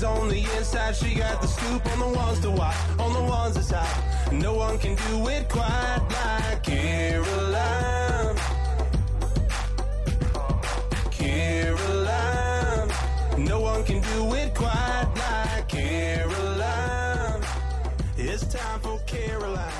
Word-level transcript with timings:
the 0.00 0.48
inside, 0.56 0.96
she 0.96 1.14
got 1.14 1.42
the 1.42 1.46
scoop 1.46 1.84
on 1.92 1.98
the 1.98 2.08
ones 2.08 2.40
to 2.40 2.50
watch, 2.50 2.74
on 2.98 3.12
the 3.12 3.22
ones 3.22 3.54
that's 3.54 3.70
hot. 3.70 4.32
No 4.32 4.54
one 4.54 4.78
can 4.78 4.94
do 4.94 5.28
it 5.28 5.46
quite 5.48 5.98
like 6.08 6.62
Caroline. 6.62 8.36
Caroline. 11.10 12.88
No 13.44 13.60
one 13.60 13.84
can 13.84 14.00
do 14.00 14.34
it 14.34 14.54
quite 14.54 15.12
like 15.16 15.68
Caroline. 15.68 17.42
It's 18.16 18.44
time 18.44 18.80
for 18.80 18.98
Caroline. 19.06 19.70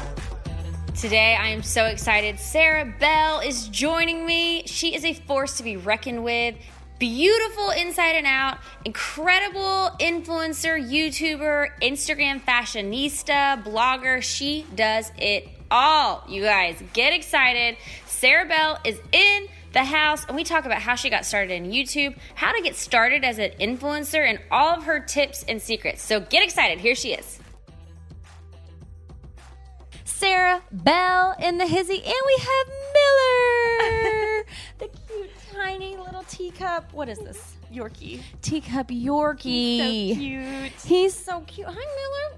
Today, 0.94 1.34
I 1.40 1.48
am 1.48 1.62
so 1.62 1.86
excited. 1.86 2.38
Sarah 2.38 2.92
Bell 3.00 3.40
is 3.40 3.68
joining 3.68 4.26
me. 4.26 4.66
She 4.66 4.94
is 4.94 5.06
a 5.06 5.14
force 5.14 5.56
to 5.56 5.62
be 5.62 5.78
reckoned 5.78 6.22
with. 6.22 6.56
Beautiful 7.00 7.70
inside 7.70 8.16
and 8.16 8.26
out, 8.26 8.58
incredible 8.84 9.90
influencer, 9.98 10.78
YouTuber, 10.78 11.70
Instagram 11.80 12.44
fashionista, 12.44 13.64
blogger. 13.64 14.22
She 14.22 14.66
does 14.74 15.10
it 15.16 15.48
all. 15.70 16.22
You 16.28 16.42
guys, 16.42 16.82
get 16.92 17.14
excited. 17.14 17.78
Sarah 18.04 18.46
Bell 18.46 18.78
is 18.84 19.00
in 19.12 19.46
the 19.72 19.82
house, 19.82 20.26
and 20.26 20.36
we 20.36 20.44
talk 20.44 20.66
about 20.66 20.82
how 20.82 20.94
she 20.94 21.08
got 21.08 21.24
started 21.24 21.54
in 21.54 21.70
YouTube, 21.70 22.14
how 22.34 22.52
to 22.52 22.60
get 22.60 22.76
started 22.76 23.24
as 23.24 23.38
an 23.38 23.52
influencer, 23.58 24.28
and 24.28 24.38
all 24.50 24.76
of 24.76 24.84
her 24.84 25.00
tips 25.00 25.42
and 25.48 25.62
secrets. 25.62 26.02
So 26.02 26.20
get 26.20 26.44
excited. 26.44 26.80
Here 26.80 26.94
she 26.94 27.14
is. 27.14 27.40
Sarah 30.04 30.60
Bell 30.70 31.34
in 31.40 31.56
the 31.56 31.66
hizzy, 31.66 31.94
and 31.94 32.04
we 32.04 32.36
have 32.40 32.66
Miller, 32.92 34.44
the 34.80 34.99
tiny 35.62 35.96
little 35.96 36.22
teacup. 36.24 36.92
What 36.92 37.08
is 37.08 37.18
this? 37.18 37.54
Yorkie. 37.72 38.20
Teacup 38.42 38.88
Yorkie. 38.88 40.14
He's 40.14 40.16
So 40.16 40.20
cute. 40.20 40.72
He's 40.84 41.14
so 41.14 41.40
cute. 41.46 41.66
Hi, 41.68 41.74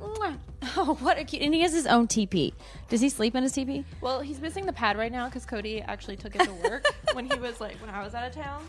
Miller. 0.01 0.37
Oh, 0.77 0.97
what 1.01 1.19
a 1.19 1.25
cute! 1.25 1.43
And 1.43 1.55
he 1.55 1.61
has 1.63 1.73
his 1.73 1.87
own 1.87 2.07
teepee. 2.07 2.55
Does 2.89 3.01
he 3.01 3.09
sleep 3.09 3.35
in 3.35 3.43
his 3.43 3.53
teepee? 3.53 3.85
Well, 4.01 4.21
he's 4.21 4.41
missing 4.41 4.67
the 4.67 4.73
pad 4.73 4.97
right 4.97 5.11
now 5.13 5.27
because 5.27 5.45
Cody 5.45 5.81
actually 5.81 6.17
took 6.17 6.35
it 6.37 6.43
to 6.45 6.53
work 6.69 6.87
when 7.13 7.29
he 7.31 7.39
was 7.39 7.61
like 7.61 7.77
when 7.81 7.91
I 7.91 8.03
was 8.03 8.15
out 8.15 8.27
of 8.27 8.35
town, 8.35 8.67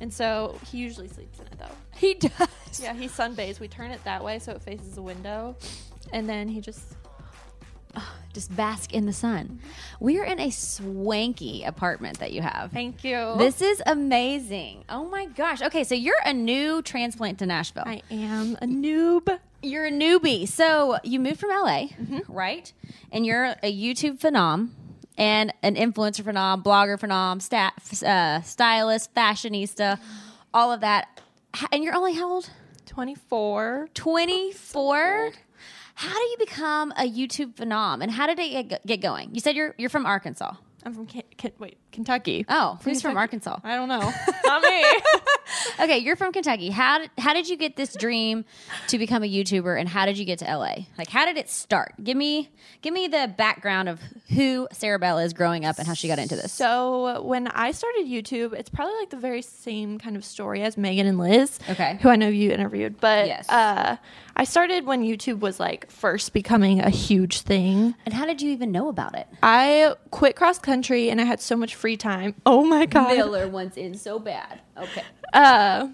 and 0.00 0.12
so 0.12 0.58
he 0.70 0.78
usually 0.78 1.08
sleeps 1.08 1.38
in 1.38 1.46
it 1.46 1.58
though. 1.58 1.74
He 1.96 2.14
does. 2.14 2.80
Yeah, 2.82 2.94
he 2.94 3.08
sunbathes. 3.08 3.60
We 3.60 3.68
turn 3.68 3.90
it 3.90 4.02
that 4.04 4.24
way 4.24 4.38
so 4.38 4.52
it 4.52 4.62
faces 4.62 4.96
a 4.98 5.02
window, 5.02 5.56
and 6.12 6.28
then 6.28 6.48
he 6.48 6.60
just 6.60 6.82
Just 8.34 8.54
bask 8.54 8.92
in 8.92 9.06
the 9.06 9.12
sun. 9.12 9.60
We 10.00 10.18
are 10.18 10.24
in 10.24 10.38
a 10.40 10.50
swanky 10.50 11.62
apartment 11.64 12.18
that 12.18 12.32
you 12.32 12.42
have. 12.42 12.72
thank 12.72 13.02
you. 13.04 13.34
This 13.38 13.62
is 13.62 13.80
amazing. 13.86 14.84
Oh 14.88 15.04
my 15.06 15.26
gosh. 15.26 15.62
Okay, 15.62 15.84
so 15.84 15.94
you're 15.94 16.20
a 16.26 16.32
new 16.34 16.82
transplant 16.82 17.38
to 17.38 17.46
Nashville. 17.46 17.84
I 17.86 18.02
am 18.10 18.56
a 18.60 18.66
noob. 18.66 19.38
You're 19.62 19.86
a 19.86 19.90
newbie. 19.92 20.46
So 20.48 20.98
you 21.04 21.20
moved 21.20 21.40
from 21.40 21.50
LA, 21.50 21.86
Mm-hmm. 21.94 22.30
right? 22.32 22.70
And 23.12 23.24
you're 23.24 23.54
a 23.62 23.72
YouTube 23.72 24.18
phenom 24.18 24.70
and 25.16 25.54
an 25.62 25.76
influencer 25.76 26.22
phenom, 26.22 26.62
blogger 26.64 26.98
phenom, 26.98 27.40
staff, 27.40 28.02
uh, 28.02 28.42
stylist, 28.42 29.14
fashionista, 29.14 29.98
all 30.52 30.72
of 30.72 30.80
that. 30.80 31.20
And 31.70 31.84
you're 31.84 31.94
only 31.94 32.14
how 32.14 32.28
old? 32.32 32.50
Twenty 32.84 33.14
four. 33.14 33.88
24. 33.94 35.30
How 35.94 36.12
do 36.14 36.20
you 36.24 36.36
become 36.38 36.92
a 36.92 37.08
YouTube 37.08 37.54
phenom, 37.54 38.02
and 38.02 38.10
how 38.10 38.26
did 38.26 38.38
it 38.38 38.68
get, 38.68 38.86
get 38.86 39.00
going? 39.00 39.34
You 39.34 39.40
said 39.40 39.54
you're 39.56 39.74
you're 39.78 39.90
from 39.90 40.06
Arkansas. 40.06 40.54
I'm 40.86 40.92
from 40.92 41.08
wait 41.58 41.78
Kentucky. 41.92 42.44
Oh, 42.48 42.78
who's 42.84 43.00
from 43.00 43.16
Arkansas? 43.16 43.58
I 43.64 43.74
don't 43.76 43.88
know. 43.88 44.12
Not 44.44 44.62
me. 44.62 44.84
Okay, 45.80 45.98
you're 45.98 46.16
from 46.16 46.32
Kentucky. 46.32 46.70
How 46.70 46.98
did, 46.98 47.10
how 47.18 47.32
did 47.32 47.48
you 47.48 47.56
get 47.56 47.74
this 47.76 47.94
dream 47.94 48.44
to 48.88 48.98
become 48.98 49.22
a 49.22 49.26
YouTuber, 49.28 49.78
and 49.78 49.88
how 49.88 50.04
did 50.06 50.18
you 50.18 50.24
get 50.24 50.38
to 50.40 50.44
LA? 50.44 50.76
Like, 50.98 51.08
how 51.08 51.24
did 51.24 51.36
it 51.36 51.48
start? 51.48 51.94
Give 52.02 52.16
me 52.16 52.50
give 52.82 52.92
me 52.92 53.08
the 53.08 53.32
background 53.36 53.88
of 53.88 54.00
who 54.34 54.68
Sarah 54.72 54.98
Bell 54.98 55.18
is 55.18 55.32
growing 55.32 55.64
up 55.64 55.78
and 55.78 55.86
how 55.86 55.94
she 55.94 56.06
got 56.08 56.18
into 56.18 56.36
this. 56.36 56.52
So 56.52 57.22
when 57.22 57.48
I 57.48 57.70
started 57.72 58.06
YouTube, 58.06 58.52
it's 58.52 58.68
probably 58.68 58.94
like 58.98 59.10
the 59.10 59.16
very 59.16 59.42
same 59.42 59.98
kind 59.98 60.16
of 60.16 60.24
story 60.24 60.62
as 60.62 60.76
Megan 60.76 61.06
and 61.06 61.18
Liz, 61.18 61.58
Okay. 61.68 61.98
who 62.02 62.08
I 62.08 62.16
know 62.16 62.28
you 62.28 62.50
interviewed. 62.50 63.00
But 63.00 63.26
Yes. 63.26 63.48
uh, 63.48 63.96
I 64.36 64.44
started 64.44 64.84
when 64.84 65.02
YouTube 65.02 65.40
was 65.40 65.60
like 65.60 65.90
first 65.90 66.32
becoming 66.32 66.80
a 66.80 66.90
huge 66.90 67.42
thing. 67.42 67.94
and 68.04 68.14
how 68.14 68.26
did 68.26 68.42
you 68.42 68.50
even 68.50 68.72
know 68.72 68.88
about 68.88 69.14
it? 69.16 69.28
I 69.42 69.94
quit 70.10 70.34
cross 70.36 70.58
country 70.58 71.08
and 71.10 71.20
I 71.20 71.24
had 71.24 71.40
so 71.40 71.56
much 71.56 71.74
free 71.74 71.96
time. 71.96 72.34
Oh 72.44 72.64
my 72.64 72.86
god! 72.86 73.16
Miller 73.16 73.48
wants 73.48 73.76
in 73.76 73.94
so 73.94 74.18
bad. 74.18 74.60
Okay. 74.76 75.02
uh, 75.32 75.88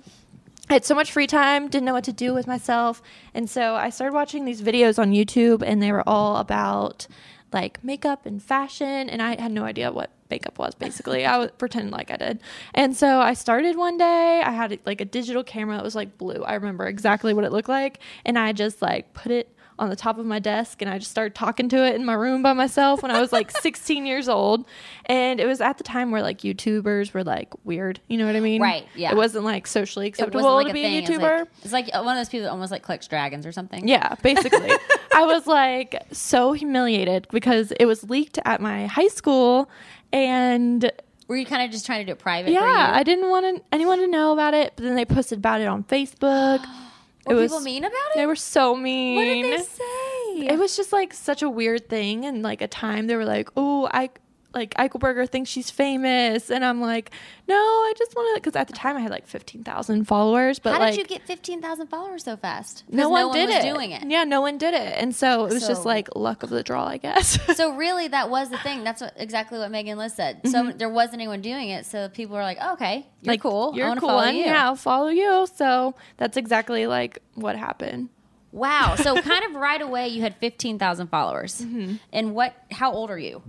I 0.68 0.72
had 0.72 0.84
so 0.84 0.94
much 0.94 1.10
free 1.12 1.26
time, 1.26 1.68
didn't 1.68 1.84
know 1.84 1.92
what 1.94 2.04
to 2.04 2.12
do 2.12 2.32
with 2.32 2.46
myself. 2.46 3.02
And 3.34 3.50
so 3.50 3.74
I 3.74 3.90
started 3.90 4.14
watching 4.14 4.44
these 4.44 4.62
videos 4.62 4.98
on 5.00 5.10
YouTube, 5.12 5.62
and 5.66 5.82
they 5.82 5.90
were 5.90 6.08
all 6.08 6.36
about 6.36 7.08
like 7.52 7.82
makeup 7.82 8.24
and 8.24 8.40
fashion. 8.42 9.10
And 9.10 9.20
I 9.20 9.40
had 9.40 9.50
no 9.50 9.64
idea 9.64 9.90
what 9.90 10.10
makeup 10.30 10.58
was 10.58 10.74
basically. 10.74 11.26
I 11.26 11.38
was 11.38 11.50
pretending 11.58 11.90
like 11.90 12.10
I 12.10 12.16
did. 12.16 12.40
And 12.74 12.96
so 12.96 13.20
I 13.20 13.34
started 13.34 13.76
one 13.76 13.98
day. 13.98 14.42
I 14.44 14.50
had 14.50 14.78
like 14.86 15.00
a 15.00 15.04
digital 15.04 15.44
camera 15.44 15.76
that 15.76 15.84
was 15.84 15.94
like 15.94 16.18
blue. 16.18 16.42
I 16.44 16.54
remember 16.54 16.86
exactly 16.86 17.34
what 17.34 17.44
it 17.44 17.52
looked 17.52 17.68
like. 17.68 18.00
And 18.24 18.38
I 18.38 18.52
just 18.52 18.80
like 18.82 19.12
put 19.12 19.32
it 19.32 19.54
on 19.80 19.88
the 19.88 19.96
top 19.96 20.18
of 20.18 20.26
my 20.26 20.38
desk 20.38 20.82
and 20.82 20.90
I 20.90 20.98
just 20.98 21.10
started 21.10 21.34
talking 21.34 21.68
to 21.70 21.84
it 21.84 21.94
in 21.94 22.04
my 22.04 22.12
room 22.12 22.42
by 22.42 22.52
myself 22.52 23.02
when 23.02 23.10
I 23.10 23.18
was 23.20 23.32
like 23.32 23.50
16 23.60 24.04
years 24.04 24.28
old. 24.28 24.66
And 25.06 25.40
it 25.40 25.46
was 25.46 25.60
at 25.62 25.78
the 25.78 25.84
time 25.84 26.10
where 26.10 26.22
like 26.22 26.40
YouTubers 26.42 27.14
were 27.14 27.24
like 27.24 27.48
weird. 27.64 27.98
You 28.06 28.18
know 28.18 28.26
what 28.26 28.36
I 28.36 28.40
mean? 28.40 28.60
Right, 28.60 28.86
yeah. 28.94 29.10
It 29.10 29.16
wasn't 29.16 29.44
like 29.44 29.66
socially 29.66 30.06
acceptable 30.06 30.54
like 30.54 30.66
to 30.68 30.72
be 30.74 30.82
thing. 30.82 30.94
a 30.94 30.98
It's 30.98 31.08
like- 31.10 31.20
YouTuber. 31.20 31.46
It's 31.64 31.72
like, 31.72 31.92
one 31.94 32.08
of 32.08 32.16
those 32.20 32.28
people 32.28 32.44
that 32.44 32.50
almost 32.50 32.70
like 32.70 32.82
clicks 32.82 33.08
dragons 33.08 33.46
or 33.46 33.52
something. 33.52 33.88
yeah, 33.88 34.14
basically. 34.22 34.70
I 35.14 35.24
was 35.24 35.46
like 35.46 36.00
so 36.12 36.52
humiliated 36.52 37.26
because 37.32 37.72
it 37.72 37.86
was 37.86 38.08
leaked 38.08 38.38
at 38.44 38.60
my 38.60 38.86
high 38.86 39.08
school 39.08 39.70
and 40.12 40.90
Were 41.26 41.36
you 41.36 41.46
kind 41.46 41.62
of 41.62 41.70
just 41.70 41.86
trying 41.86 42.00
to 42.00 42.04
do 42.04 42.12
it 42.12 42.18
private? 42.18 42.52
yeah. 42.52 42.90
I 42.94 43.02
didn't 43.02 43.30
want 43.30 43.62
anyone 43.72 43.98
to 43.98 44.06
know 44.06 44.32
about 44.32 44.52
it, 44.52 44.74
but 44.76 44.84
then 44.84 44.94
they 44.94 45.06
posted 45.06 45.38
about 45.38 45.60
it 45.62 45.66
on 45.66 45.84
Facebook. 45.84 46.64
Were 47.30 47.40
it 47.40 47.42
was 47.42 47.50
people 47.52 47.60
mean 47.60 47.84
about 47.84 47.92
it? 47.94 48.16
They 48.16 48.26
were 48.26 48.36
so 48.36 48.76
mean. 48.76 49.16
what 49.16 49.24
did 49.24 49.58
they 49.58 49.64
say? 49.64 50.46
It 50.46 50.58
was 50.58 50.76
just 50.76 50.92
like 50.92 51.12
such 51.12 51.42
a 51.42 51.48
weird 51.50 51.88
thing, 51.88 52.24
and 52.24 52.42
like 52.42 52.62
a 52.62 52.68
time 52.68 53.06
they 53.06 53.16
were 53.16 53.24
like, 53.24 53.48
"Oh, 53.56 53.88
I 53.92 54.10
like 54.54 54.74
Eichelberger 54.74 55.28
thinks 55.28 55.50
she's 55.50 55.70
famous," 55.70 56.50
and 56.50 56.64
I'm 56.64 56.80
like, 56.80 57.10
"No, 57.48 57.54
I 57.54 57.92
just 57.96 58.14
want 58.14 58.34
to." 58.36 58.40
Because 58.40 58.56
at 58.56 58.66
the 58.66 58.72
time 58.72 58.96
I 58.96 59.00
had 59.00 59.10
like 59.10 59.26
fifteen 59.26 59.64
thousand 59.64 60.04
followers, 60.06 60.58
but 60.58 60.72
How 60.72 60.80
like 60.80 60.94
did 60.94 61.00
you 61.00 61.06
get 61.06 61.26
15,000 61.26 61.86
followers 61.86 62.24
so 62.24 62.36
fast? 62.36 62.84
No 62.88 63.08
one, 63.08 63.32
did 63.32 63.48
was 63.48 63.56
it. 63.56 63.62
doing 63.62 63.92
it. 63.92 64.04
Yeah, 64.06 64.24
no 64.24 64.40
one 64.40 64.58
did 64.58 64.74
it, 64.74 64.94
and 64.96 65.14
so 65.14 65.46
it 65.46 65.52
was 65.52 65.66
just 65.66 65.84
like 65.84 66.08
luck 66.16 66.42
of 66.42 66.50
the 66.50 66.62
draw, 66.62 66.86
I 66.86 66.96
guess. 66.96 67.38
So 67.60 67.74
really, 67.74 68.08
that 68.08 68.30
was 68.30 68.48
the 68.48 68.56
thing. 68.58 68.84
That's 68.84 69.02
what, 69.02 69.12
exactly 69.16 69.58
what 69.58 69.70
Megan 69.70 69.98
Liz 69.98 70.14
said. 70.14 70.40
So 70.46 70.72
there 70.72 70.88
wasn't 70.88 71.14
anyone 71.14 71.42
doing 71.42 71.68
it. 71.68 71.84
So 71.84 72.08
people 72.08 72.36
were 72.36 72.42
like, 72.42 72.58
oh, 72.60 72.72
"Okay, 72.74 73.06
you're 73.20 73.32
like 73.34 73.42
cool. 73.42 73.72
You're 73.74 73.94
cool, 73.96 74.08
follow 74.08 74.24
you." 74.28 74.44
yeah, 74.44 74.64
I'll 74.66 74.76
follow 74.76 75.08
you. 75.08 75.46
So 75.54 75.94
that's 76.16 76.36
exactly 76.36 76.86
like 76.86 77.18
what 77.34 77.56
happened. 77.56 78.08
Wow. 78.52 78.96
So 78.96 79.14
kind 79.22 79.44
of 79.44 79.54
right 79.54 79.80
away, 79.80 80.08
you 80.08 80.22
had 80.22 80.36
15,000 80.36 81.08
followers. 81.08 81.60
Mm-hmm. 81.60 81.96
And 82.12 82.34
what? 82.34 82.54
How 82.70 82.92
old 82.92 83.10
are 83.10 83.18
you? 83.18 83.42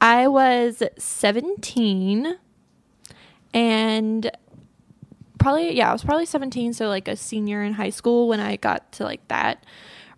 I 0.00 0.28
was 0.28 0.82
17 0.98 2.36
and 3.52 4.30
probably 5.38 5.76
yeah, 5.76 5.90
I 5.90 5.92
was 5.92 6.04
probably 6.04 6.26
17 6.26 6.72
so 6.72 6.88
like 6.88 7.08
a 7.08 7.16
senior 7.16 7.62
in 7.62 7.74
high 7.74 7.90
school 7.90 8.28
when 8.28 8.40
I 8.40 8.56
got 8.56 8.92
to 8.92 9.04
like 9.04 9.26
that 9.28 9.64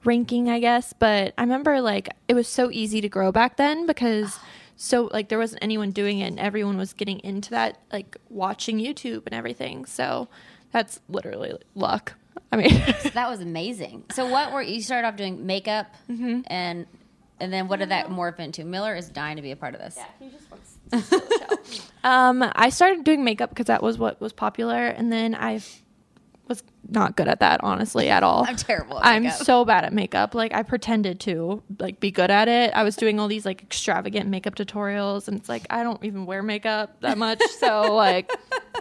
ranking, 0.04 0.50
I 0.50 0.58
guess, 0.58 0.92
but 0.98 1.32
I 1.38 1.42
remember 1.42 1.80
like 1.80 2.08
it 2.28 2.34
was 2.34 2.48
so 2.48 2.70
easy 2.70 3.00
to 3.00 3.08
grow 3.08 3.32
back 3.32 3.56
then 3.56 3.86
because 3.86 4.38
so 4.76 5.08
like 5.12 5.28
there 5.28 5.38
wasn't 5.38 5.62
anyone 5.62 5.90
doing 5.92 6.18
it 6.18 6.26
and 6.26 6.40
everyone 6.40 6.76
was 6.76 6.92
getting 6.92 7.20
into 7.20 7.50
that 7.50 7.78
like 7.92 8.16
watching 8.28 8.78
YouTube 8.78 9.22
and 9.26 9.34
everything. 9.34 9.84
So 9.84 10.28
that's 10.72 11.00
literally 11.08 11.52
luck. 11.74 12.14
I 12.50 12.56
mean, 12.56 12.70
That 13.14 13.30
was 13.30 13.40
amazing. 13.40 14.04
So 14.12 14.28
what 14.28 14.52
were 14.52 14.62
you 14.62 14.82
started 14.82 15.06
off 15.08 15.16
doing 15.16 15.46
makeup 15.46 15.94
Mm-hmm. 16.10 16.40
and 16.46 16.86
and 17.42 17.52
then 17.52 17.66
what 17.66 17.80
did 17.80 17.88
that 17.88 18.08
morph 18.08 18.38
into? 18.38 18.64
Miller 18.64 18.94
is 18.94 19.08
dying 19.08 19.34
to 19.34 19.42
be 19.42 19.50
a 19.50 19.56
part 19.56 19.74
of 19.74 19.80
this. 19.80 19.96
Yeah, 19.98 20.06
he 20.20 20.30
just 20.30 20.48
wants 20.48 20.78
to 20.92 21.10
the 21.18 21.68
show. 21.74 22.08
um, 22.08 22.44
I 22.54 22.70
started 22.70 23.02
doing 23.02 23.24
makeup 23.24 23.50
because 23.50 23.66
that 23.66 23.82
was 23.82 23.98
what 23.98 24.20
was 24.20 24.32
popular, 24.32 24.86
and 24.86 25.12
then 25.12 25.34
I 25.34 25.60
was 26.46 26.62
not 26.88 27.16
good 27.16 27.26
at 27.26 27.40
that, 27.40 27.60
honestly, 27.64 28.08
at 28.08 28.22
all. 28.22 28.44
I'm 28.46 28.54
terrible 28.54 28.98
at 29.00 29.06
I'm 29.06 29.28
so 29.30 29.64
bad 29.64 29.84
at 29.84 29.92
makeup. 29.92 30.36
Like 30.36 30.54
I 30.54 30.62
pretended 30.62 31.18
to 31.20 31.64
like 31.80 31.98
be 31.98 32.12
good 32.12 32.30
at 32.30 32.46
it. 32.46 32.72
I 32.74 32.84
was 32.84 32.94
doing 32.94 33.18
all 33.18 33.26
these 33.26 33.44
like 33.44 33.60
extravagant 33.60 34.28
makeup 34.28 34.54
tutorials, 34.54 35.26
and 35.26 35.36
it's 35.36 35.48
like 35.48 35.66
I 35.68 35.82
don't 35.82 36.02
even 36.04 36.26
wear 36.26 36.44
makeup 36.44 37.00
that 37.00 37.18
much, 37.18 37.42
so 37.58 37.92
like 37.92 38.30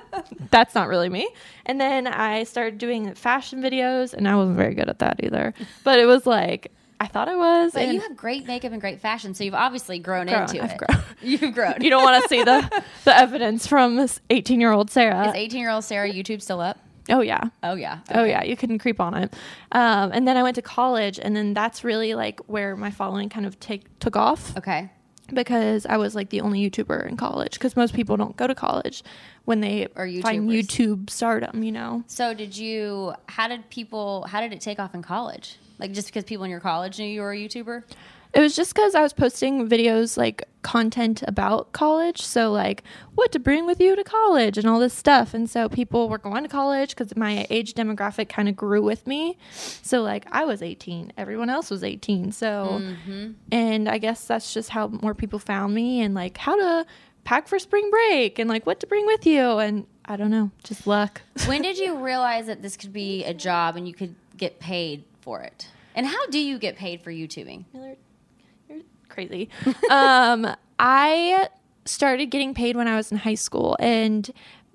that's 0.52 0.76
not 0.76 0.88
really 0.88 1.10
me. 1.10 1.28
And 1.66 1.82
then 1.82 2.06
I 2.06 2.44
started 2.44 2.78
doing 2.78 3.16
fashion 3.16 3.60
videos, 3.60 4.14
and 4.14 4.28
I 4.28 4.36
wasn't 4.36 4.58
very 4.58 4.76
good 4.76 4.88
at 4.88 5.00
that 5.00 5.20
either. 5.24 5.56
But 5.84 5.98
it 5.98 6.06
was 6.06 6.28
like 6.28 6.72
I 7.02 7.08
thought 7.08 7.28
I 7.28 7.36
was. 7.36 7.74
But 7.74 7.82
and 7.82 7.94
you 7.94 8.00
have 8.02 8.16
great 8.16 8.46
makeup 8.46 8.72
and 8.72 8.80
great 8.80 9.02
fashion, 9.02 9.34
so 9.34 9.44
you've 9.44 9.56
obviously 9.56 9.98
grown, 9.98 10.28
Grown, 10.28 10.44
into 10.44 10.64
I've 10.64 10.72
it. 10.72 10.78
grown. 10.78 11.02
You've 11.24 11.54
grown. 11.54 11.76
you 11.82 11.90
don't 11.90 12.04
want 12.04 12.22
to 12.22 12.30
see 12.30 12.44
the 12.44 12.84
the 13.06 13.18
evidence 13.18 13.66
from 13.66 13.96
this 13.96 14.20
18 14.30 14.62
year 14.62 14.72
old 14.72 14.92
Sarah. 14.92 15.30
Is 15.30 15.34
18 15.36 15.60
year 15.60 15.72
old 15.72 15.84
Sarah 15.84 16.10
YouTube 16.12 16.42
still 16.44 16.60
up? 16.62 16.78
Oh 17.10 17.22
yeah. 17.22 17.46
Oh 17.64 17.74
yeah. 17.74 18.00
Oh 18.14 18.24
yeah, 18.24 18.44
you 18.44 18.56
couldn't 18.56 18.78
creep 18.80 19.00
on 19.00 19.16
it. 19.16 19.34
Um, 19.72 20.12
and 20.14 20.28
then 20.28 20.38
I 20.38 20.44
went 20.44 20.56
to 20.58 20.62
college, 20.62 21.20
and 21.20 21.36
then 21.36 21.56
that's 21.56 21.84
really 21.84 22.14
like 22.14 22.40
where 22.48 22.76
my 22.78 22.92
following 22.92 23.30
kind 23.30 23.48
of 23.48 23.60
take 23.60 23.98
took 24.00 24.16
off 24.16 24.56
Okay. 24.58 24.92
because 25.34 25.88
I 25.88 25.98
was 25.98 26.14
like 26.14 26.30
the 26.30 26.42
only 26.42 26.70
YouTuber 26.70 27.08
in 27.08 27.18
college. 27.18 27.54
Because 27.54 27.76
most 27.76 27.94
people 27.96 28.16
don't 28.18 28.38
go 28.38 28.46
to 28.46 28.54
college 28.56 29.04
when 29.46 29.62
they 29.62 29.88
Or 29.96 30.08
find 30.22 30.50
YouTube 30.52 31.10
stardom. 31.10 31.64
You 31.64 31.72
know, 31.72 32.04
So 32.06 32.36
did 32.36 32.56
you? 32.56 33.14
How 33.28 33.48
did 33.48 33.70
people? 33.72 34.26
How 34.30 34.40
did 34.42 34.54
it 34.54 34.62
take 34.62 34.78
off 34.80 34.94
in 34.94 35.02
college? 35.02 35.58
Like 35.82 35.92
just 35.92 36.08
because 36.08 36.24
people 36.24 36.46
in 36.46 36.52
your 36.52 36.62
college 36.62 36.98
knew 37.00 37.06
you 37.06 37.22
were 37.22 37.34
a 37.34 37.38
YouTuber? 37.38 37.84
it 38.34 38.40
was 38.40 38.56
just 38.56 38.74
because 38.74 38.96
I 38.96 39.02
was 39.02 39.14
posting 39.14 39.68
videos 39.68 40.18
like 40.18 40.48
content 40.62 41.22
about 41.28 41.74
college. 41.74 42.22
So 42.22 42.52
like 42.52 42.84
what 43.16 43.32
to 43.34 43.40
bring 43.40 43.66
with 43.66 43.82
you 43.82 43.96
to 43.96 44.04
college 44.04 44.58
and 44.58 44.68
all 44.68 44.80
this 44.80 44.94
stuff. 44.94 45.34
And 45.34 45.50
so 45.50 45.68
people 45.68 46.08
were 46.08 46.18
going 46.18 46.44
to 46.44 46.50
college 46.50 46.90
because 46.92 47.16
my 47.16 47.46
age 47.50 47.74
demographic 47.74 48.30
kind 48.30 48.48
of 48.48 48.56
grew 48.56 48.82
with 48.82 49.06
me. 49.06 49.38
So 49.52 50.02
like 50.02 50.26
I 50.32 50.46
was 50.46 50.62
18, 50.62 51.14
everyone 51.18 51.50
else 51.50 51.70
was 51.70 51.84
18. 51.84 52.32
So 52.32 52.82
mm-hmm. 52.82 53.32
and 53.52 53.90
I 53.90 53.98
guess 53.98 54.26
that's 54.26 54.54
just 54.54 54.70
how 54.70 54.88
more 54.88 55.14
people 55.14 55.40
found 55.40 55.74
me 55.74 56.02
and 56.02 56.14
like 56.14 56.38
how 56.38 56.56
to 56.56 56.86
pack 57.24 57.48
for 57.48 57.60
spring 57.60 57.90
break 57.92 58.40
and 58.40 58.50
like 58.50 58.66
what 58.66 58.80
to 58.80 58.88
bring 58.88 59.06
with 59.06 59.26
you 59.26 59.58
and 59.58 59.86
I 60.06 60.16
don't 60.16 60.32
know, 60.32 60.52
just 60.64 60.88
luck. 60.88 61.22
when 61.46 61.62
did 61.62 61.78
you 61.78 61.98
realize 61.98 62.48
that 62.48 62.62
this 62.62 62.78
could 62.78 62.94
be 62.94 63.24
a 63.26 63.34
job 63.34 63.76
and 63.76 63.88
you 63.88 63.94
could 63.94 64.16
get 64.38 64.60
paid 64.60 65.04
for 65.22 65.42
it? 65.42 65.68
And 65.96 66.06
how 66.06 66.28
do 66.28 66.40
you 66.40 66.58
get 66.58 66.78
paid 66.78 67.02
for 67.02 67.12
YouTubing? 67.12 67.66
Miller, 67.74 67.96
you're 68.70 68.80
crazy. 69.10 69.50
um, 69.90 70.48
I 70.80 71.50
started 71.86 72.28
getting 72.28 72.54
paid 72.54 72.76
when 72.76 72.88
I 72.88 72.96
was 72.96 73.12
in 73.12 73.18
high 73.18 73.36
school, 73.36 73.76
and 73.80 74.30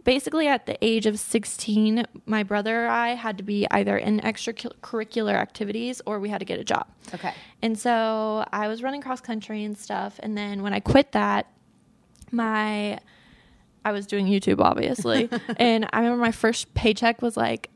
basically 0.07 0.47
at 0.47 0.65
the 0.67 0.79
age 0.83 1.05
of 1.05 1.19
16, 1.19 2.05
my 2.25 2.43
brother 2.45 2.87
or 2.87 2.89
I 2.89 3.11
had 3.11 3.37
to 3.39 3.43
be 3.43 3.67
either 3.73 3.99
in 3.99 4.21
extracurricular 4.21 5.35
activities 5.35 6.01
or 6.07 6.21
we 6.21 6.29
had 6.29 6.39
to 6.39 6.45
get 6.45 6.61
a 6.61 6.65
job. 6.65 6.87
Okay. 7.13 7.35
And 7.61 7.79
so 7.79 8.47
I 8.53 8.69
was 8.69 8.83
running 8.83 9.03
cross 9.03 9.21
country 9.21 9.65
and 9.65 9.77
stuff. 9.77 10.19
And 10.23 10.39
then 10.39 10.63
when 10.63 10.73
I 10.73 10.81
quit 10.81 11.13
that, 11.13 11.51
my 12.31 12.99
I 13.85 13.93
was 13.93 14.07
doing 14.07 14.27
YouTube 14.27 14.61
obviously, 14.61 15.29
and 15.59 15.89
I 15.93 15.99
remember 16.01 16.23
my 16.23 16.33
first 16.33 16.73
paycheck 16.75 17.21
was 17.21 17.37
like 17.37 17.71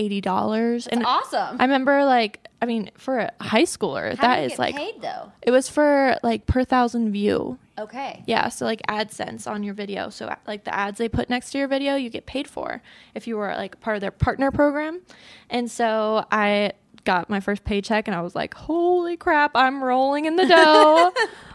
eighty 0.00 0.20
dollars. 0.20 0.86
And 0.86 1.04
awesome. 1.04 1.56
I 1.60 1.64
remember 1.64 2.04
like 2.04 2.48
I 2.62 2.66
mean 2.66 2.90
for 2.96 3.18
a 3.18 3.32
high 3.40 3.62
schooler 3.62 4.16
How 4.16 4.22
that 4.28 4.42
is 4.44 4.50
get 4.52 4.58
like 4.58 4.74
paid 4.76 5.00
though. 5.02 5.30
it 5.42 5.50
was 5.50 5.68
for 5.68 6.16
like 6.22 6.46
per 6.46 6.64
thousand 6.64 7.12
view. 7.12 7.58
Okay. 7.78 8.22
Yeah, 8.26 8.48
so 8.50 8.64
like 8.66 8.82
AdSense 8.88 9.46
on 9.50 9.62
your 9.62 9.72
video. 9.74 10.10
So 10.10 10.34
like 10.46 10.64
the 10.64 10.74
ads 10.74 10.98
they 10.98 11.08
put 11.08 11.30
next 11.30 11.52
to 11.52 11.58
your 11.58 11.68
video, 11.68 11.94
you 11.94 12.10
get 12.10 12.26
paid 12.26 12.48
for 12.48 12.82
if 13.14 13.26
you 13.26 13.36
were 13.36 13.54
like 13.54 13.80
part 13.80 13.96
of 13.96 14.00
their 14.00 14.10
partner 14.10 14.50
program. 14.50 15.00
And 15.48 15.70
so 15.70 16.26
I 16.32 16.72
got 17.04 17.30
my 17.30 17.40
first 17.40 17.64
paycheck 17.64 18.06
and 18.08 18.14
I 18.14 18.20
was 18.20 18.34
like, 18.34 18.52
"Holy 18.54 19.16
crap, 19.16 19.52
I'm 19.54 19.82
rolling 19.82 20.26
in 20.26 20.36
the 20.36 20.46
dough." 20.54 21.12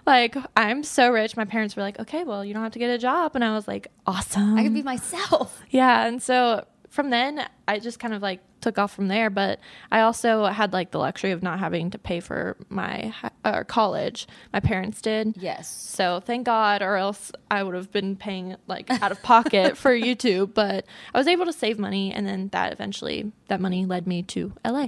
like 0.08 0.36
I'm 0.58 0.84
so 0.84 1.12
rich. 1.12 1.38
My 1.38 1.46
parents 1.46 1.76
were 1.76 1.84
like, 1.84 2.00
"Okay, 2.00 2.24
well, 2.24 2.44
you 2.44 2.54
don't 2.56 2.64
have 2.64 2.72
to 2.74 2.80
get 2.80 2.90
a 2.90 2.98
job." 2.98 3.36
And 3.36 3.44
I 3.44 3.54
was 3.54 3.68
like, 3.68 3.88
"Awesome." 4.08 4.58
I 4.58 4.64
can 4.64 4.74
be 4.74 4.82
myself. 4.82 5.62
Yeah, 5.70 6.08
and 6.08 6.22
so 6.24 6.66
from 6.96 7.10
then 7.10 7.46
I 7.68 7.80
just 7.80 8.00
kind 8.00 8.14
of 8.14 8.22
like 8.22 8.40
took 8.62 8.80
off 8.80 8.96
from 8.96 9.10
there. 9.10 9.30
But 9.30 9.60
I 9.92 10.02
also 10.02 10.46
had 10.46 10.72
like 10.74 10.92
the 10.92 10.98
luxury 10.98 11.32
of 11.32 11.44
not 11.44 11.60
having 11.60 11.92
to 11.92 12.00
pay 12.00 12.22
for 12.22 12.56
my 12.70 13.14
uh, 13.44 13.64
college. 13.66 14.28
My 14.54 14.62
parents 14.62 15.02
did. 15.02 15.36
Yes. 15.38 15.70
So 15.70 16.22
thank 16.22 16.46
God, 16.46 16.82
or 16.82 16.96
else 16.96 17.32
I 17.52 17.64
would 17.64 17.76
have 17.76 17.92
been 17.92 18.16
paying 18.16 18.56
like 18.66 18.90
out 18.90 19.12
of 19.12 19.22
pocket 19.22 19.78
for 19.78 19.92
YouTube. 20.00 20.54
But 20.54 20.86
I 21.14 21.18
was 21.18 21.28
able 21.28 21.46
to 21.46 21.54
save 21.54 21.78
money, 21.78 22.14
and 22.14 22.26
then 22.26 22.48
that 22.50 22.72
eventually 22.72 23.32
that 23.50 23.60
money 23.60 23.86
led 23.86 24.08
me 24.08 24.24
to 24.24 24.54
LA. 24.66 24.88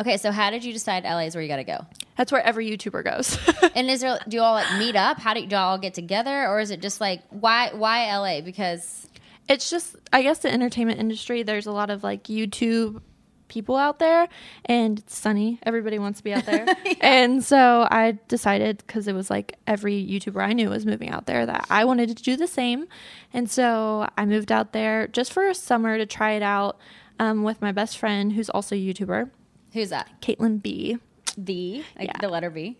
Okay, 0.00 0.16
so 0.16 0.30
how 0.30 0.50
did 0.50 0.64
you 0.64 0.72
decide 0.72 1.02
LA 1.02 1.20
is 1.20 1.34
where 1.34 1.42
you 1.42 1.48
got 1.48 1.56
to 1.56 1.64
go? 1.64 1.84
That's 2.16 2.30
where 2.30 2.42
every 2.42 2.70
YouTuber 2.70 3.04
goes. 3.04 3.38
And 3.74 3.90
is 3.90 4.00
there 4.00 4.18
do 4.28 4.36
you 4.36 4.42
all 4.42 4.54
like 4.54 4.78
meet 4.78 4.96
up? 4.96 5.20
How 5.20 5.34
do 5.34 5.40
you, 5.40 5.46
do 5.46 5.54
you 5.54 5.60
all 5.60 5.78
get 5.78 5.94
together, 5.94 6.48
or 6.48 6.58
is 6.58 6.70
it 6.70 6.80
just 6.80 7.00
like 7.00 7.22
why 7.30 7.70
why 7.72 8.06
LA? 8.16 8.40
Because 8.40 9.07
it's 9.48 9.70
just 9.70 9.96
I 10.12 10.22
guess 10.22 10.38
the 10.38 10.52
entertainment 10.52 11.00
industry. 11.00 11.42
There's 11.42 11.66
a 11.66 11.72
lot 11.72 11.90
of 11.90 12.02
like 12.02 12.24
YouTube 12.24 13.00
people 13.48 13.76
out 13.76 13.98
there, 13.98 14.28
and 14.66 14.98
it's 14.98 15.16
sunny. 15.16 15.58
Everybody 15.62 15.98
wants 15.98 16.18
to 16.20 16.24
be 16.24 16.34
out 16.34 16.44
there, 16.44 16.66
and 17.00 17.42
so 17.42 17.88
I 17.90 18.18
decided 18.28 18.78
because 18.86 19.08
it 19.08 19.14
was 19.14 19.30
like 19.30 19.56
every 19.66 19.94
YouTuber 20.06 20.42
I 20.44 20.52
knew 20.52 20.68
was 20.68 20.84
moving 20.84 21.08
out 21.10 21.24
there 21.26 21.46
that 21.46 21.66
I 21.70 21.84
wanted 21.86 22.14
to 22.14 22.22
do 22.22 22.36
the 22.36 22.46
same, 22.46 22.86
and 23.32 23.50
so 23.50 24.06
I 24.18 24.26
moved 24.26 24.52
out 24.52 24.72
there 24.72 25.06
just 25.08 25.32
for 25.32 25.48
a 25.48 25.54
summer 25.54 25.96
to 25.96 26.04
try 26.06 26.32
it 26.32 26.42
out 26.42 26.78
um, 27.18 27.42
with 27.42 27.62
my 27.62 27.72
best 27.72 27.96
friend 27.96 28.32
who's 28.34 28.50
also 28.50 28.74
a 28.76 28.78
YouTuber, 28.78 29.30
who's 29.72 29.88
that? 29.90 30.08
Caitlin 30.20 30.60
B. 30.62 30.98
B, 31.42 31.84
like 31.98 32.08
Yeah. 32.08 32.18
the 32.20 32.28
letter 32.28 32.50
B. 32.50 32.76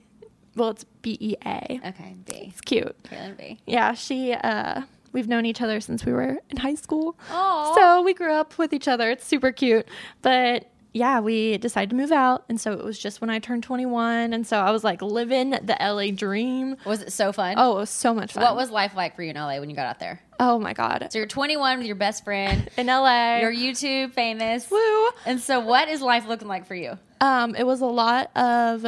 Well, 0.55 0.71
it's 0.71 0.85
B 1.03 1.17
E 1.21 1.35
A. 1.47 1.81
Okay, 1.87 2.17
B. 2.27 2.33
It's 2.51 2.61
cute. 2.61 2.95
Caitlin 3.05 3.37
B. 3.39 3.59
Yeah, 3.67 3.95
she. 3.95 4.33
uh 4.35 4.83
We've 5.19 5.27
known 5.27 5.47
each 5.47 5.61
other 5.61 5.81
since 5.81 6.07
we 6.07 6.13
were 6.13 6.39
in 6.49 6.59
high 6.59 6.77
school. 6.77 7.19
Aw. 7.33 7.75
So 7.75 8.03
we 8.03 8.15
grew 8.15 8.33
up 8.33 8.57
with 8.57 8.73
each 8.73 8.87
other. 8.87 9.11
It's 9.11 9.27
super 9.27 9.51
cute. 9.51 9.85
But 10.23 10.71
yeah, 10.93 11.19
we 11.19 11.59
decided 11.59 11.91
to 11.91 11.97
move 11.97 12.13
out. 12.13 12.45
And 12.49 12.61
so 12.61 12.71
it 12.71 12.85
was 12.85 12.97
just 12.97 13.21
when 13.21 13.29
I 13.29 13.41
turned 13.41 13.65
21. 13.65 14.33
And 14.33 14.47
so 14.47 14.61
I 14.61 14.71
was 14.71 14.85
like 14.85 15.03
living 15.03 15.51
the 15.51 15.77
LA 15.81 16.13
dream. 16.15 16.77
Was 16.85 17.03
it 17.03 17.13
so 17.13 17.33
fun? 17.33 17.57
Oh, 17.59 17.73
it 17.73 17.81
was 17.81 17.91
so 17.91 18.15
much 18.15 18.33
fun. 18.35 18.45
What 18.45 18.55
was 18.55 18.71
life 18.71 18.95
like 18.95 19.17
for 19.17 19.25
you 19.25 19.31
in 19.31 19.35
LA 19.37 19.59
when 19.59 19.69
you 19.69 19.75
got 19.75 19.87
out 19.87 19.99
there? 19.99 20.21
Oh 20.39 20.61
my 20.61 20.73
God. 20.73 21.09
So 21.11 21.19
you're 21.19 21.27
21 21.27 21.79
with 21.79 21.87
your 21.89 21.97
best 21.97 22.23
friend. 22.23 22.71
In 22.77 22.87
LA. 22.87 23.39
You're 23.39 23.53
YouTube 23.53 24.13
famous. 24.13 24.71
Woo. 24.71 25.09
And 25.27 25.41
so 25.41 25.59
what 25.59 25.89
is 25.89 26.01
life 26.01 26.29
looking 26.29 26.47
like 26.47 26.65
for 26.65 26.77
you? 26.77 26.97
Um, 27.21 27.57
it 27.57 27.67
was 27.67 27.81
a 27.81 27.87
lot 27.87 28.31
of 28.37 28.87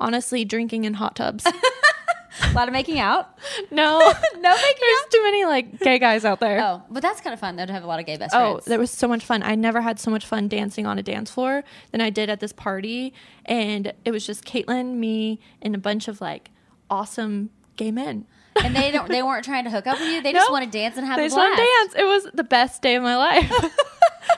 honestly 0.00 0.46
drinking 0.46 0.84
in 0.86 0.94
hot 0.94 1.14
tubs. 1.14 1.46
A 2.44 2.52
lot 2.54 2.68
of 2.68 2.72
making 2.72 2.98
out. 2.98 3.38
no. 3.70 3.98
No 4.40 4.54
making 4.54 4.68
out. 4.70 4.80
There's 4.80 5.00
out. 5.02 5.10
too 5.10 5.22
many 5.24 5.44
like 5.44 5.78
gay 5.80 5.98
guys 5.98 6.24
out 6.24 6.38
there. 6.40 6.60
Oh, 6.62 6.82
but 6.90 7.02
that's 7.02 7.20
kind 7.20 7.34
of 7.34 7.40
fun 7.40 7.56
though 7.56 7.66
to 7.66 7.72
have 7.72 7.82
a 7.82 7.86
lot 7.86 7.98
of 8.00 8.06
gay 8.06 8.16
best 8.16 8.32
friends. 8.32 8.44
Oh, 8.46 8.52
friends. 8.54 8.64
there 8.66 8.78
was 8.78 8.90
so 8.90 9.08
much 9.08 9.24
fun. 9.24 9.42
I 9.42 9.54
never 9.54 9.80
had 9.80 9.98
so 9.98 10.10
much 10.10 10.24
fun 10.26 10.48
dancing 10.48 10.86
on 10.86 10.98
a 10.98 11.02
dance 11.02 11.30
floor 11.30 11.64
than 11.90 12.00
I 12.00 12.10
did 12.10 12.30
at 12.30 12.40
this 12.40 12.52
party. 12.52 13.12
And 13.44 13.92
it 14.04 14.10
was 14.12 14.24
just 14.26 14.44
Caitlin, 14.44 14.94
me, 14.94 15.40
and 15.60 15.74
a 15.74 15.78
bunch 15.78 16.06
of 16.08 16.20
like 16.20 16.50
awesome 16.88 17.50
gay 17.76 17.90
men. 17.90 18.26
and 18.62 18.74
they 18.76 18.90
don't 18.90 19.08
they 19.08 19.22
weren't 19.22 19.44
trying 19.44 19.64
to 19.64 19.70
hook 19.70 19.86
up 19.86 19.98
with 19.98 20.08
you. 20.08 20.22
They 20.22 20.32
just 20.32 20.50
want 20.50 20.64
to 20.64 20.70
dance 20.70 20.96
and 20.96 21.06
have 21.06 21.16
They 21.16 21.24
a 21.24 21.28
just 21.28 21.36
want 21.36 21.56
to 21.58 21.62
dance. 21.64 21.94
It 21.96 22.04
was 22.04 22.32
the 22.34 22.44
best 22.44 22.80
day 22.82 22.94
of 22.94 23.02
my 23.02 23.16
life. 23.16 23.50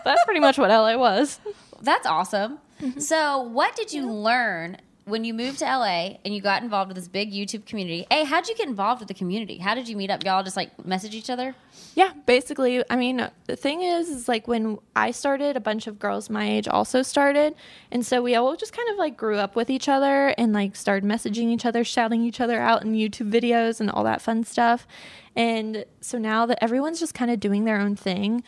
That's 0.05 0.25
pretty 0.25 0.41
much 0.41 0.57
what 0.59 0.71
LA 0.71 0.97
was. 0.97 1.41
That's 1.83 2.07
awesome. 2.07 2.59
Mm-hmm. 2.81 3.01
So, 3.01 3.41
what 3.41 3.77
did 3.77 3.93
you 3.93 4.11
learn 4.11 4.79
when 5.05 5.25
you 5.25 5.35
moved 5.35 5.59
to 5.61 5.65
LA 5.65 6.19
and 6.25 6.35
you 6.35 6.41
got 6.41 6.63
involved 6.63 6.89
with 6.89 6.97
this 6.97 7.09
big 7.09 7.33
YouTube 7.33 7.67
community? 7.67 8.07
Hey, 8.11 8.25
how'd 8.25 8.49
you 8.49 8.57
get 8.57 8.69
involved 8.69 9.01
with 9.01 9.09
the 9.09 9.15
community? 9.15 9.59
How 9.59 9.75
did 9.75 9.89
you 9.89 9.97
meet 9.97 10.11
up? 10.11 10.25
Y'all 10.25 10.43
just 10.43 10.57
like 10.57 10.85
message 10.85 11.15
each 11.15 11.31
other? 11.31 11.55
Yeah, 11.95 12.13
basically. 12.27 12.85
I 12.89 12.97
mean, 12.97 13.29
the 13.47 13.57
thing 13.57 13.83
is, 13.83 14.09
is 14.09 14.29
like 14.29 14.47
when 14.47 14.79
I 14.95 15.11
started, 15.11 15.57
a 15.57 15.61
bunch 15.61 15.87
of 15.87 15.99
girls 15.99 16.31
my 16.31 16.49
age 16.49 16.69
also 16.69 17.03
started. 17.03 17.55
And 17.91 18.05
so 18.05 18.23
we 18.23 18.35
all 18.35 18.57
just 18.57 18.73
kind 18.73 18.89
of 18.91 18.97
like 18.97 19.17
grew 19.17 19.37
up 19.37 19.57
with 19.57 19.71
each 19.71 19.89
other 19.89 20.29
and 20.39 20.53
like 20.53 20.77
started 20.77 21.09
messaging 21.09 21.49
each 21.51 21.67
other, 21.67 21.83
shouting 21.85 22.23
each 22.23 22.41
other 22.41 22.61
out 22.61 22.83
in 22.85 22.93
YouTube 22.93 23.31
videos 23.31 23.81
and 23.81 23.91
all 23.91 24.05
that 24.05 24.23
fun 24.23 24.45
stuff. 24.45 24.87
And 25.35 25.85
so 26.01 26.19
now 26.19 26.47
that 26.47 26.63
everyone's 26.63 27.01
just 27.01 27.15
kind 27.15 27.31
of 27.31 27.41
doing 27.41 27.65
their 27.65 27.79
own 27.79 27.97
thing. 27.97 28.43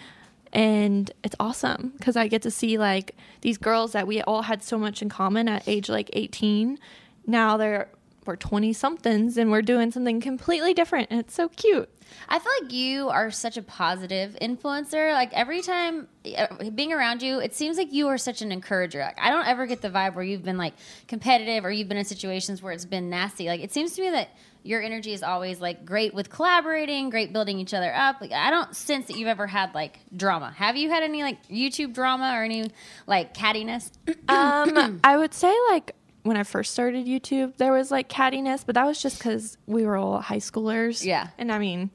And 0.52 1.10
it's 1.24 1.36
awesome 1.40 1.94
because 1.96 2.16
I 2.16 2.28
get 2.28 2.42
to 2.42 2.50
see 2.50 2.76
like 2.78 3.16
these 3.40 3.56
girls 3.56 3.92
that 3.92 4.06
we 4.06 4.20
all 4.22 4.42
had 4.42 4.62
so 4.62 4.78
much 4.78 5.00
in 5.00 5.08
common 5.08 5.48
at 5.48 5.66
age 5.66 5.88
like 5.88 6.10
18. 6.12 6.78
Now 7.26 7.56
they're, 7.56 7.88
we're 8.26 8.36
20 8.36 8.72
somethings 8.72 9.36
and 9.36 9.50
we're 9.50 9.62
doing 9.62 9.90
something 9.90 10.20
completely 10.20 10.74
different. 10.74 11.08
And 11.10 11.20
it's 11.20 11.34
so 11.34 11.48
cute. 11.48 11.88
I 12.28 12.38
feel 12.38 12.52
like 12.62 12.72
you 12.72 13.08
are 13.08 13.30
such 13.30 13.56
a 13.56 13.62
positive 13.62 14.36
influencer. 14.40 15.12
Like 15.12 15.32
every 15.32 15.62
time 15.62 16.08
uh, 16.36 16.46
being 16.74 16.92
around 16.92 17.22
you, 17.22 17.40
it 17.40 17.54
seems 17.54 17.76
like 17.76 17.92
you 17.92 18.08
are 18.08 18.18
such 18.18 18.42
an 18.42 18.52
encourager. 18.52 19.00
Like 19.00 19.18
I 19.20 19.30
don't 19.30 19.46
ever 19.46 19.66
get 19.66 19.82
the 19.82 19.90
vibe 19.90 20.14
where 20.14 20.24
you've 20.24 20.44
been 20.44 20.58
like 20.58 20.74
competitive 21.08 21.64
or 21.64 21.70
you've 21.70 21.88
been 21.88 21.98
in 21.98 22.04
situations 22.04 22.62
where 22.62 22.72
it's 22.72 22.84
been 22.84 23.10
nasty. 23.10 23.46
Like 23.46 23.60
it 23.62 23.72
seems 23.72 23.94
to 23.96 24.02
me 24.02 24.10
that 24.10 24.28
your 24.62 24.80
energy 24.80 25.12
is 25.12 25.22
always 25.22 25.60
like 25.60 25.84
great 25.84 26.14
with 26.14 26.30
collaborating, 26.30 27.10
great 27.10 27.32
building 27.32 27.58
each 27.58 27.74
other 27.74 27.92
up. 27.94 28.20
Like 28.20 28.32
I 28.32 28.50
don't 28.50 28.74
sense 28.76 29.06
that 29.06 29.16
you've 29.16 29.28
ever 29.28 29.46
had 29.46 29.74
like 29.74 29.98
drama. 30.16 30.52
Have 30.56 30.76
you 30.76 30.90
had 30.90 31.02
any 31.02 31.22
like 31.22 31.48
YouTube 31.48 31.94
drama 31.94 32.32
or 32.36 32.44
any 32.44 32.70
like 33.06 33.34
cattiness? 33.34 33.90
Um, 34.28 35.00
I 35.04 35.16
would 35.16 35.34
say 35.34 35.54
like 35.70 35.96
when 36.22 36.36
I 36.36 36.42
first 36.44 36.72
started 36.72 37.06
YouTube, 37.06 37.56
there 37.56 37.72
was 37.72 37.90
like 37.90 38.08
cattiness, 38.08 38.64
but 38.64 38.74
that 38.74 38.86
was 38.86 39.02
just 39.02 39.18
because 39.18 39.58
we 39.66 39.84
were 39.84 39.96
all 39.96 40.20
high 40.20 40.38
schoolers. 40.38 41.04
Yeah. 41.04 41.28
and 41.38 41.50
I 41.50 41.58
mean, 41.58 41.90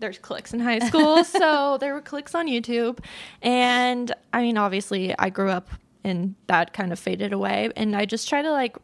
there's 0.00 0.18
cliques 0.18 0.52
in 0.52 0.60
high 0.60 0.80
school, 0.80 1.22
so 1.24 1.78
there 1.78 1.94
were 1.94 2.00
cliques 2.00 2.34
on 2.34 2.48
YouTube, 2.48 2.98
and 3.42 4.12
I 4.32 4.42
mean, 4.42 4.56
obviously, 4.56 5.16
I 5.18 5.30
grew 5.30 5.50
up 5.50 5.68
and 6.02 6.34
that 6.46 6.72
kind 6.72 6.92
of 6.92 6.98
faded 6.98 7.32
away, 7.32 7.70
and 7.76 7.94
I 7.94 8.06
just 8.06 8.28
try 8.28 8.42
to 8.42 8.50
like 8.50 8.76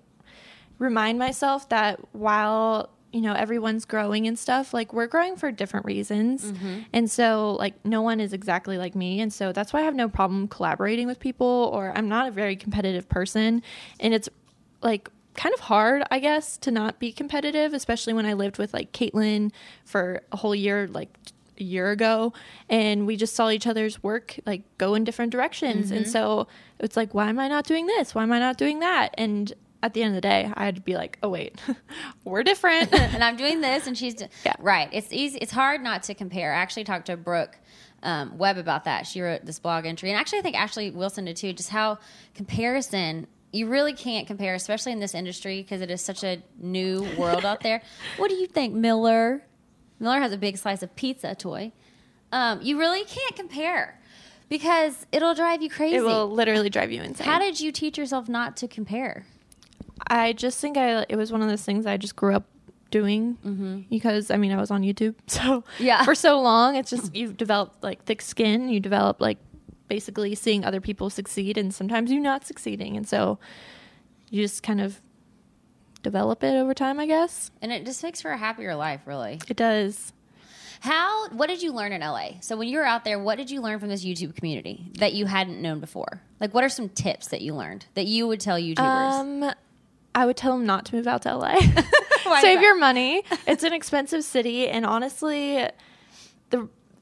remind 0.79 1.19
myself 1.19 1.69
that 1.71 1.99
while 2.13 2.91
you 3.13 3.23
know, 3.23 3.33
everyone's 3.33 3.87
growing 3.87 4.27
and 4.27 4.39
stuff. 4.39 4.75
Like 4.75 4.93
we're 4.93 5.07
growing 5.07 5.37
for 5.37 5.51
different 5.51 5.87
reasons. 5.87 6.53
Mm-hmm. 6.53 6.81
And 6.93 7.11
so 7.11 7.57
like 7.59 7.73
no 7.83 8.03
one 8.03 8.21
is 8.21 8.35
exactly 8.35 8.77
like 8.77 8.95
me. 8.95 9.23
And 9.23 9.33
so 9.33 9.53
that's 9.53 9.73
why 9.73 9.81
I 9.81 9.83
have 9.85 9.95
no 9.95 10.07
problem 10.07 10.49
collaborating 10.49 11.07
with 11.07 11.19
people 11.19 11.71
or 11.73 11.97
I'm 11.97 12.11
not 12.11 12.29
a 12.29 12.31
very 12.31 12.57
competitive 12.57 13.09
person. 13.09 13.63
And 14.01 14.13
it's 14.13 14.29
like 14.83 15.11
kind 15.35 15.55
of 15.55 15.61
hard, 15.61 16.03
I 16.11 16.19
guess, 16.19 16.57
to 16.59 16.71
not 16.71 16.99
be 16.99 17.13
competitive, 17.13 17.75
especially 17.75 18.13
when 18.13 18.27
I 18.27 18.33
lived 18.33 18.59
with 18.59 18.73
like 18.73 18.93
Caitlin 18.93 19.53
for 19.85 20.23
a 20.33 20.37
whole 20.37 20.55
year, 20.55 20.89
like 20.89 21.11
a 21.59 21.65
year 21.65 21.91
ago, 21.91 22.33
and 22.69 23.07
we 23.07 23.17
just 23.17 23.35
saw 23.35 23.51
each 23.51 23.67
other's 23.67 24.03
work 24.03 24.39
like 24.47 24.63
go 24.79 24.95
in 24.95 25.05
different 25.05 25.33
directions. 25.33 25.87
Mm-hmm. 25.87 25.97
And 25.97 26.09
so 26.09 26.49
it's 26.79 26.97
like, 26.97 27.15
why 27.15 27.29
am 27.29 27.39
I 27.39 27.49
not 27.49 27.67
doing 27.67 27.87
this? 27.87 28.15
Why 28.15 28.23
am 28.23 28.33
I 28.33 28.39
not 28.39 28.57
doing 28.57 28.81
that? 28.81 29.15
And 29.19 29.53
at 29.83 29.95
the 29.95 30.03
end 30.03 30.11
of 30.11 30.15
the 30.17 30.21
day, 30.29 30.51
I 30.55 30.65
had 30.65 30.75
to 30.77 30.81
be 30.81 30.97
like, 30.97 31.19
oh, 31.23 31.29
wait, 31.29 31.61
we're 32.25 32.43
different. 32.43 32.93
and 32.95 33.23
I'm 33.23 33.37
doing 33.37 33.61
this, 33.61 33.87
and 33.87 33.97
she's 33.97 34.17
Yeah. 34.45 34.55
right. 34.59 34.89
It's 34.93 35.13
easy. 35.13 35.39
It's 35.39 35.53
hard 35.53 35.83
not 35.83 36.03
to 36.05 36.15
compare. 36.15 36.53
I 36.53 36.57
actually 36.57 36.85
talked 36.85 37.07
to 37.07 37.17
Brooke 37.17 37.59
um, 38.03 38.37
Webb 38.37 38.59
about 38.59 38.85
that. 38.85 39.07
She 39.07 39.21
wrote 39.21 39.45
this 39.45 39.59
blog 39.59 39.87
entry, 39.87 40.11
and 40.11 40.19
actually, 40.19 40.41
I 40.41 40.43
think 40.43 40.57
Ashley 40.57 40.91
Wilson 40.91 41.27
did 41.27 41.37
too. 41.37 41.53
Just 41.53 41.71
how 41.71 41.99
comparison. 42.35 43.27
You 43.57 43.67
really 43.69 43.93
can't 43.95 44.27
compare, 44.27 44.55
especially 44.55 44.93
in 44.93 45.01
this 45.01 45.15
industry, 45.15 45.63
because 45.63 45.81
it 45.81 45.91
is 45.91 46.01
such 46.03 46.23
a 46.23 46.43
new 46.61 47.07
world 47.17 47.45
out 47.45 47.61
there. 47.63 47.83
What 48.19 48.29
do 48.29 48.35
you 48.37 48.47
think, 48.47 48.75
Miller? 48.75 49.43
Miller 49.99 50.21
has 50.21 50.33
a 50.33 50.37
big 50.39 50.59
slice 50.59 50.83
of 50.83 50.95
pizza 50.95 51.35
toy. 51.35 51.73
Um, 52.33 52.61
you 52.63 52.79
really 52.79 53.05
can't 53.05 53.35
compare 53.35 53.99
because 54.49 55.07
it'll 55.13 55.35
drive 55.35 55.63
you 55.63 55.71
crazy. 55.71 55.97
it 55.97 56.03
will 56.03 56.29
literally 56.31 56.69
drive 56.71 56.93
you 56.93 57.03
insane. 57.03 57.27
How 57.27 57.39
did 57.39 57.61
you 57.61 57.73
teach 57.73 57.97
yourself 57.97 58.29
not 58.29 58.57
to 58.59 58.69
compare? 58.69 59.25
I 60.09 60.33
just 60.35 60.61
think 60.61 60.77
I 60.77 61.07
it 61.09 61.17
was 61.17 61.33
one 61.33 61.41
of 61.43 61.49
those 61.49 61.63
things 61.65 61.87
I 61.87 61.97
just 61.97 62.15
grew 62.17 62.35
up 62.35 62.45
doing 62.91 63.87
because 63.91 64.31
I 64.31 64.37
mean 64.37 64.53
I 64.53 64.57
was 64.57 64.71
on 64.71 64.83
YouTube 64.83 65.15
so 65.27 65.65
Yeah. 65.79 66.05
for 66.05 66.15
so 66.15 66.41
long 66.41 66.77
it's 66.77 66.91
just 66.91 67.15
you've 67.17 67.37
developed 67.37 67.83
like 67.83 68.05
thick 68.05 68.23
skin 68.23 68.69
you 68.69 68.79
develop 68.79 69.21
like 69.21 69.39
basically 69.89 70.35
seeing 70.35 70.65
other 70.65 70.81
people 70.81 71.11
succeed 71.11 71.57
and 71.57 71.73
sometimes 71.75 72.11
you 72.11 72.21
not 72.21 72.47
succeeding 72.47 72.97
and 72.97 73.09
so 73.09 73.39
you 74.31 74.43
just 74.43 74.63
kind 74.63 74.81
of 74.81 75.01
develop 76.03 76.43
it 76.45 76.55
over 76.57 76.75
time 76.75 77.01
I 77.01 77.07
guess 77.07 77.51
And 77.63 77.73
it 77.73 77.85
just 77.85 78.03
makes 78.03 78.21
for 78.23 78.31
a 78.31 78.37
happier 78.39 78.75
life, 78.75 79.01
really. 79.07 79.41
it 79.49 79.57
does 79.57 80.13
How? 80.81 81.29
What 81.31 81.49
did 81.49 81.63
you 81.63 81.73
learn 81.73 81.93
in 81.93 82.01
LA? 82.01 82.41
So 82.41 82.57
when 82.57 82.69
you 82.69 82.79
were 82.79 82.85
out 82.85 83.05
there, 83.05 83.19
what 83.19 83.37
did 83.39 83.51
you 83.51 83.61
learn 83.61 83.79
from 83.79 83.89
this 83.89 84.05
YouTube 84.05 84.37
community 84.37 84.87
that 84.99 85.15
you 85.15 85.27
hadn't 85.27 85.61
known 85.61 85.81
before? 85.81 86.21
Like, 86.39 86.53
what 86.55 86.63
are 86.65 86.69
some 86.69 86.89
tips 86.91 87.29
that 87.29 87.41
you 87.41 87.55
learned 87.55 87.87
that 87.95 88.07
you 88.07 88.27
would 88.29 88.41
tell 88.41 88.59
YouTubers? 88.59 89.13
um 89.13 89.53
I 90.15 90.25
would 90.27 90.37
tell 90.37 90.57
them 90.57 90.65
not 90.67 90.87
to 90.87 90.95
move 90.97 91.07
out 91.07 91.23
to 91.23 91.37
LA 91.37 91.59
save 92.41 92.61
your 92.63 92.77
money 92.79 93.23
it's 93.47 93.63
an 93.65 93.73
expensive 93.75 94.25
city 94.25 94.67
and 94.69 94.87
honestly 94.87 95.69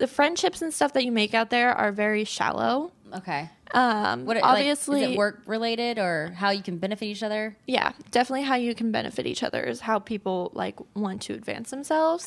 the 0.04 0.12
friendships 0.14 0.61
and 0.61 0.73
stuff 0.73 0.92
that 0.92 1.04
you 1.04 1.12
make 1.12 1.32
out 1.34 1.49
there 1.49 1.73
are 1.73 1.90
very 1.92 2.25
shallow. 2.25 2.92
Okay. 3.20 3.49
um 3.73 4.25
What 4.26 4.37
obviously 4.42 5.00
like, 5.00 5.08
is 5.11 5.14
it 5.14 5.16
work 5.18 5.37
related 5.46 5.99
or 5.99 6.34
how 6.37 6.50
you 6.50 6.62
can 6.62 6.76
benefit 6.78 7.06
each 7.06 7.23
other? 7.23 7.56
yeah 7.66 7.92
definitely 8.11 8.42
how 8.50 8.56
you 8.56 8.75
can 8.75 8.90
benefit 8.92 9.25
each 9.26 9.42
other 9.42 9.62
is 9.62 9.80
how 9.80 9.99
people 10.00 10.50
like 10.54 10.76
want 10.94 11.23
to 11.26 11.32
advance 11.32 11.70
themselves. 11.70 12.26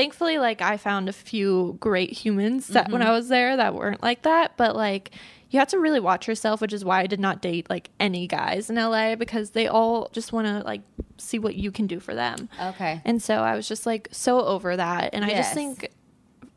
Thankfully 0.00 0.36
like 0.38 0.60
i 0.60 0.76
found 0.76 1.08
a 1.08 1.12
few 1.12 1.76
great 1.80 2.12
humans 2.12 2.68
that 2.68 2.90
when 2.92 3.02
i 3.02 3.10
was 3.18 3.26
there 3.28 3.56
that 3.56 3.74
weren't 3.74 4.02
like 4.02 4.22
that 4.22 4.56
but 4.56 4.76
like 4.76 5.10
you 5.50 5.58
have 5.58 5.68
to 5.68 5.78
really 5.78 6.00
watch 6.00 6.28
yourself 6.28 6.60
which 6.60 6.72
is 6.78 6.84
why 6.84 6.98
i 7.00 7.06
did 7.06 7.20
not 7.20 7.40
date 7.40 7.64
like 7.70 7.88
any 7.98 8.26
guys 8.26 8.68
in 8.70 8.76
la 8.76 9.14
because 9.16 9.50
they 9.50 9.66
all 9.66 10.08
just 10.12 10.32
want 10.34 10.46
to 10.46 10.56
like 10.70 10.82
see 11.18 11.38
what 11.38 11.54
you 11.54 11.70
can 11.72 11.86
do 11.86 11.98
for 11.98 12.14
them. 12.14 12.48
Okay. 12.70 13.00
and 13.08 13.22
so 13.22 13.34
i 13.50 13.56
was 13.56 13.66
just 13.66 13.86
like 13.86 14.04
so 14.12 14.32
over 14.54 14.76
that. 14.76 15.14
And 15.14 15.24
i 15.24 15.30
just 15.30 15.54
think 15.54 15.90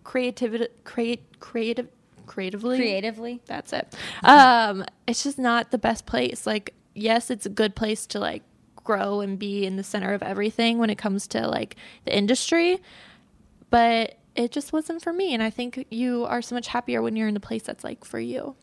creativity 0.09 0.65
create 0.85 1.39
creative 1.39 1.87
creatively 2.25 2.77
Creatively. 2.77 3.41
that's 3.45 3.71
it. 3.73 3.95
Um, 4.23 4.83
it's 5.07 5.23
just 5.23 5.37
not 5.37 5.69
the 5.69 5.77
best 5.77 6.07
place. 6.07 6.47
Like, 6.47 6.73
yes, 6.95 7.29
it's 7.29 7.45
a 7.45 7.49
good 7.49 7.75
place 7.75 8.07
to 8.07 8.19
like 8.19 8.41
grow 8.75 9.21
and 9.21 9.37
be 9.37 9.67
in 9.67 9.75
the 9.75 9.83
center 9.83 10.13
of 10.13 10.23
everything 10.23 10.79
when 10.79 10.89
it 10.89 10.97
comes 10.97 11.27
to 11.27 11.47
like 11.47 11.75
the 12.05 12.17
industry, 12.17 12.79
but 13.69 14.17
it 14.35 14.51
just 14.51 14.73
wasn't 14.73 15.03
for 15.03 15.13
me. 15.13 15.31
And 15.35 15.43
I 15.43 15.51
think 15.51 15.85
you 15.91 16.25
are 16.25 16.41
so 16.41 16.55
much 16.55 16.67
happier 16.69 17.03
when 17.03 17.15
you're 17.15 17.27
in 17.27 17.35
the 17.35 17.39
place 17.39 17.61
that's 17.61 17.83
like 17.83 18.03
for 18.03 18.19
you. 18.19 18.55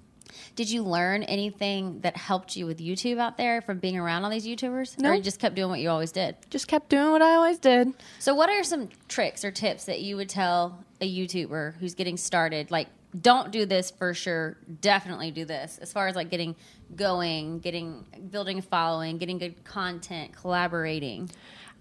Did 0.54 0.71
you 0.71 0.83
learn 0.83 1.23
anything 1.25 2.00
that 2.00 2.16
helped 2.16 2.56
you 2.56 2.66
with 2.66 2.78
YouTube 2.78 3.18
out 3.18 3.37
there 3.37 3.61
from 3.61 3.78
being 3.78 3.97
around 3.97 4.25
all 4.25 4.30
these 4.30 4.47
YouTubers? 4.47 4.99
No. 4.99 5.11
Or 5.11 5.14
you 5.14 5.23
just 5.23 5.38
kept 5.40 5.54
doing 5.54 5.71
what 5.71 5.80
you 5.80 5.90
always 5.90 6.12
did? 6.12 6.37
Just 6.50 6.68
kept 6.68 6.88
doing 6.88 7.11
what 7.11 7.23
I 7.23 7.35
always 7.35 7.59
did. 7.59 7.92
So, 8.18 8.35
what 8.35 8.49
are 8.49 8.62
some 8.64 8.88
tricks 9.09 9.45
or 9.45 9.50
tips 9.50 9.85
that 9.85 10.00
you 10.00 10.16
would 10.16 10.28
tell 10.28 10.85
a 11.00 11.11
YouTuber 11.11 11.76
who's 11.78 11.95
getting 11.95 12.16
started? 12.16 12.71
Like, 12.71 12.88
don't 13.21 13.50
do 13.50 13.66
this 13.66 13.90
for 13.90 14.14
sure. 14.14 14.56
Definitely 14.80 15.30
do 15.30 15.45
this. 15.45 15.78
As 15.80 15.92
far 15.92 16.09
as 16.09 16.16
like 16.16 16.30
getting 16.30 16.56
going, 16.95 17.61
getting 17.61 18.04
building 18.30 18.59
a 18.59 18.62
following, 18.62 19.18
getting 19.18 19.38
good 19.38 19.64
content, 19.64 20.33
collaborating. 20.35 21.30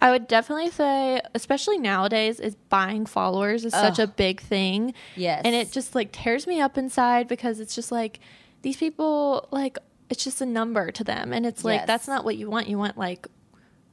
I 0.01 0.11
would 0.11 0.27
definitely 0.27 0.69
say, 0.71 1.21
especially 1.33 1.77
nowadays, 1.77 2.39
is 2.39 2.55
buying 2.69 3.05
followers 3.05 3.65
is 3.65 3.73
such 3.73 3.97
a 3.97 4.05
big 4.07 4.41
thing. 4.41 4.93
Yes. 5.15 5.41
And 5.45 5.55
it 5.55 5.71
just 5.71 5.95
like 5.95 6.11
tears 6.11 6.45
me 6.47 6.59
up 6.61 6.77
inside 6.77 7.27
because 7.27 7.59
it's 7.59 7.73
just 7.73 7.91
like 7.91 8.19
these 8.61 8.77
people, 8.77 9.47
like, 9.51 9.77
it's 10.09 10.23
just 10.23 10.41
a 10.41 10.45
number 10.45 10.91
to 10.91 11.03
them. 11.03 11.33
And 11.33 11.45
it's 11.45 11.63
like, 11.63 11.79
Yes. 11.79 11.87
that's 11.87 12.07
not 12.07 12.25
what 12.25 12.35
you 12.37 12.49
want. 12.49 12.67
You 12.67 12.77
want 12.77 12.97
like 12.97 13.27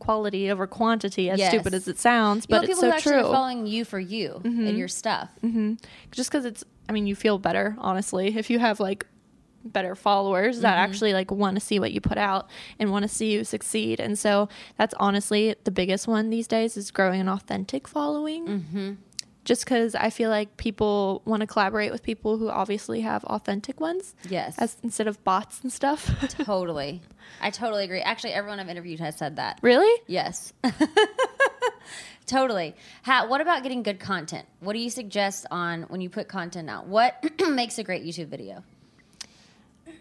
quality 0.00 0.50
over 0.50 0.66
quantity, 0.66 1.30
as 1.30 1.38
Yes. 1.38 1.52
stupid 1.52 1.72
as 1.74 1.86
it 1.88 1.98
sounds, 1.98 2.46
You 2.48 2.56
but 2.56 2.64
it's 2.64 2.70
people 2.74 2.82
who 2.82 2.90
so 2.90 2.96
actually 2.96 3.12
true. 3.12 3.22
Mm-hmm. 3.22 3.32
following 3.32 3.66
you 3.66 3.84
for 3.84 4.00
you 4.00 4.40
and 4.44 4.76
your 4.76 4.88
stuff. 4.88 5.30
just 6.10 6.30
because 6.30 6.44
it's, 6.44 6.64
I 6.88 6.92
mean, 6.92 7.06
you 7.06 7.14
feel 7.14 7.38
better, 7.38 7.76
honestly, 7.78 8.36
if 8.36 8.50
you 8.50 8.58
have 8.58 8.80
like 8.80 9.06
better 9.64 9.94
followers 9.94 10.60
that 10.60 10.74
Mm-hmm. 10.76 10.84
actually 10.92 11.12
like 11.12 11.30
want 11.30 11.56
to 11.56 11.60
see 11.60 11.78
what 11.78 11.92
you 11.92 12.00
put 12.00 12.18
out 12.18 12.48
and 12.78 12.90
want 12.90 13.02
to 13.04 13.08
see 13.08 13.32
you 13.32 13.44
succeed. 13.44 14.00
And 14.00 14.18
so 14.18 14.48
that's 14.76 14.94
honestly 14.98 15.54
the 15.64 15.70
biggest 15.70 16.06
one 16.08 16.30
these 16.30 16.46
days 16.46 16.76
is 16.76 16.90
growing 16.90 17.20
an 17.20 17.28
authentic 17.28 17.86
following. 17.88 18.46
Mm-hmm. 18.46 18.92
Just 19.44 19.64
because 19.64 19.96
I 19.96 20.10
feel 20.10 20.30
like 20.30 20.56
people 20.56 21.20
want 21.24 21.40
to 21.40 21.48
collaborate 21.48 21.90
with 21.90 22.04
people 22.04 22.38
who 22.38 22.48
obviously 22.48 23.00
have 23.00 23.24
authentic 23.24 23.80
ones, 23.80 24.14
Yes. 24.30 24.54
as 24.58 24.76
instead 24.84 25.08
of 25.08 25.22
bots 25.24 25.60
and 25.62 25.72
stuff. 25.72 26.08
totally. 26.44 27.02
I 27.40 27.50
totally 27.50 27.82
agree. 27.82 28.00
Actually, 28.02 28.34
everyone 28.34 28.60
I've 28.60 28.68
interviewed 28.68 29.00
has 29.00 29.16
said 29.18 29.36
that. 29.36 29.58
really? 29.60 30.00
Yes. 30.06 30.52
totally. 32.26 32.74
How, 33.02 33.28
what 33.28 33.40
about 33.40 33.62
getting 33.62 33.82
good 33.82 33.98
content? 33.98 34.46
What 34.60 34.74
do 34.74 34.78
you 34.78 34.90
suggest 34.90 35.46
on 35.50 35.82
when 35.84 36.00
you 36.00 36.08
put 36.08 36.28
content 36.28 36.70
out? 36.70 36.86
What 36.86 37.24
makes 37.48 37.78
a 37.78 37.84
great 37.84 38.04
YouTube 38.04 38.28
video? 38.28 38.62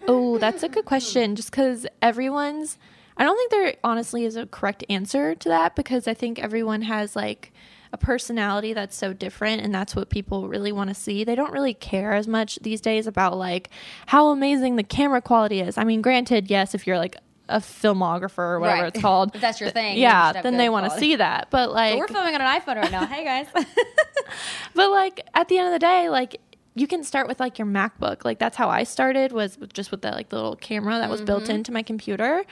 Oh, 0.08 0.38
that's 0.38 0.64
a 0.64 0.70
good 0.70 0.86
question. 0.86 1.36
Just 1.36 1.52
because 1.52 1.86
everyone's, 2.02 2.78
I 3.18 3.24
don't 3.24 3.36
think 3.38 3.52
there 3.52 3.76
honestly 3.84 4.26
is 4.26 4.36
a 4.36 4.46
correct 4.46 4.84
answer 4.90 5.36
to 5.36 5.50
that 5.50 5.76
because 5.76 6.08
I 6.08 6.14
think 6.14 6.40
everyone 6.40 6.84
has 6.84 7.16
like 7.16 7.52
a 7.94 7.98
personality 7.98 8.74
that's 8.74 8.96
so 8.96 9.12
different 9.14 9.62
and 9.62 9.76
that's 9.76 9.96
what 9.96 10.10
people 10.10 10.48
really 10.48 10.72
want 10.72 10.90
to 10.90 10.94
see. 10.94 11.24
They 11.24 11.36
don't 11.36 11.52
really 11.52 11.74
care 11.74 12.14
as 12.14 12.28
much 12.28 12.58
these 12.62 12.80
days 12.82 13.06
about 13.06 13.38
like 13.38 13.70
how 14.08 14.30
amazing 14.30 14.78
the 14.78 14.84
camera 14.84 15.22
quality 15.22 15.60
is. 15.60 15.78
I 15.78 15.84
mean, 15.84 16.02
granted, 16.02 16.50
yes, 16.50 16.74
if 16.74 16.88
you're 16.88 16.98
like 16.98 17.18
a 17.50 17.58
filmographer 17.60 18.38
or 18.38 18.60
whatever 18.62 18.84
Right. 18.84 18.96
it's 18.96 19.02
called, 19.02 19.36
If 19.36 19.42
that's 19.42 19.60
your 19.60 19.72
thing, 19.72 19.98
yeah, 19.98 20.32
have 20.32 20.42
then 20.44 20.56
they 20.56 20.70
want 20.70 20.90
to 20.90 20.98
see 20.98 21.18
that. 21.18 21.50
But 21.52 21.74
like, 21.74 21.94
But 21.94 22.00
we're 22.00 22.08
filming 22.08 22.34
on 22.34 22.40
an 22.42 22.62
iPhone 22.62 22.78
right 22.78 22.92
now. 22.92 23.06
Hey 23.06 23.26
guys. 23.26 23.48
but 24.74 24.90
like 24.90 25.22
at 25.34 25.50
the 25.50 25.58
end 25.58 25.68
of 25.68 25.74
the 25.74 25.80
day, 25.80 26.10
like 26.10 26.40
you 26.74 26.88
can 26.88 27.04
start 27.04 27.28
with 27.28 27.40
like 27.40 27.60
your 27.60 27.68
MacBook. 27.68 28.24
Like 28.24 28.40
that's 28.40 28.56
how 28.56 28.70
I 28.70 28.84
started 28.84 29.32
was 29.34 29.58
just 29.74 29.92
with 29.92 30.04
that 30.04 30.14
like 30.14 30.32
little 30.32 30.56
camera 30.56 31.00
that 31.00 31.10
was 31.10 31.22
built 31.22 31.44
Mm-hmm. 31.44 31.52
into 31.52 31.72
my 31.74 31.84
computer. 31.84 32.44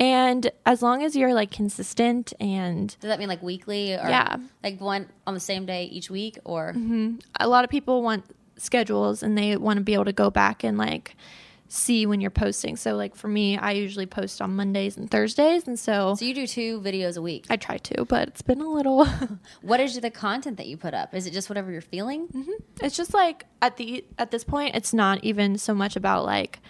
And 0.00 0.50
as 0.66 0.82
long 0.82 1.02
as 1.02 1.14
you're 1.14 1.34
like 1.34 1.50
consistent 1.50 2.32
and 2.40 2.88
Does 3.00 3.08
that 3.08 3.18
mean 3.18 3.28
like 3.28 3.42
weekly 3.42 3.92
or 3.94 4.08
Yeah. 4.08 4.36
like 4.64 4.80
one 4.80 5.08
on 5.26 5.34
the 5.34 5.40
same 5.40 5.66
day 5.66 5.84
each 5.84 6.10
week 6.10 6.38
or 6.44 6.74
a 7.38 7.46
lot 7.48 7.62
of 7.64 7.70
people 7.70 8.02
want 8.02 8.24
schedules 8.56 9.22
and 9.22 9.38
they 9.38 9.56
want 9.56 9.76
to 9.78 9.82
be 9.84 9.94
able 9.94 10.04
to 10.06 10.12
go 10.12 10.30
back 10.30 10.64
and 10.64 10.76
like 10.76 11.14
see 11.72 12.04
when 12.04 12.20
you're 12.20 12.32
posting. 12.32 12.76
So 12.76 12.96
like 12.96 13.14
for 13.14 13.28
me, 13.28 13.56
I 13.56 13.70
usually 13.70 14.04
post 14.06 14.42
on 14.42 14.56
Mondays 14.56 14.96
and 14.96 15.08
Thursdays 15.10 15.66
and 15.68 15.78
so 15.78 16.14
so 16.18 16.24
you 16.24 16.34
do 16.34 16.46
two 16.46 16.80
videos 16.80 17.16
a 17.16 17.22
week. 17.22 17.46
I 17.48 17.56
try 17.56 17.78
to, 17.78 18.04
but 18.04 18.28
it's 18.28 18.42
been 18.42 18.60
a 18.60 18.68
little 18.68 19.06
What 19.62 19.78
is 19.78 19.98
the 19.98 20.10
content 20.10 20.56
that 20.56 20.66
you 20.66 20.76
put 20.76 20.94
up? 20.94 21.14
Is 21.14 21.26
it 21.26 21.32
just 21.32 21.48
whatever 21.48 21.70
you're 21.70 21.80
feeling? 21.80 22.26
Mm-hmm. 22.28 22.50
it's 22.82 22.96
just 22.96 23.14
like 23.14 23.46
at 23.62 23.76
the 23.76 24.04
at 24.18 24.30
this 24.32 24.42
point 24.44 24.74
it's 24.74 24.92
not 24.92 25.22
even 25.22 25.56
so 25.58 25.72
much 25.72 25.94
about 25.96 26.24
like 26.24 26.60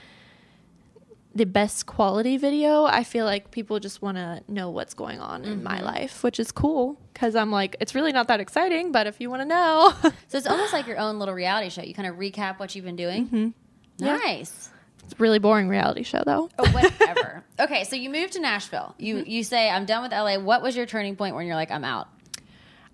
the 1.35 1.47
best 1.47 1.87
quality 1.87 2.37
video 2.37 2.85
i 2.85 3.05
feel 3.05 3.25
like 3.25 3.53
people 3.53 3.79
just 3.79 4.03
want 4.03 4.17
to 4.17 4.43
know 4.49 4.69
what's 4.69 4.95
going 4.95 5.21
on 5.21 5.45
in 5.45 5.63
my 5.63 5.81
life 5.81 6.25
which 6.25 6.41
is 6.41 6.51
cool 6.51 7.01
because 7.13 7.37
i'm 7.37 7.53
like 7.53 7.77
it's 7.81 7.95
really 7.95 8.11
not 8.11 8.27
that 8.27 8.41
exciting 8.41 8.91
but 8.91 9.07
if 9.07 9.21
you 9.21 9.31
want 9.31 9.41
to 9.41 9.47
know 9.47 9.95
So 10.29 10.39
it's 10.39 10.47
almost 10.49 10.73
like 10.73 10.87
your 10.89 10.99
own 10.99 11.19
little 11.19 11.35
reality 11.35 11.71
show. 11.71 11.83
You 11.83 11.95
kind 11.95 12.09
of 12.09 12.17
recap 12.17 12.59
what 12.59 12.75
you've 12.75 12.85
been 12.85 12.97
doing. 12.97 13.27
Mm-hmm. 13.27 13.49
Yeah. 13.99 14.19
It's 15.11 15.19
a 15.19 15.23
really 15.23 15.39
boring 15.41 15.69
reality 15.69 16.03
show 16.05 16.23
though 16.25 16.49
Oh, 16.59 16.71
whatever. 16.71 17.43
okay, 17.61 17.83
so 17.85 17.97
you 17.97 18.11
moved 18.11 18.35
to 18.35 18.41
Nashville. 18.41 18.95
You 18.99 19.17
Mm-hmm. 19.17 19.31
you 19.31 19.43
say 19.45 19.69
I'm 19.69 19.85
done 19.85 20.03
with 20.03 20.13
LA. 20.13 20.39
What 20.39 20.63
was 20.63 20.77
your 20.77 20.87
turning 20.87 21.17
point 21.17 21.35
when 21.35 21.47
you're 21.47 21.57
like 21.57 21.71
I'm 21.71 21.85
out? 21.85 22.09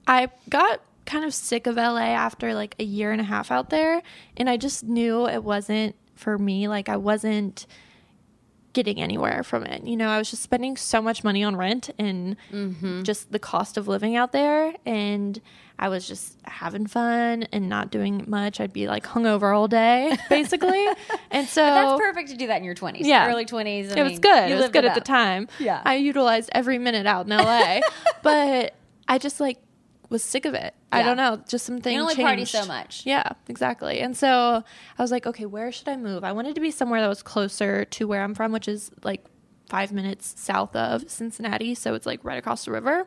I 0.06 0.28
got 0.48 0.80
kind 1.04 1.24
of 1.24 1.34
sick 1.34 1.66
of 1.66 1.76
LA 1.76 2.00
after 2.00 2.54
like 2.54 2.74
a 2.78 2.84
year 2.84 3.12
and 3.12 3.20
a 3.20 3.24
half 3.24 3.50
out 3.50 3.70
there, 3.70 4.02
and 4.36 4.48
I 4.48 4.56
just 4.56 4.82
knew 4.84 5.28
it 5.28 5.44
wasn't 5.44 5.94
for 6.14 6.38
me. 6.38 6.68
Like 6.68 6.88
I 6.88 6.96
wasn't 6.96 7.66
getting 8.76 9.00
anywhere 9.00 9.42
from 9.42 9.64
it. 9.64 9.84
You 9.84 9.96
know, 9.96 10.10
I 10.10 10.18
was 10.18 10.28
just 10.28 10.42
spending 10.42 10.76
so 10.76 11.00
much 11.00 11.24
money 11.24 11.42
on 11.42 11.56
rent 11.56 11.88
and 11.98 12.36
mm-hmm. 12.52 13.04
just 13.04 13.32
the 13.32 13.38
cost 13.38 13.78
of 13.78 13.88
living 13.88 14.16
out 14.16 14.32
there 14.32 14.74
and 14.84 15.40
I 15.78 15.88
was 15.88 16.06
just 16.06 16.36
having 16.44 16.86
fun 16.86 17.44
and 17.52 17.70
not 17.70 17.90
doing 17.90 18.24
much. 18.28 18.60
I'd 18.60 18.74
be 18.74 18.86
like 18.86 19.06
hungover 19.06 19.56
all 19.56 19.66
day, 19.66 20.14
basically. 20.28 20.86
and 21.30 21.48
so 21.48 21.62
That's 21.62 21.98
perfect 21.98 22.28
to 22.28 22.36
do 22.36 22.48
that 22.48 22.58
in 22.58 22.64
your 22.64 22.74
20s. 22.74 22.98
Yeah. 23.00 23.26
Early 23.30 23.46
20s. 23.46 23.96
I 23.96 24.00
it 24.00 24.02
was 24.02 24.18
good. 24.18 24.50
It 24.50 24.56
was 24.56 24.68
good 24.68 24.84
at 24.84 24.94
the 24.94 25.00
time. 25.00 25.48
Yeah. 25.58 25.80
I 25.82 25.94
utilized 25.94 26.50
every 26.52 26.76
minute 26.76 27.06
out 27.06 27.24
in 27.24 27.34
LA, 27.34 27.80
but 28.22 28.74
I 29.08 29.16
just 29.16 29.40
like 29.40 29.58
was 30.08 30.22
sick 30.22 30.44
of 30.44 30.54
it. 30.54 30.74
I 30.92 31.02
don't 31.02 31.16
know, 31.16 31.42
just 31.48 31.66
something. 31.66 31.92
You 31.92 32.00
only 32.00 32.14
party 32.14 32.44
changed. 32.44 32.52
so 32.52 32.66
much. 32.66 33.04
Yeah, 33.04 33.32
exactly. 33.48 34.00
And 34.00 34.16
so 34.16 34.62
I 34.98 35.02
was 35.02 35.10
like, 35.10 35.26
okay, 35.26 35.46
where 35.46 35.70
should 35.72 35.88
I 35.88 35.96
move? 35.96 36.24
I 36.24 36.32
wanted 36.32 36.54
to 36.54 36.60
be 36.60 36.70
somewhere 36.70 37.00
that 37.00 37.08
was 37.08 37.22
closer 37.22 37.84
to 37.84 38.08
where 38.08 38.22
I'm 38.22 38.34
from, 38.34 38.52
which 38.52 38.68
is 38.68 38.90
like 39.02 39.24
five 39.68 39.92
minutes 39.92 40.34
south 40.38 40.74
of 40.76 41.10
Cincinnati. 41.10 41.74
So 41.74 41.94
it's 41.94 42.06
like 42.06 42.20
right 42.24 42.38
across 42.38 42.64
the 42.64 42.70
river 42.70 43.06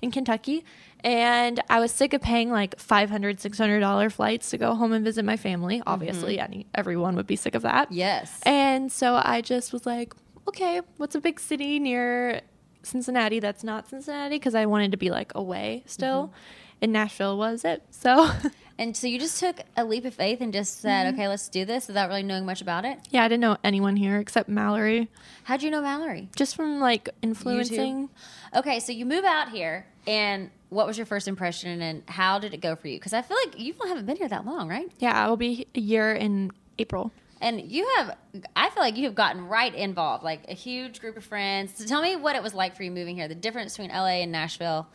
in 0.00 0.10
Kentucky. 0.10 0.64
And 1.04 1.60
I 1.68 1.80
was 1.80 1.90
sick 1.90 2.14
of 2.14 2.22
paying 2.22 2.50
like 2.50 2.76
$500, 2.78 3.08
$600 3.10 4.12
flights 4.12 4.50
to 4.50 4.58
go 4.58 4.74
home 4.74 4.92
and 4.92 5.04
visit 5.04 5.24
my 5.24 5.36
family. 5.36 5.78
Mm-hmm. 5.78 5.88
Obviously, 5.88 6.38
any, 6.38 6.66
everyone 6.74 7.16
would 7.16 7.26
be 7.26 7.36
sick 7.36 7.54
of 7.54 7.62
that. 7.62 7.90
Yes. 7.90 8.40
And 8.44 8.90
so 8.90 9.20
I 9.22 9.40
just 9.40 9.72
was 9.72 9.84
like, 9.84 10.14
okay, 10.48 10.80
what's 10.96 11.14
a 11.14 11.20
big 11.20 11.40
city 11.40 11.78
near 11.78 12.40
Cincinnati 12.82 13.40
that's 13.40 13.64
not 13.64 13.88
Cincinnati? 13.88 14.36
Because 14.36 14.54
I 14.54 14.66
wanted 14.66 14.90
to 14.92 14.96
be 14.96 15.10
like 15.10 15.32
away 15.34 15.82
still. 15.86 16.26
Mm-hmm. 16.28 16.36
And 16.82 16.92
Nashville 16.92 17.38
was 17.38 17.64
it. 17.64 17.82
So 17.90 18.30
And 18.78 18.96
so 18.96 19.06
you 19.06 19.18
just 19.20 19.38
took 19.38 19.60
a 19.76 19.84
leap 19.84 20.04
of 20.06 20.14
faith 20.14 20.40
and 20.40 20.52
just 20.52 20.80
said, 20.80 21.06
Mm-hmm. 21.06 21.14
okay, 21.14 21.28
let's 21.28 21.48
do 21.48 21.64
this 21.64 21.86
without 21.86 22.08
really 22.08 22.22
knowing 22.24 22.44
much 22.46 22.60
about 22.62 22.84
it. 22.84 22.98
yeah, 23.10 23.22
I 23.22 23.28
didn't 23.28 23.42
know 23.42 23.56
anyone 23.62 23.94
here 23.96 24.18
except 24.18 24.48
Mallory, 24.48 25.08
How'd 25.44 25.62
you 25.62 25.70
know 25.70 25.82
Mallory? 25.82 26.28
just 26.34 26.56
from 26.56 26.80
like 26.80 27.08
influencing. 27.20 28.08
Okay, 28.56 28.80
so 28.80 28.90
you 28.92 29.04
move 29.06 29.24
out 29.24 29.50
here, 29.50 29.86
and 30.06 30.50
what 30.70 30.86
was 30.86 30.96
your 30.98 31.06
first 31.06 31.28
impression, 31.28 31.80
and 31.82 32.02
how 32.08 32.38
did 32.38 32.54
it 32.54 32.60
go 32.60 32.74
for 32.74 32.88
you? 32.88 32.96
Because 32.98 33.12
I 33.12 33.22
feel 33.22 33.36
like 33.44 33.60
you 33.60 33.74
haven't 33.86 34.06
been 34.06 34.16
here 34.16 34.28
that 34.28 34.44
long, 34.46 34.68
right? 34.68 34.90
Yeah, 34.98 35.22
I'll 35.22 35.36
be 35.36 35.66
a 35.76 35.80
year 35.80 36.12
in 36.14 36.50
April. 36.78 37.12
And 37.42 37.72
you 37.72 37.86
have, 37.96 38.16
I 38.54 38.70
feel 38.70 38.82
like 38.82 38.96
you 38.96 39.04
have 39.04 39.16
gotten 39.16 39.48
right 39.48 39.74
involved, 39.74 40.22
like 40.22 40.44
a 40.48 40.54
huge 40.54 41.00
group 41.00 41.16
of 41.16 41.24
friends. 41.24 41.72
So 41.74 41.84
tell 41.84 42.00
me 42.00 42.14
what 42.14 42.36
it 42.36 42.42
was 42.42 42.54
like 42.54 42.76
for 42.76 42.84
you 42.84 42.90
moving 42.92 43.16
here, 43.16 43.26
the 43.26 43.34
difference 43.34 43.76
between 43.76 43.90
LA 43.90 44.22
and 44.22 44.30
Nashville, 44.30 44.86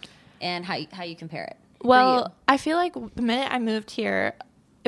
and 0.42 0.66
how 0.66 0.75
you, 0.75 0.88
how 0.92 1.04
you 1.04 1.18
compare 1.18 1.44
it. 1.44 1.58
Well. 1.84 2.34
I 2.48 2.56
feel 2.58 2.77
like 2.77 2.94
the 2.94 3.22
minute 3.22 3.51
I 3.51 3.60
moved 3.60 3.92
here, 3.92 4.34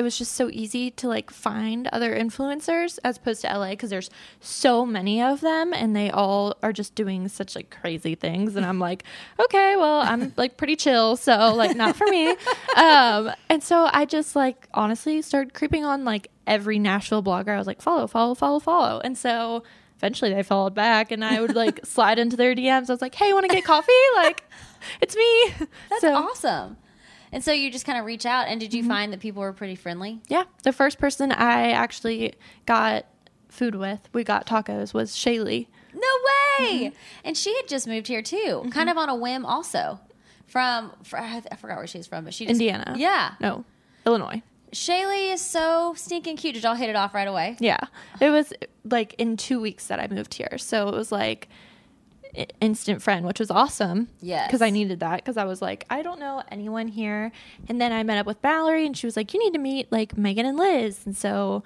it 0.00 0.02
was 0.02 0.16
just 0.16 0.32
so 0.32 0.48
easy 0.50 0.90
to 0.92 1.08
like 1.08 1.30
find 1.30 1.86
other 1.88 2.16
influencers 2.18 2.98
as 3.04 3.18
opposed 3.18 3.42
to 3.42 3.48
LA 3.48 3.70
because 3.70 3.90
there's 3.90 4.08
so 4.40 4.86
many 4.86 5.20
of 5.20 5.42
them 5.42 5.74
and 5.74 5.94
they 5.94 6.10
all 6.10 6.56
are 6.62 6.72
just 6.72 6.94
doing 6.94 7.28
such 7.28 7.54
like 7.54 7.68
crazy 7.68 8.14
things 8.14 8.56
and 8.56 8.64
I'm 8.64 8.78
like, 8.88 9.04
okay, 9.38 9.76
well, 9.76 10.00
I'm 10.00 10.32
like 10.38 10.56
pretty 10.56 10.74
chill, 10.76 11.16
so 11.16 11.54
like 11.54 11.76
not 11.76 11.96
for 11.96 12.06
me. 12.06 12.34
Um, 12.76 13.30
and 13.50 13.62
so 13.62 13.88
I 13.92 14.06
just 14.06 14.34
like 14.34 14.66
honestly 14.72 15.20
started 15.20 15.52
creeping 15.52 15.84
on 15.84 16.06
like 16.06 16.30
every 16.46 16.78
Nashville 16.78 17.22
blogger. 17.22 17.48
I 17.50 17.58
was 17.58 17.66
like, 17.66 17.82
follow, 17.82 18.06
follow, 18.06 18.34
follow, 18.34 18.58
follow, 18.58 19.00
and 19.04 19.18
so. 19.18 19.62
Eventually, 20.02 20.32
they 20.32 20.42
followed 20.42 20.74
back, 20.74 21.12
and 21.12 21.22
I 21.22 21.42
would 21.42 21.54
like 21.54 21.80
slide 21.84 22.18
into 22.18 22.34
their 22.34 22.54
DMs. 22.54 22.88
I 22.88 22.94
was 22.94 23.02
like, 23.02 23.14
"Hey, 23.14 23.34
want 23.34 23.46
to 23.46 23.54
get 23.54 23.66
coffee? 23.66 23.92
Like, 24.16 24.42
it's 25.02 25.14
me." 25.14 25.52
That's 25.90 26.00
So- 26.00 26.14
awesome. 26.14 26.78
And 27.32 27.44
so 27.44 27.52
you 27.52 27.70
just 27.70 27.86
kind 27.86 27.98
of 27.98 28.04
reach 28.04 28.26
out, 28.26 28.48
and 28.48 28.58
did 28.60 28.74
you 28.74 28.82
Mm-hmm. 28.82 28.90
find 28.90 29.12
that 29.12 29.20
people 29.20 29.40
were 29.42 29.52
pretty 29.52 29.76
friendly? 29.76 30.20
Yeah, 30.28 30.44
the 30.64 30.72
first 30.72 30.98
person 30.98 31.30
I 31.32 31.70
actually 31.70 32.34
got 32.66 33.06
food 33.48 33.74
with, 33.76 34.08
we 34.12 34.24
got 34.24 34.46
tacos, 34.46 34.92
was 34.94 35.12
Shaylee. 35.12 35.66
No 35.94 36.00
way! 36.00 36.66
Mm-hmm. 36.86 36.96
And 37.24 37.36
she 37.36 37.54
had 37.56 37.68
just 37.68 37.86
moved 37.86 38.06
here 38.08 38.22
too, 38.22 38.68
kind 38.72 38.88
of 38.90 38.96
on 38.96 39.08
a 39.08 39.14
whim, 39.14 39.44
also 39.46 40.00
from 40.46 40.92
fr- 41.04 41.16
I 41.18 41.40
forgot 41.60 41.76
where 41.78 41.86
she's 41.86 42.06
from, 42.06 42.24
but 42.24 42.34
she 42.34 42.44
just, 42.46 42.52
Indiana. 42.60 42.94
Yeah, 42.96 43.34
No, 43.40 43.64
Illinois. 44.06 44.42
Shaylee 44.72 45.32
is 45.32 45.40
so 45.40 45.94
stinking 45.96 46.36
cute. 46.36 46.54
Did 46.54 46.62
y'all 46.62 46.74
hit 46.76 46.88
it 46.90 46.94
off 46.96 47.12
right 47.12 47.26
away? 47.26 47.56
Yeah, 47.58 47.78
it 48.20 48.30
was 48.30 48.52
like 48.84 49.14
in 49.18 49.36
two 49.36 49.60
weeks 49.60 49.86
that 49.88 49.98
I 49.98 50.06
moved 50.08 50.34
here, 50.34 50.58
so 50.58 50.88
it 50.88 50.94
was 50.94 51.10
like 51.10 51.48
instant 52.60 53.02
friend, 53.02 53.26
which 53.26 53.38
was 53.40 53.50
awesome. 53.50 54.08
Yes. 54.20 54.46
because 54.48 54.62
I 54.62 54.70
needed 54.70 55.00
that 55.00 55.16
because 55.16 55.36
I 55.36 55.44
was 55.44 55.60
like, 55.62 55.84
I 55.90 56.02
don't 56.02 56.20
know 56.20 56.42
anyone 56.50 56.88
here, 56.88 57.32
and 57.68 57.80
then 57.80 57.92
I 57.92 58.02
met 58.02 58.18
up 58.18 58.26
with 58.26 58.40
Valerie, 58.42 58.86
and 58.86 58.96
she 58.96 59.06
was 59.06 59.16
like, 59.16 59.32
you 59.34 59.40
need 59.42 59.52
to 59.54 59.58
meet 59.58 59.90
like 59.92 60.16
Megan 60.16 60.46
and 60.46 60.56
Liz, 60.58 61.00
and 61.06 61.16
so. 61.16 61.62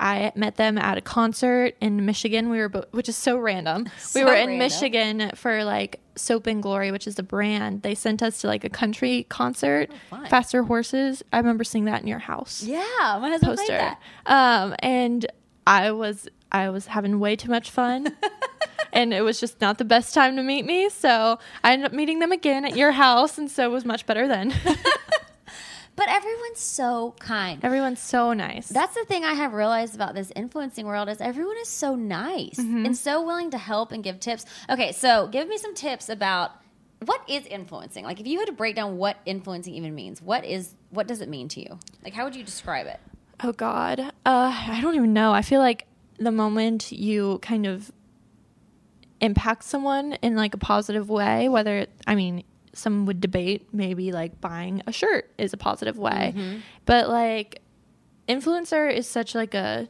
I 0.00 0.30
met 0.36 0.54
them 0.54 0.78
at 0.78 0.96
a 0.96 1.00
concert 1.00 1.74
in 1.80 2.06
Michigan. 2.06 2.50
We 2.50 2.58
were, 2.58 2.68
bo- 2.68 2.84
which 2.92 3.08
is 3.08 3.16
so 3.16 3.36
random. 3.36 3.88
So 3.98 4.20
we 4.20 4.24
were 4.26 4.32
in 4.32 4.50
random. 4.50 4.58
Michigan 4.60 5.30
for 5.34 5.64
like 5.64 5.98
Soap 6.14 6.46
and 6.46 6.62
Glory, 6.62 6.92
which 6.92 7.08
is 7.08 7.16
the 7.16 7.24
brand. 7.24 7.82
They 7.82 7.96
sent 7.96 8.22
us 8.22 8.40
to 8.42 8.46
like 8.46 8.62
a 8.62 8.68
country 8.68 9.26
concert, 9.28 9.90
fun. 10.08 10.24
Faster 10.26 10.62
Horses. 10.62 11.24
I 11.32 11.38
remember 11.38 11.64
seeing 11.64 11.86
that 11.86 12.00
in 12.00 12.06
your 12.06 12.20
house 12.20 12.62
Yeah, 12.62 12.78
my 13.20 13.28
husband 13.28 13.56
played 13.56 13.68
poster. 13.70 13.72
that. 13.76 14.00
Um, 14.26 14.76
and 14.78 15.26
I 15.66 15.90
was 15.90 16.28
I 16.52 16.70
was 16.70 16.86
having 16.86 17.20
way 17.20 17.36
too 17.36 17.50
much 17.50 17.70
fun. 17.70 18.16
and 18.92 19.12
it 19.12 19.22
was 19.22 19.38
just 19.40 19.60
not 19.60 19.78
the 19.78 19.84
best 19.84 20.14
time 20.14 20.36
to 20.36 20.42
meet 20.42 20.64
me, 20.64 20.88
so 20.88 21.38
I 21.62 21.72
ended 21.72 21.86
up 21.86 21.92
meeting 21.92 22.18
them 22.20 22.32
again 22.32 22.64
at 22.64 22.76
your 22.76 22.92
house, 22.92 23.38
and 23.38 23.50
so 23.50 23.64
it 23.64 23.72
was 23.72 23.84
much 23.84 24.06
better 24.06 24.26
then. 24.26 24.54
But 25.96 26.08
everyone's 26.10 26.60
so 26.60 27.16
kind. 27.18 27.58
Everyone's 27.64 27.98
so 27.98 28.32
nice. 28.32 28.68
That's 28.68 28.94
the 28.94 29.04
thing 29.04 29.24
I 29.24 29.34
have 29.34 29.52
realized 29.52 29.96
about 29.96 30.14
this 30.14 30.30
influencing 30.36 30.86
world 30.86 31.08
is 31.08 31.20
everyone 31.20 31.56
is 31.60 31.66
so 31.66 31.96
nice 31.96 32.54
Mm-hmm. 32.56 32.86
and 32.86 32.96
so 32.96 33.20
willing 33.26 33.50
to 33.50 33.58
help 33.58 33.90
and 33.90 34.04
give 34.04 34.20
tips. 34.20 34.46
Okay, 34.70 34.92
so 34.92 35.26
give 35.26 35.48
me 35.48 35.58
some 35.58 35.74
tips 35.74 36.08
about 36.08 36.52
what 37.04 37.20
is 37.28 37.46
influencing. 37.46 38.04
Like 38.04 38.20
if 38.20 38.28
you 38.28 38.38
had 38.38 38.46
to 38.46 38.52
break 38.52 38.76
down 38.76 38.96
what 38.96 39.16
influencing 39.26 39.74
even 39.74 39.92
means, 39.96 40.22
what 40.22 40.44
is 40.44 40.76
what 40.90 41.08
does 41.08 41.20
it 41.20 41.28
mean 41.28 41.48
to 41.48 41.60
you? 41.60 41.80
Like 42.04 42.12
how 42.14 42.22
would 42.22 42.36
you 42.36 42.44
describe 42.44 42.86
it? 42.86 43.00
Oh 43.42 43.50
God, 43.50 43.98
uh, 43.98 44.10
I 44.24 44.78
don't 44.80 44.94
even 44.94 45.12
know. 45.12 45.32
I 45.32 45.42
feel 45.42 45.58
like 45.60 45.84
the 46.18 46.32
moment 46.32 46.92
you 46.92 47.38
kind 47.42 47.66
of 47.66 47.92
impact 49.20 49.64
someone 49.64 50.14
in 50.22 50.36
like 50.36 50.54
a 50.54 50.58
positive 50.58 51.08
way, 51.08 51.48
whether 51.48 51.86
I 52.06 52.14
mean, 52.14 52.44
some 52.72 53.06
would 53.06 53.20
debate 53.20 53.68
maybe 53.72 54.12
like 54.12 54.40
buying 54.40 54.82
a 54.86 54.92
shirt 54.92 55.30
is 55.38 55.52
a 55.52 55.56
positive 55.56 55.98
way, 55.98 56.32
but 56.84 57.08
like 57.08 57.62
influencer 58.28 58.92
is 58.92 59.06
such 59.06 59.34
like 59.34 59.54
a 59.54 59.88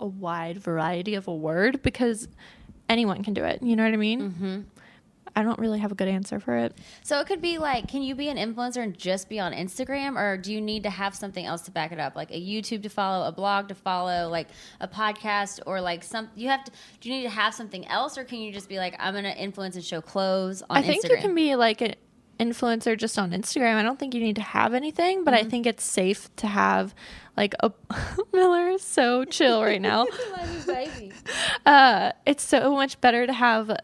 a 0.00 0.06
wide 0.06 0.58
variety 0.58 1.14
of 1.14 1.28
a 1.28 1.34
word 1.34 1.82
because 1.82 2.28
anyone 2.88 3.22
can 3.22 3.34
do 3.34 3.44
it. 3.44 3.62
You 3.62 3.76
know 3.76 3.84
what 3.84 3.92
I 3.92 3.96
mean? 3.96 4.20
Mm-hmm. 4.20 4.60
I 5.36 5.42
don't 5.42 5.58
really 5.58 5.80
have 5.80 5.90
a 5.90 5.94
good 5.96 6.08
answer 6.08 6.38
for 6.38 6.56
it. 6.56 6.76
So 7.02 7.18
it 7.20 7.26
could 7.26 7.40
be 7.42 7.58
like, 7.58 7.88
can 7.88 8.02
you 8.02 8.14
be 8.14 8.28
an 8.28 8.36
influencer 8.36 8.82
and 8.82 8.96
just 8.96 9.28
be 9.28 9.40
on 9.40 9.52
Instagram, 9.52 10.16
or 10.16 10.36
do 10.36 10.52
you 10.52 10.60
need 10.60 10.84
to 10.84 10.90
have 10.90 11.14
something 11.14 11.44
else 11.44 11.62
to 11.62 11.70
back 11.70 11.90
it 11.92 11.98
up, 11.98 12.14
like 12.16 12.30
a 12.30 12.40
YouTube 12.40 12.82
to 12.84 12.88
follow, 12.88 13.26
a 13.26 13.32
blog 13.32 13.68
to 13.68 13.74
follow, 13.74 14.28
like 14.28 14.48
a 14.80 14.86
podcast, 14.88 15.60
or 15.66 15.80
like 15.80 16.04
some? 16.04 16.28
You 16.36 16.48
have 16.48 16.64
to. 16.64 16.72
Do 17.00 17.08
you 17.10 17.16
need 17.16 17.24
to 17.24 17.30
have 17.30 17.52
something 17.54 17.86
else, 17.88 18.16
or 18.16 18.24
can 18.24 18.38
you 18.38 18.52
just 18.52 18.68
be 18.68 18.78
like, 18.78 18.94
I'm 18.98 19.14
gonna 19.14 19.30
influence 19.30 19.74
and 19.76 19.84
show 19.84 20.00
clothes 20.00 20.62
on 20.70 20.76
I 20.76 20.82
think 20.82 21.04
Instagram? 21.04 21.10
you 21.10 21.16
can 21.18 21.34
be 21.34 21.56
like 21.56 21.80
an 21.80 21.94
influencer 22.38 22.96
just 22.98 23.18
on 23.18 23.30
Instagram. 23.32 23.74
I 23.76 23.82
don't 23.82 23.98
think 23.98 24.14
you 24.14 24.20
need 24.20 24.36
to 24.36 24.42
have 24.42 24.74
anything, 24.74 25.24
but 25.24 25.34
Mm-hmm. 25.34 25.46
I 25.46 25.50
think 25.50 25.66
it's 25.66 25.84
safe 25.84 26.34
to 26.36 26.46
have 26.46 26.94
like 27.36 27.54
a 27.60 27.72
Miller 28.32 28.68
is 28.70 28.82
so 28.82 29.24
chill 29.24 29.62
right 29.62 29.80
now. 29.82 30.06
Uh, 31.66 32.12
it's 32.26 32.42
so 32.42 32.72
much 32.74 33.00
better 33.00 33.26
to 33.26 33.32
have 33.32 33.76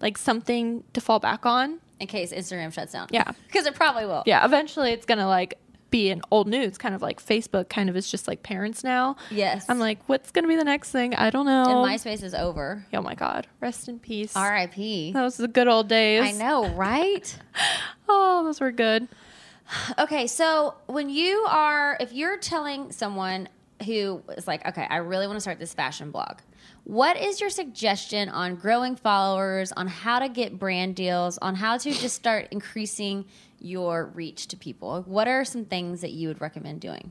like 0.00 0.18
something 0.18 0.84
to 0.92 1.00
fall 1.00 1.18
back 1.18 1.46
on. 1.46 1.80
In 1.98 2.06
case 2.06 2.32
Instagram 2.32 2.72
shuts 2.72 2.92
down. 2.92 3.08
Yeah. 3.10 3.30
because 3.46 3.66
it 3.66 3.74
probably 3.74 4.04
will. 4.06 4.22
Yeah, 4.26 4.44
eventually 4.44 4.92
it's 4.92 5.06
gonna 5.06 5.26
like 5.28 5.58
be 5.88 6.10
an 6.10 6.20
old 6.30 6.46
news, 6.48 6.76
kind 6.76 6.94
of 6.94 7.00
like 7.00 7.24
Facebook. 7.24 7.68
Kind 7.68 7.88
of 7.88 7.96
is 7.96 8.10
just 8.10 8.28
like 8.28 8.42
parents 8.42 8.84
now. 8.84 9.16
Yes. 9.30 9.64
I'm 9.68 9.78
like, 9.78 9.98
what's 10.06 10.30
gonna 10.30 10.48
be 10.48 10.56
the 10.56 10.64
next 10.64 10.90
thing? 10.90 11.14
I 11.14 11.30
don't 11.30 11.46
know. 11.46 11.62
And 11.84 11.90
MySpace 11.98 12.22
is 12.22 12.34
over. 12.34 12.84
oh 12.92 13.00
my 13.02 13.14
god, 13.14 13.46
rest 13.60 13.88
in 13.88 13.98
peace. 13.98 14.36
R.I.P. 14.36 15.12
Those 15.12 15.38
are 15.38 15.42
the 15.42 15.48
good 15.48 15.68
old 15.68 15.88
days. 15.88 16.22
I 16.22 16.32
know, 16.32 16.68
right? 16.70 17.38
Oh, 18.08 18.44
those 18.44 18.60
were 18.60 18.72
good. 18.72 19.08
Okay, 19.98 20.28
so 20.28 20.74
when 20.86 21.08
you 21.08 21.44
are, 21.48 21.96
if 21.98 22.12
you're 22.12 22.36
telling 22.36 22.92
someone 22.92 23.48
who 23.84 24.22
is 24.36 24.46
like, 24.46 24.64
okay, 24.64 24.86
I 24.88 24.98
really 24.98 25.26
want 25.26 25.36
to 25.38 25.40
start 25.40 25.58
this 25.58 25.74
fashion 25.74 26.12
blog, 26.12 26.38
what 26.86 27.16
is 27.16 27.40
your 27.40 27.50
suggestion 27.50 28.28
on 28.28 28.54
growing 28.54 28.94
followers, 28.94 29.72
on 29.72 29.88
how 29.88 30.20
to 30.20 30.28
get 30.28 30.56
brand 30.56 30.94
deals, 30.94 31.36
on 31.38 31.56
how 31.56 31.76
to 31.76 31.90
just 31.90 32.14
start 32.14 32.46
increasing 32.52 33.24
your 33.58 34.06
reach 34.14 34.46
to 34.46 34.56
people? 34.56 35.02
What 35.02 35.26
are 35.26 35.44
some 35.44 35.64
things 35.64 36.00
that 36.02 36.12
you 36.12 36.28
would 36.28 36.40
recommend 36.40 36.80
doing? 36.80 37.10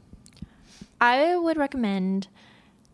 I 1.01 1.35
would 1.35 1.57
recommend 1.57 2.29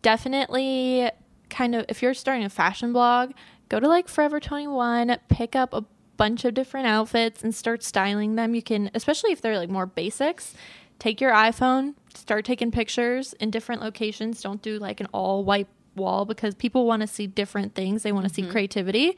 definitely 0.02 1.08
kind 1.48 1.76
of 1.76 1.84
if 1.88 2.02
you're 2.02 2.14
starting 2.14 2.44
a 2.44 2.50
fashion 2.50 2.92
blog, 2.92 3.30
go 3.68 3.78
to 3.78 3.86
like 3.86 4.08
Forever 4.08 4.40
21, 4.40 5.18
pick 5.28 5.54
up 5.54 5.72
a 5.72 5.84
bunch 6.16 6.44
of 6.44 6.52
different 6.52 6.88
outfits 6.88 7.44
and 7.44 7.54
start 7.54 7.84
styling 7.84 8.34
them. 8.34 8.56
You 8.56 8.62
can, 8.62 8.90
especially 8.92 9.30
if 9.30 9.40
they're 9.40 9.56
like 9.56 9.70
more 9.70 9.86
basics, 9.86 10.52
take 10.98 11.20
your 11.20 11.30
iPhone, 11.30 11.94
start 12.12 12.44
taking 12.44 12.72
pictures 12.72 13.34
in 13.34 13.52
different 13.52 13.82
locations. 13.82 14.42
Don't 14.42 14.60
do 14.60 14.80
like 14.80 15.00
an 15.00 15.06
all 15.12 15.44
white 15.44 15.68
wall 15.94 16.24
because 16.24 16.54
people 16.54 16.86
want 16.86 17.00
to 17.02 17.06
see 17.06 17.26
different 17.26 17.74
things. 17.74 18.02
They 18.02 18.12
want 18.12 18.26
to 18.28 18.32
see 18.34 18.42
creativity. 18.46 19.16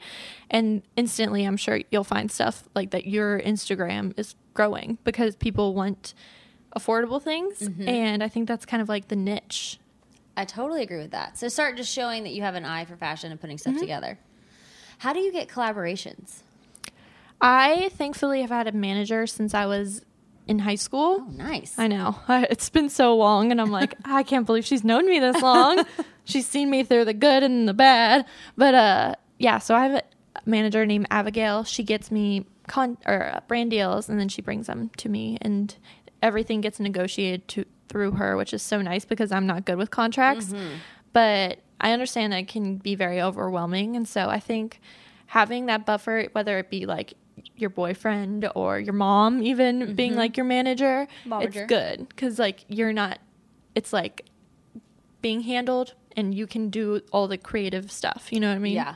And 0.49 0.81
instantly, 0.95 1.45
I'm 1.45 1.57
sure 1.57 1.81
you'll 1.91 2.03
find 2.03 2.31
stuff 2.31 2.63
like 2.75 2.91
that 2.91 3.05
your 3.07 3.39
Instagram 3.39 4.13
is 4.17 4.35
growing 4.53 4.97
because 5.03 5.35
people 5.35 5.73
want 5.73 6.13
affordable 6.75 7.21
things. 7.21 7.69
And 7.85 8.21
I 8.23 8.27
think 8.27 8.47
that's 8.47 8.65
kind 8.65 8.81
of 8.81 8.89
like 8.89 9.07
the 9.07 9.15
niche. 9.15 9.79
I 10.37 10.43
totally 10.43 10.83
agree 10.83 10.97
with 10.97 11.11
that. 11.11 11.37
So 11.37 11.47
start 11.47 11.77
just 11.77 11.93
showing 11.93 12.23
that 12.23 12.33
you 12.33 12.41
have 12.41 12.55
an 12.55 12.65
eye 12.65 12.83
for 12.83 12.97
fashion 12.97 13.31
and 13.31 13.39
putting 13.39 13.57
stuff 13.57 13.73
Mm-hmm. 13.75 13.81
together. 13.81 14.19
How 14.97 15.13
do 15.13 15.19
you 15.19 15.31
get 15.31 15.47
collaborations? 15.47 16.41
I 17.41 17.89
thankfully 17.93 18.41
have 18.41 18.49
had 18.49 18.67
a 18.67 18.71
manager 18.71 19.27
since 19.27 19.53
I 19.53 19.65
was 19.65 20.01
in 20.47 20.59
high 20.59 20.75
school. 20.75 21.19
Oh, 21.21 21.31
nice. 21.31 21.75
I 21.77 21.87
know. 21.87 22.15
It's 22.49 22.69
been 22.69 22.89
so 22.89 23.15
long, 23.15 23.51
and 23.51 23.59
I'm 23.59 23.71
like, 23.71 23.95
I 24.05 24.23
can't 24.23 24.45
believe 24.45 24.65
she's 24.65 24.83
known 24.83 25.07
me 25.07 25.19
this 25.19 25.41
long. 25.41 25.83
she's 26.25 26.47
seen 26.47 26.69
me 26.69 26.83
through 26.83 27.05
the 27.05 27.13
good 27.13 27.43
and 27.43 27.67
the 27.67 27.73
bad. 27.73 28.25
But 28.55 28.75
uh, 28.75 29.15
yeah, 29.39 29.59
so 29.59 29.75
I 29.75 29.87
have 29.87 29.95
a 29.95 30.03
manager 30.45 30.85
named 30.85 31.07
Abigail. 31.09 31.63
She 31.63 31.83
gets 31.83 32.11
me 32.11 32.45
con 32.67 32.97
or 33.05 33.25
uh, 33.35 33.39
brand 33.47 33.71
deals, 33.71 34.09
and 34.09 34.19
then 34.19 34.29
she 34.29 34.41
brings 34.41 34.67
them 34.67 34.89
to 34.97 35.09
me, 35.09 35.37
and 35.41 35.75
everything 36.21 36.61
gets 36.61 36.79
negotiated 36.79 37.47
to 37.49 37.65
through 37.87 38.11
her, 38.11 38.35
which 38.35 38.53
is 38.53 38.63
so 38.63 38.81
nice 38.81 39.05
because 39.05 39.31
I'm 39.31 39.45
not 39.45 39.63
good 39.65 39.77
with 39.77 39.91
contracts. 39.91 40.53
But 41.13 41.59
I 41.79 41.91
understand 41.91 42.33
that 42.33 42.39
it 42.39 42.47
can 42.47 42.77
be 42.77 42.95
very 42.95 43.21
overwhelming, 43.21 43.95
and 43.95 44.07
so 44.07 44.27
I 44.27 44.39
think 44.39 44.81
having 45.27 45.67
that 45.67 45.85
buffer, 45.85 46.27
whether 46.33 46.57
it 46.59 46.69
be 46.69 46.85
like 46.85 47.13
your 47.55 47.69
boyfriend 47.69 48.49
or 48.55 48.79
your 48.79 48.93
mom, 48.93 49.41
even 49.41 49.95
being 49.95 50.11
mm-hmm. 50.11 50.19
like 50.19 50.37
your 50.37 50.45
manager, 50.45 51.07
Momager. 51.25 51.45
it's 51.45 51.61
good 51.67 52.07
because 52.09 52.39
like 52.39 52.65
you're 52.67 52.93
not. 52.93 53.19
It's 53.73 53.91
like 53.91 54.25
being 55.21 55.41
handled, 55.41 55.93
and 56.15 56.33
you 56.33 56.47
can 56.47 56.69
do 56.69 57.01
all 57.11 57.27
the 57.27 57.37
creative 57.37 57.91
stuff. 57.91 58.27
You 58.31 58.39
know 58.39 58.49
what 58.49 58.55
I 58.55 58.59
mean? 58.59 58.75
Yeah. 58.75 58.95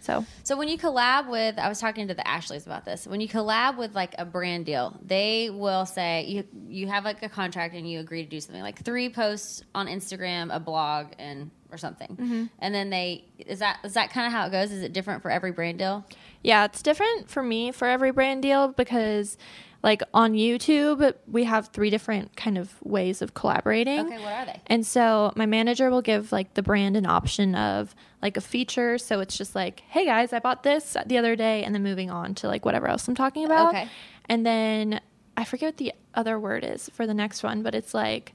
So 0.00 0.24
So 0.44 0.56
when 0.56 0.68
you 0.68 0.78
collab 0.78 1.28
with, 1.28 1.58
I 1.58 1.68
was 1.68 1.78
talking 1.78 2.08
to 2.08 2.14
the 2.14 2.26
Ashleys 2.26 2.66
about 2.66 2.84
this. 2.84 3.06
When 3.06 3.20
you 3.20 3.28
collab 3.28 3.76
with 3.76 3.94
like 3.94 4.14
a 4.18 4.24
brand 4.24 4.66
deal, 4.66 4.98
they 5.02 5.50
will 5.50 5.86
say 5.86 6.24
you 6.26 6.44
you 6.68 6.88
have 6.88 7.04
like 7.04 7.22
a 7.22 7.28
contract 7.28 7.74
and 7.74 7.88
you 7.88 8.00
agree 8.00 8.24
to 8.24 8.28
do 8.28 8.40
something 8.40 8.62
like 8.62 8.82
three 8.82 9.10
posts 9.10 9.62
on 9.74 9.86
Instagram, 9.86 10.54
a 10.54 10.58
blog, 10.58 11.08
and 11.18 11.50
or 11.70 11.78
something, 11.78 12.08
mm-hmm. 12.08 12.44
and 12.58 12.74
then 12.74 12.90
they 12.90 13.24
is 13.38 13.60
that 13.60 13.78
is 13.84 13.94
that 13.94 14.10
kind 14.10 14.26
of 14.26 14.32
how 14.32 14.46
it 14.46 14.50
goes? 14.50 14.72
Is 14.72 14.82
it 14.82 14.92
different 14.92 15.22
for 15.22 15.30
every 15.30 15.52
brand 15.52 15.78
deal? 15.78 16.04
Yeah, 16.42 16.64
it's 16.64 16.82
different 16.82 17.28
for 17.28 17.42
me 17.42 17.72
for 17.72 17.86
every 17.86 18.10
brand 18.12 18.42
deal 18.42 18.68
because 18.68 19.36
like 19.82 20.02
on 20.12 20.34
YouTube, 20.34 21.14
we 21.26 21.44
have 21.44 21.68
three 21.68 21.90
different 21.90 22.36
kind 22.36 22.58
of 22.58 22.74
ways 22.82 23.22
of 23.22 23.34
collaborating. 23.34 24.00
Okay, 24.00 24.18
what 24.18 24.32
are 24.32 24.46
they? 24.46 24.60
And 24.66 24.86
so 24.86 25.32
my 25.36 25.46
manager 25.46 25.90
will 25.90 26.02
give 26.02 26.32
like 26.32 26.54
the 26.54 26.62
brand 26.62 26.96
an 26.96 27.06
option 27.06 27.54
of 27.54 27.94
like 28.20 28.36
a 28.36 28.42
feature. 28.42 28.98
So 28.98 29.20
it's 29.20 29.38
just 29.38 29.54
like, 29.54 29.80
hey 29.88 30.04
guys, 30.04 30.32
I 30.32 30.38
bought 30.38 30.62
this 30.62 30.96
the 31.06 31.16
other 31.16 31.34
day, 31.36 31.64
and 31.64 31.74
then 31.74 31.82
moving 31.82 32.10
on 32.10 32.34
to 32.36 32.46
like 32.46 32.64
whatever 32.64 32.88
else 32.88 33.08
I'm 33.08 33.14
talking 33.14 33.44
about. 33.44 33.70
Okay. 33.70 33.88
And 34.28 34.44
then 34.44 35.00
I 35.36 35.44
forget 35.44 35.68
what 35.68 35.76
the 35.78 35.94
other 36.14 36.38
word 36.38 36.64
is 36.64 36.90
for 36.92 37.06
the 37.06 37.14
next 37.14 37.42
one, 37.42 37.62
but 37.62 37.74
it's 37.74 37.94
like 37.94 38.34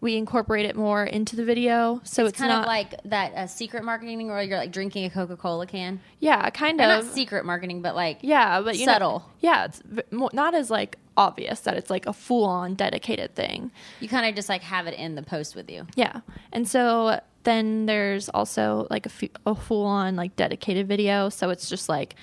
we 0.00 0.16
incorporate 0.16 0.64
it 0.64 0.76
more 0.76 1.04
into 1.04 1.34
the 1.34 1.44
video. 1.44 2.00
So 2.04 2.22
it's, 2.24 2.30
It's 2.34 2.38
kind 2.38 2.50
not 2.52 2.60
of 2.62 2.66
like 2.66 3.02
that 3.04 3.34
uh, 3.34 3.46
secret 3.48 3.82
marketing 3.84 4.28
where 4.28 4.42
you're 4.42 4.56
like 4.58 4.70
drinking 4.72 5.04
a 5.06 5.10
Coca 5.10 5.36
Cola 5.36 5.66
can. 5.66 6.00
yeah, 6.20 6.48
kind 6.50 6.80
Or 6.80 6.84
of 6.84 7.04
not 7.06 7.14
secret 7.14 7.44
marketing, 7.44 7.82
but 7.82 7.94
like 7.96 8.18
Yeah, 8.22 8.60
but 8.60 8.76
you 8.76 8.86
know- 8.86 8.92
Subtle. 8.92 9.30
yeah, 9.40 9.64
it's 9.64 9.82
not 10.12 10.54
as 10.54 10.70
like 10.70 10.98
obvious 11.16 11.60
that 11.60 11.76
it's 11.76 11.90
like 11.90 12.06
a 12.06 12.12
full 12.12 12.44
on 12.44 12.74
dedicated 12.74 13.34
thing. 13.34 13.72
you 13.98 14.08
kind 14.08 14.24
of 14.28 14.36
just 14.36 14.48
like 14.48 14.62
have 14.62 14.86
it 14.86 14.94
in 14.94 15.16
the 15.16 15.22
post 15.22 15.56
with 15.56 15.68
you. 15.68 15.84
Yeah, 15.96 16.20
and 16.52 16.68
so 16.68 17.20
then 17.42 17.86
there's 17.86 18.28
also 18.28 18.86
like 18.90 19.06
a, 19.06 19.10
f- 19.10 19.30
a 19.46 19.54
full 19.56 19.84
on 19.84 20.14
like 20.14 20.36
dedicated 20.36 20.86
video. 20.86 21.28
So 21.28 21.50
it's 21.50 21.68
just 21.68 21.88
like 21.88 22.14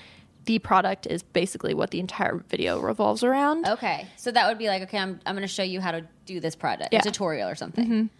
the 0.46 0.58
product 0.58 1.06
is 1.06 1.22
basically 1.22 1.74
what 1.74 1.90
the 1.90 2.00
entire 2.00 2.42
video 2.48 2.80
revolves 2.80 3.22
around. 3.22 3.66
Okay, 3.68 4.06
so 4.16 4.30
that 4.30 4.48
would 4.48 4.58
be 4.58 4.68
like, 4.68 4.82
okay, 4.82 4.98
I'm 4.98 5.20
I'm 5.26 5.34
going 5.34 5.42
to 5.46 5.52
show 5.52 5.62
you 5.62 5.80
how 5.80 5.90
to 5.92 6.04
do 6.24 6.40
this 6.40 6.56
product, 6.56 6.92
Yeah. 6.92 7.00
Mm-hmm. 7.00 7.08
a 7.08 7.12
tutorial 7.12 7.48
or 7.48 7.54
something. 7.54 8.10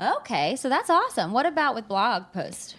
Okay, 0.00 0.56
so 0.56 0.68
that's 0.68 0.88
awesome. 0.90 1.32
What 1.32 1.46
about 1.46 1.74
with 1.74 1.86
blog 1.88 2.24
post? 2.32 2.76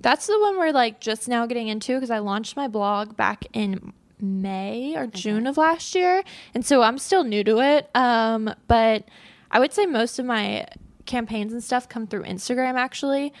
That's 0.00 0.26
the 0.26 0.38
one 0.38 0.58
we're 0.58 0.72
like 0.72 1.00
just 1.00 1.26
now 1.28 1.46
getting 1.46 1.68
into 1.68 1.94
because 1.94 2.10
I 2.10 2.18
launched 2.18 2.56
my 2.56 2.68
blog 2.68 3.16
back 3.16 3.46
in 3.52 3.92
May 4.20 4.94
or 4.96 5.06
June 5.06 5.46
of 5.46 5.56
last 5.56 5.94
year, 5.94 6.22
and 6.54 6.64
so 6.64 6.82
I'm 6.82 6.98
still 6.98 7.24
new 7.24 7.42
to 7.44 7.58
it. 7.60 7.90
Um, 7.94 8.54
but 8.68 9.04
I 9.50 9.58
would 9.60 9.72
say 9.72 9.86
most 9.86 10.18
of 10.18 10.26
my 10.26 10.66
campaigns 11.06 11.52
and 11.52 11.64
stuff 11.64 11.88
come 11.88 12.06
through 12.06 12.24
Instagram. 12.24 12.74
Actually, 12.74 13.32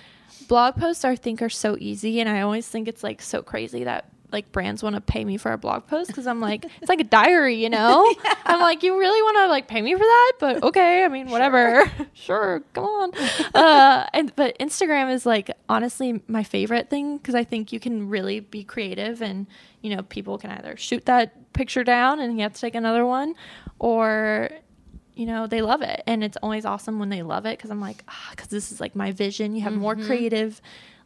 blog 0.48 0.76
posts 0.76 1.04
I 1.04 1.14
think 1.14 1.42
are 1.42 1.48
so 1.50 1.76
easy, 1.78 2.18
and 2.20 2.28
I 2.28 2.40
always 2.40 2.66
think 2.66 2.88
it's 2.88 3.04
like 3.04 3.20
so 3.22 3.42
crazy 3.42 3.84
that 3.84 4.10
like 4.30 4.52
brands 4.52 4.82
want 4.82 4.94
to 4.94 5.00
pay 5.00 5.24
me 5.24 5.36
for 5.36 5.52
a 5.52 5.58
blog 5.58 5.86
post 5.86 6.08
because 6.08 6.26
I'm 6.26 6.40
like 6.40 6.64
it's 6.80 6.88
like 6.88 7.00
a 7.00 7.04
diary, 7.04 7.62
you 7.62 7.70
know. 7.70 8.14
I'm 8.44 8.60
like 8.60 8.82
you 8.82 8.98
really 8.98 9.22
want 9.22 9.36
to 9.38 9.48
like 9.48 9.68
pay 9.68 9.80
me 9.80 9.94
for 9.94 10.00
that, 10.00 10.32
but 10.38 10.62
okay, 10.62 11.04
I 11.04 11.08
mean 11.08 11.28
whatever, 11.28 11.90
sure, 12.14 12.62
come 12.74 12.84
on. 12.84 13.12
Uh, 13.54 14.06
and 14.12 14.34
but 14.36 14.58
Instagram 14.58 15.12
is 15.12 15.24
like 15.24 15.50
honestly 15.68 16.22
my 16.28 16.42
favorite 16.42 16.90
thing 16.90 17.16
because 17.16 17.34
I 17.34 17.44
think 17.44 17.72
you 17.72 17.80
can 17.80 18.08
really 18.08 18.40
be 18.40 18.62
creative 18.62 19.22
and 19.22 19.46
you 19.80 19.94
know 19.94 20.02
people 20.02 20.38
can 20.38 20.50
either 20.50 20.76
shoot 20.76 21.06
that 21.06 21.52
picture 21.52 21.82
down 21.82 22.20
and 22.20 22.36
you 22.36 22.42
have 22.42 22.52
to 22.52 22.60
take 22.60 22.74
another 22.74 23.06
one, 23.06 23.34
or 23.78 24.50
you 25.14 25.26
know 25.26 25.46
they 25.46 25.62
love 25.62 25.82
it 25.82 26.02
and 26.06 26.22
it's 26.22 26.36
always 26.42 26.64
awesome 26.64 26.98
when 26.98 27.08
they 27.08 27.22
love 27.22 27.46
it 27.46 27.58
because 27.58 27.70
I'm 27.70 27.80
like 27.80 28.04
ah 28.08 28.28
because 28.30 28.48
this 28.48 28.70
is 28.70 28.80
like 28.80 28.94
my 28.94 29.12
vision. 29.12 29.54
You 29.54 29.62
have 29.62 29.72
more 29.72 29.96
creative 29.96 30.60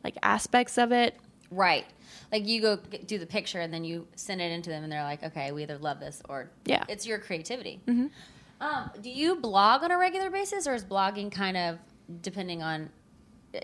like 0.04 0.16
aspects 0.22 0.78
of 0.78 0.92
it. 0.92 1.16
Right. 1.50 1.87
Like 2.32 2.48
you 2.48 2.60
go 2.62 2.76
do 3.06 3.18
the 3.18 3.26
picture 3.26 3.60
and 3.60 3.72
then 3.72 3.84
you 3.84 4.06
send 4.16 4.40
it 4.40 4.50
into 4.50 4.70
them 4.70 4.82
and 4.82 4.90
they're 4.90 5.02
like, 5.04 5.22
okay, 5.22 5.52
we 5.52 5.62
either 5.64 5.76
love 5.78 6.00
this 6.00 6.22
or 6.28 6.50
Yeah. 6.64 6.82
it's 6.88 7.06
your 7.06 7.18
creativity. 7.18 7.80
Um, 7.86 8.90
do 9.00 9.10
you 9.10 9.36
blog 9.36 9.82
on 9.82 9.90
a 9.90 9.98
regular 9.98 10.30
basis 10.30 10.66
or 10.66 10.74
is 10.74 10.84
blogging 10.84 11.30
kind 11.30 11.56
of 11.56 11.78
depending 12.22 12.62
on? 12.62 12.88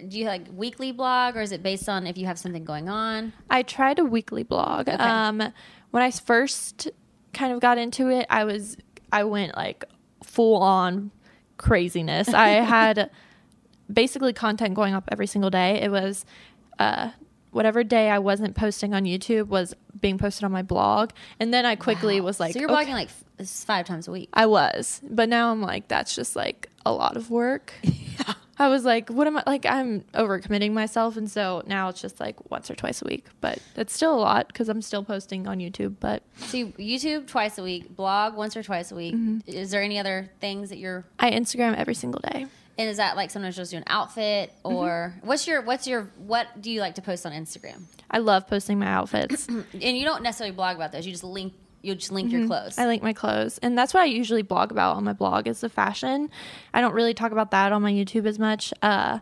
Do 0.08 0.18
you 0.18 0.26
like 0.26 0.42
weekly 0.54 0.92
blog 0.92 1.34
or 1.36 1.40
is 1.40 1.50
it 1.52 1.62
based 1.62 1.88
on 1.88 2.06
if 2.06 2.18
you 2.18 2.26
have 2.26 2.38
something 2.38 2.64
going 2.64 2.90
on? 2.90 3.32
I 3.48 3.62
tried 3.62 3.98
a 3.98 4.04
weekly 4.04 4.42
blog. 4.42 4.88
Um, 4.88 5.42
when 5.92 6.02
I 6.02 6.10
first 6.10 6.88
kind 7.32 7.52
of 7.54 7.60
got 7.60 7.78
into 7.78 8.08
it, 8.10 8.26
I 8.28 8.44
was 8.44 8.76
I 9.10 9.24
went 9.24 9.56
like 9.56 9.84
full 10.22 10.56
on 10.62 11.10
craziness. 11.56 12.28
I 12.34 12.48
had 12.76 13.10
basically 13.90 14.34
content 14.34 14.74
going 14.74 14.92
up 14.92 15.08
every 15.10 15.26
single 15.26 15.48
day. 15.48 15.80
It 15.80 15.90
was 15.90 16.26
uh, 16.78 17.12
whatever 17.50 17.84
day 17.84 18.10
I 18.10 18.18
wasn't 18.18 18.54
posting 18.54 18.94
on 18.94 19.04
YouTube 19.04 19.48
was 19.48 19.74
being 20.00 20.18
posted 20.18 20.44
on 20.44 20.52
my 20.52 20.62
blog, 20.62 21.10
and 21.40 21.52
then 21.52 21.66
I 21.66 21.76
quickly 21.76 22.20
was 22.20 22.40
like, 22.40 22.52
so 22.52 22.60
you're 22.60 22.70
okay. 22.70 22.84
blogging 22.84 22.94
like 22.94 23.10
f- 23.40 23.48
five 23.48 23.86
times 23.86 24.08
a 24.08 24.12
week. 24.12 24.28
I 24.32 24.46
was, 24.46 25.00
but 25.08 25.28
now 25.28 25.50
I'm 25.50 25.62
like, 25.62 25.88
that's 25.88 26.14
just 26.14 26.36
like 26.36 26.68
a 26.84 26.92
lot 26.92 27.16
of 27.16 27.30
work. 27.30 27.72
yeah. 27.82 28.34
I 28.60 28.68
was 28.68 28.84
like, 28.84 29.08
what 29.08 29.28
am 29.28 29.38
I 29.38 29.44
like? 29.46 29.66
I'm 29.66 30.00
overcommitting 30.14 30.72
myself, 30.72 31.16
and 31.16 31.30
so 31.30 31.62
now 31.66 31.88
it's 31.88 32.00
just 32.00 32.18
like 32.18 32.50
once 32.50 32.70
or 32.70 32.74
twice 32.74 33.00
a 33.02 33.04
week. 33.04 33.26
But 33.40 33.60
it's 33.76 33.94
still 33.94 34.14
a 34.14 34.18
lot 34.18 34.48
because 34.48 34.68
I'm 34.68 34.82
still 34.82 35.04
posting 35.04 35.46
on 35.46 35.58
YouTube. 35.58 35.96
But 36.00 36.22
So 36.38 36.56
you 36.56 36.72
YouTube 36.76 37.28
twice 37.28 37.58
a 37.58 37.62
week, 37.62 37.94
blog 37.94 38.34
once 38.34 38.56
or 38.56 38.62
twice 38.62 38.90
a 38.90 38.96
week. 38.96 39.14
Mm-hmm. 39.14 39.38
Is 39.46 39.70
there 39.70 39.82
any 39.82 39.98
other 39.98 40.30
things 40.40 40.70
that 40.70 40.78
you're? 40.78 41.04
I 41.20 41.30
Instagram 41.30 41.76
every 41.76 41.94
single 41.94 42.20
day. 42.32 42.46
And 42.78 42.88
is 42.88 42.98
that 42.98 43.16
like 43.16 43.30
sometimes 43.30 43.56
just 43.56 43.72
do 43.72 43.76
an 43.76 43.84
outfit 43.88 44.52
Mm-hmm. 44.64 44.76
or 44.76 45.14
what's 45.22 45.46
your 45.48 45.62
what's 45.62 45.86
your 45.86 46.10
what 46.16 46.46
do 46.62 46.70
you 46.70 46.80
like 46.80 46.94
to 46.94 47.02
post 47.02 47.26
on 47.26 47.32
Instagram? 47.32 47.82
I 48.10 48.18
love 48.18 48.46
posting 48.46 48.78
my 48.78 48.86
outfits. 48.86 49.46
And 49.72 49.98
you 49.98 50.04
don't 50.04 50.22
necessarily 50.22 50.54
blog 50.54 50.76
about 50.76 50.92
those. 50.92 51.04
You 51.04 51.12
just 51.12 51.24
link 51.24 51.52
you 51.82 51.94
just 51.94 52.10
link 52.12 52.32
your 52.32 52.46
clothes. 52.46 52.72
Mm-hmm. 52.72 52.80
I 52.80 52.86
link 52.86 53.02
my 53.04 53.12
clothes, 53.12 53.58
and 53.58 53.78
that's 53.78 53.94
what 53.94 54.00
I 54.02 54.06
usually 54.06 54.42
blog 54.42 54.72
about 54.72 54.96
on 54.96 55.04
my 55.04 55.12
blog 55.12 55.46
is 55.46 55.60
the 55.60 55.68
fashion. 55.68 56.28
I 56.74 56.80
don't 56.80 56.92
really 56.92 57.14
talk 57.14 57.30
about 57.32 57.52
that 57.52 57.72
on 57.72 57.82
my 57.82 57.92
YouTube 57.92 58.26
as 58.26 58.36
much. 58.38 58.72
Uh, 58.82 59.20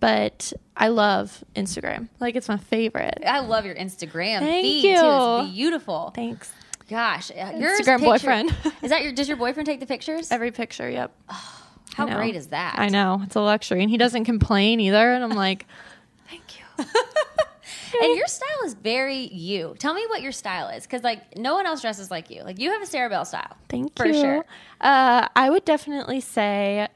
but 0.00 0.52
I 0.76 0.88
love 0.88 1.42
Instagram. 1.56 2.08
Like 2.20 2.36
it's 2.36 2.48
my 2.48 2.58
favorite. 2.58 3.22
I 3.26 3.40
love 3.40 3.64
your 3.64 3.74
Instagram 3.74 4.40
Thank 4.40 4.64
feed 4.64 4.82
too. 4.82 5.00
It's 5.00 5.48
you. 5.48 5.54
beautiful. 5.54 6.12
Thanks. 6.14 6.52
Gosh, 6.90 7.30
uh, 7.30 7.52
yours 7.56 7.80
Instagram 7.80 8.00
picture- 8.00 8.04
boyfriend. 8.04 8.54
is 8.82 8.90
that 8.90 9.02
your? 9.02 9.12
Does 9.12 9.26
your 9.28 9.38
boyfriend 9.38 9.66
take 9.66 9.80
the 9.80 9.86
pictures? 9.86 10.30
Every 10.30 10.50
picture. 10.52 10.88
Yep. 10.90 11.10
How 11.94 12.06
great 12.06 12.34
is 12.36 12.48
that? 12.48 12.74
I 12.78 12.88
know 12.88 13.20
it's 13.24 13.36
a 13.36 13.40
luxury, 13.40 13.80
and 13.82 13.90
he 13.90 13.96
doesn't 13.96 14.24
complain 14.24 14.80
either. 14.80 15.12
And 15.12 15.22
I'm 15.24 15.30
like, 15.30 15.66
thank 16.28 16.42
you. 16.58 16.84
And 18.02 18.16
your 18.16 18.26
style 18.26 18.64
is 18.66 18.74
very 18.74 19.28
you. 19.32 19.76
Tell 19.78 19.94
me 19.94 20.04
what 20.08 20.20
your 20.20 20.32
style 20.32 20.68
is, 20.70 20.82
because 20.82 21.04
like 21.04 21.38
no 21.38 21.54
one 21.54 21.64
else 21.64 21.80
dresses 21.80 22.10
like 22.10 22.28
you. 22.28 22.42
Like 22.42 22.58
you 22.58 22.72
have 22.72 22.82
a 22.82 22.86
Sarah 22.86 23.08
Bell 23.08 23.24
style. 23.24 23.56
Thank 23.68 23.96
For 23.96 24.06
you. 24.06 24.14
sure. 24.14 24.44
Uh, 24.80 25.28
I 25.36 25.48
would 25.48 25.64
definitely 25.64 26.20
say, 26.20 26.88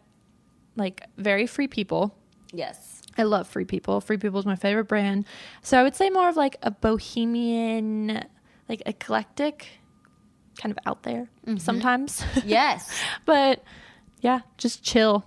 like, 0.74 1.04
very 1.16 1.46
free 1.46 1.68
people. 1.68 2.16
Yes. 2.52 3.00
I 3.16 3.22
love 3.22 3.46
Free 3.46 3.64
People. 3.64 4.00
Free 4.00 4.16
People 4.16 4.40
is 4.40 4.46
my 4.46 4.56
favorite 4.56 4.86
brand. 4.86 5.24
So 5.62 5.78
I 5.78 5.84
would 5.84 5.94
say 5.94 6.10
more 6.10 6.28
of 6.28 6.36
like 6.36 6.56
a 6.64 6.72
bohemian, 6.72 8.24
like 8.68 8.82
eclectic, 8.84 9.68
kind 10.60 10.72
of 10.72 10.78
out 10.84 11.04
there 11.04 11.28
Mm-hmm. 11.46 11.58
sometimes. 11.58 12.24
Yes. 12.44 12.90
but 13.24 13.62
yeah, 14.20 14.40
just 14.56 14.82
chill, 14.82 15.24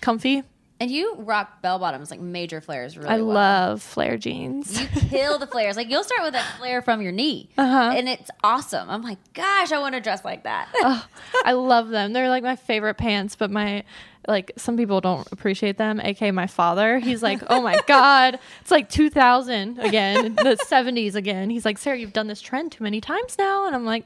comfy. 0.00 0.42
and 0.80 0.90
you 0.90 1.14
rock 1.18 1.60
bell 1.62 1.78
bottoms 1.78 2.10
like 2.10 2.20
major 2.20 2.60
flares 2.60 2.96
really 2.96 3.10
I 3.10 3.16
well. 3.16 3.26
love 3.34 3.82
flare 3.82 4.16
jeans. 4.16 4.80
You 4.80 4.86
kill 5.10 5.38
the 5.38 5.46
flares. 5.46 5.76
Like 5.76 5.90
you'll 5.90 6.04
start 6.04 6.22
with 6.22 6.34
a 6.34 6.42
flare 6.58 6.80
from 6.82 7.02
your 7.02 7.12
knee, 7.12 7.50
Uh-huh. 7.58 7.92
and 7.94 8.08
it's 8.08 8.30
awesome. 8.42 8.88
I'm 8.88 9.02
like, 9.02 9.18
gosh, 9.34 9.72
I 9.72 9.78
want 9.78 9.94
to 9.94 10.00
dress 10.00 10.24
like 10.24 10.44
that. 10.44 10.68
Ugh, 10.82 11.02
I 11.44 11.52
love 11.52 11.88
them. 11.90 12.12
They're 12.12 12.28
like 12.30 12.42
my 12.42 12.56
favorite 12.56 12.94
pants, 12.94 13.36
but 13.36 13.50
my 13.50 13.84
like 14.28 14.52
some 14.56 14.76
people 14.76 15.00
don't 15.00 15.26
appreciate 15.32 15.78
them. 15.78 15.98
AK 15.98 16.32
my 16.34 16.46
father, 16.46 16.98
he's 16.98 17.22
like, 17.22 17.40
"Oh 17.48 17.62
my 17.62 17.78
god, 17.86 18.38
it's 18.60 18.70
like 18.70 18.90
2000 18.90 19.78
again, 19.78 20.34
the 20.34 20.56
70s 20.70 21.14
again." 21.14 21.48
He's 21.50 21.64
like, 21.64 21.78
"Sarah, 21.78 21.96
you've 21.98 22.12
done 22.12 22.26
this 22.26 22.40
trend 22.42 22.72
too 22.72 22.84
many 22.84 23.00
times 23.00 23.36
now." 23.38 23.66
And 23.66 23.74
I'm 23.74 23.86
like, 23.86 24.04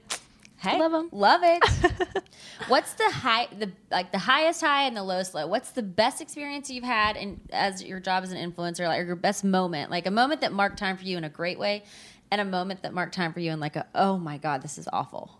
Hey, 0.70 0.78
them, 0.78 1.08
Love 1.12 1.40
it. 1.44 1.62
What's 2.68 2.94
the 2.94 3.10
high, 3.10 3.48
the 3.58 3.70
like 3.90 4.12
the 4.12 4.18
highest 4.18 4.60
high 4.60 4.84
and 4.84 4.96
the 4.96 5.02
lowest 5.02 5.34
low? 5.34 5.46
What's 5.46 5.70
the 5.72 5.82
best 5.82 6.20
experience 6.20 6.70
you've 6.70 6.84
had 6.84 7.16
in 7.16 7.40
as 7.52 7.82
your 7.82 8.00
job 8.00 8.24
as 8.24 8.32
an 8.32 8.38
influencer? 8.52 8.86
Like 8.86 9.06
your 9.06 9.16
best 9.16 9.44
moment, 9.44 9.90
like 9.90 10.06
a 10.06 10.10
moment 10.10 10.40
that 10.42 10.52
marked 10.52 10.78
time 10.78 10.96
for 10.96 11.04
you 11.04 11.16
in 11.18 11.24
a 11.24 11.28
great 11.28 11.58
way, 11.58 11.84
and 12.30 12.40
a 12.40 12.44
moment 12.44 12.82
that 12.82 12.94
marked 12.94 13.14
time 13.14 13.32
for 13.32 13.40
you 13.40 13.50
in 13.52 13.60
like 13.60 13.76
a 13.76 13.86
oh 13.94 14.16
my 14.18 14.38
god, 14.38 14.62
this 14.62 14.78
is 14.78 14.88
awful. 14.92 15.38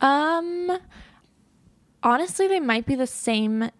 Um, 0.00 0.78
honestly, 2.02 2.46
they 2.48 2.60
might 2.60 2.86
be 2.86 2.94
the 2.94 3.06
same 3.06 3.70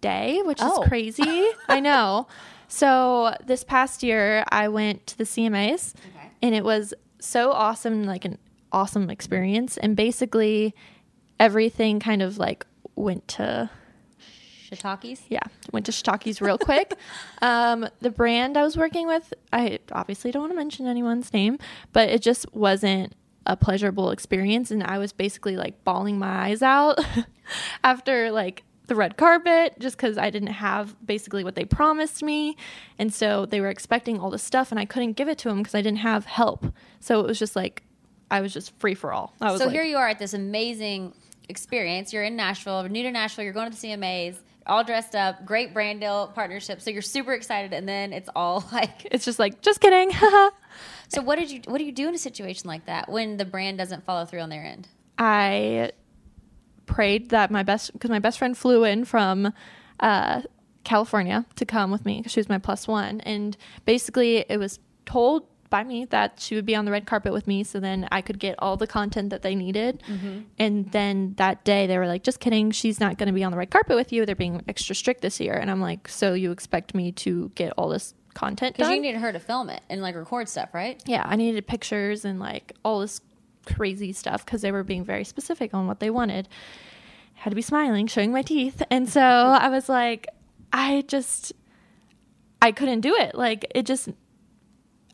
day, 0.00 0.42
which 0.42 0.58
Oh. 0.60 0.82
is 0.82 0.88
crazy. 0.88 1.46
I 1.68 1.80
know. 1.80 2.26
So 2.68 3.34
this 3.46 3.64
past 3.64 4.02
year, 4.02 4.44
I 4.50 4.68
went 4.68 5.06
to 5.08 5.18
the 5.18 5.24
CMAs, 5.24 5.94
Okay. 6.14 6.30
and 6.42 6.54
it 6.54 6.64
was 6.64 6.92
so 7.20 7.52
awesome, 7.52 8.04
like 8.04 8.24
an 8.24 8.38
awesome 8.72 9.10
experience. 9.10 9.76
And 9.76 9.96
basically, 9.96 10.74
everything 11.38 12.00
kind 12.00 12.22
of 12.22 12.38
like 12.38 12.66
went 12.94 13.26
to 13.28 13.70
Shiitakes. 14.70 15.20
yeah, 15.28 15.40
went 15.72 15.86
to 15.86 15.92
Shiitakes 15.92 16.40
real 16.40 16.58
quick. 16.58 16.94
um, 17.42 17.88
the 18.00 18.10
brand 18.10 18.56
I 18.56 18.62
was 18.62 18.76
working 18.76 19.06
with, 19.06 19.32
I 19.52 19.78
obviously 19.92 20.30
don't 20.30 20.42
want 20.42 20.52
to 20.52 20.56
mention 20.56 20.86
anyone's 20.86 21.32
name, 21.32 21.58
but 21.92 22.08
it 22.08 22.22
just 22.22 22.52
wasn't 22.52 23.14
a 23.46 23.56
pleasurable 23.56 24.10
experience, 24.10 24.70
and 24.70 24.82
I 24.82 24.98
was 24.98 25.12
basically 25.12 25.56
like 25.56 25.84
bawling 25.84 26.18
my 26.18 26.48
eyes 26.48 26.62
out 26.62 26.98
after 27.84 28.32
like 28.32 28.64
the 28.88 28.94
red 28.94 29.16
carpet 29.16 29.74
just 29.78 29.96
because 29.96 30.18
I 30.18 30.30
didn't 30.30 30.48
have 30.48 30.94
basically 31.04 31.44
what 31.44 31.54
they 31.54 31.64
promised 31.64 32.22
me. 32.22 32.56
And 32.98 33.12
so 33.12 33.44
they 33.46 33.60
were 33.60 33.68
expecting 33.68 34.18
all 34.18 34.30
this 34.30 34.42
stuff, 34.42 34.70
and 34.70 34.80
I 34.80 34.84
couldn't 34.84 35.12
give 35.12 35.28
it 35.28 35.38
to 35.38 35.48
them 35.48 35.58
because 35.58 35.74
I 35.74 35.82
didn't 35.82 35.98
have 35.98 36.26
help. 36.26 36.66
So 37.00 37.20
it 37.20 37.26
was 37.26 37.38
just 37.38 37.56
like, 37.56 37.82
I 38.30 38.40
was 38.40 38.52
just 38.52 38.76
free 38.78 38.94
for 38.94 39.12
all. 39.12 39.34
I 39.40 39.52
was 39.52 39.60
So 39.60 39.66
like, 39.66 39.74
here 39.74 39.84
you 39.84 39.96
are 39.96 40.08
at 40.08 40.18
this 40.18 40.34
amazing 40.34 41.12
experience. 41.48 42.12
You're 42.12 42.24
in 42.24 42.36
Nashville, 42.36 42.82
new 42.84 43.02
to 43.02 43.10
Nashville. 43.10 43.44
You're 43.44 43.52
going 43.52 43.70
to 43.70 43.80
the 43.80 43.88
CMAs, 43.88 44.36
all 44.66 44.82
dressed 44.82 45.14
up, 45.14 45.44
great 45.44 45.72
brand 45.72 46.00
deal 46.00 46.28
partnership. 46.34 46.80
So 46.80 46.90
you're 46.90 47.02
super 47.02 47.32
excited, 47.34 47.72
and 47.72 47.88
then 47.88 48.12
it's 48.12 48.28
all 48.34 48.64
like. 48.72 49.06
it's 49.10 49.24
just 49.24 49.38
like, 49.38 49.60
just 49.62 49.80
kidding. 49.80 50.10
So 51.08 51.22
what 51.22 51.38
did 51.38 51.50
you 51.50 51.60
what 51.66 51.78
do 51.78 51.84
you 51.84 51.92
do 51.92 52.08
in 52.08 52.14
a 52.14 52.18
situation 52.18 52.66
like 52.66 52.86
that 52.86 53.08
when 53.08 53.36
the 53.36 53.44
brand 53.44 53.78
doesn't 53.78 54.04
follow 54.04 54.24
through 54.24 54.40
on 54.40 54.48
their 54.48 54.64
end? 54.64 54.88
I 55.18 55.92
prayed 56.86 57.30
that 57.30 57.50
my 57.50 57.62
best 57.62 57.92
because 57.92 58.10
my 58.10 58.18
best 58.18 58.38
friend 58.38 58.56
flew 58.58 58.84
in 58.84 59.04
from 59.04 59.52
uh, 60.00 60.42
California 60.84 61.46
to 61.56 61.64
come 61.64 61.90
with 61.90 62.04
me 62.04 62.18
because 62.18 62.32
she 62.32 62.40
was 62.40 62.48
my 62.48 62.58
plus 62.58 62.88
one, 62.88 63.20
and 63.20 63.56
basically 63.84 64.44
it 64.48 64.58
was 64.58 64.80
told 65.04 65.46
by 65.70 65.84
me 65.84 66.04
that 66.06 66.40
she 66.40 66.54
would 66.54 66.66
be 66.66 66.74
on 66.74 66.84
the 66.84 66.90
red 66.90 67.06
carpet 67.06 67.32
with 67.32 67.46
me, 67.46 67.64
so 67.64 67.80
then 67.80 68.08
I 68.10 68.20
could 68.20 68.38
get 68.38 68.54
all 68.58 68.76
the 68.76 68.86
content 68.86 69.30
that 69.30 69.42
they 69.42 69.54
needed. 69.54 70.02
Mm-hmm. 70.08 70.40
And 70.58 70.90
then 70.92 71.34
that 71.36 71.64
day 71.64 71.86
they 71.86 71.98
were 71.98 72.06
like, 72.06 72.22
"Just 72.22 72.40
kidding, 72.40 72.70
she's 72.70 73.00
not 73.00 73.18
going 73.18 73.28
to 73.28 73.32
be 73.32 73.44
on 73.44 73.52
the 73.52 73.58
red 73.58 73.70
carpet 73.70 73.96
with 73.96 74.12
you. 74.12 74.26
They're 74.26 74.34
being 74.34 74.62
extra 74.68 74.94
strict 74.94 75.20
this 75.20 75.40
year." 75.40 75.54
And 75.54 75.70
I'm 75.70 75.80
like, 75.80 76.08
"So 76.08 76.34
you 76.34 76.50
expect 76.50 76.94
me 76.94 77.12
to 77.12 77.50
get 77.54 77.72
all 77.76 77.88
this 77.88 78.14
content 78.36 78.76
Because 78.76 78.92
you 78.92 79.00
needed 79.00 79.20
her 79.20 79.32
to 79.32 79.40
film 79.40 79.70
it 79.70 79.82
and 79.88 80.02
like 80.02 80.14
record 80.14 80.48
stuff, 80.48 80.68
right? 80.74 81.02
yeah, 81.06 81.24
I 81.26 81.36
needed 81.36 81.66
pictures 81.66 82.24
and 82.24 82.38
like 82.38 82.74
all 82.84 83.00
this 83.00 83.20
crazy 83.66 84.12
stuff 84.12 84.44
because 84.44 84.62
they 84.62 84.70
were 84.70 84.84
being 84.84 85.04
very 85.04 85.24
specific 85.24 85.74
on 85.74 85.86
what 85.86 86.00
they 86.00 86.10
wanted. 86.10 86.48
Had 87.34 87.50
to 87.50 87.56
be 87.56 87.62
smiling, 87.62 88.06
showing 88.06 88.32
my 88.32 88.42
teeth. 88.42 88.82
And 88.90 89.08
so 89.08 89.20
I 89.20 89.68
was 89.68 89.88
like, 89.88 90.28
I 90.72 91.04
just, 91.08 91.52
I 92.62 92.72
couldn't 92.72 93.00
do 93.00 93.14
it. 93.14 93.34
Like, 93.34 93.66
it 93.74 93.84
just, 93.84 94.08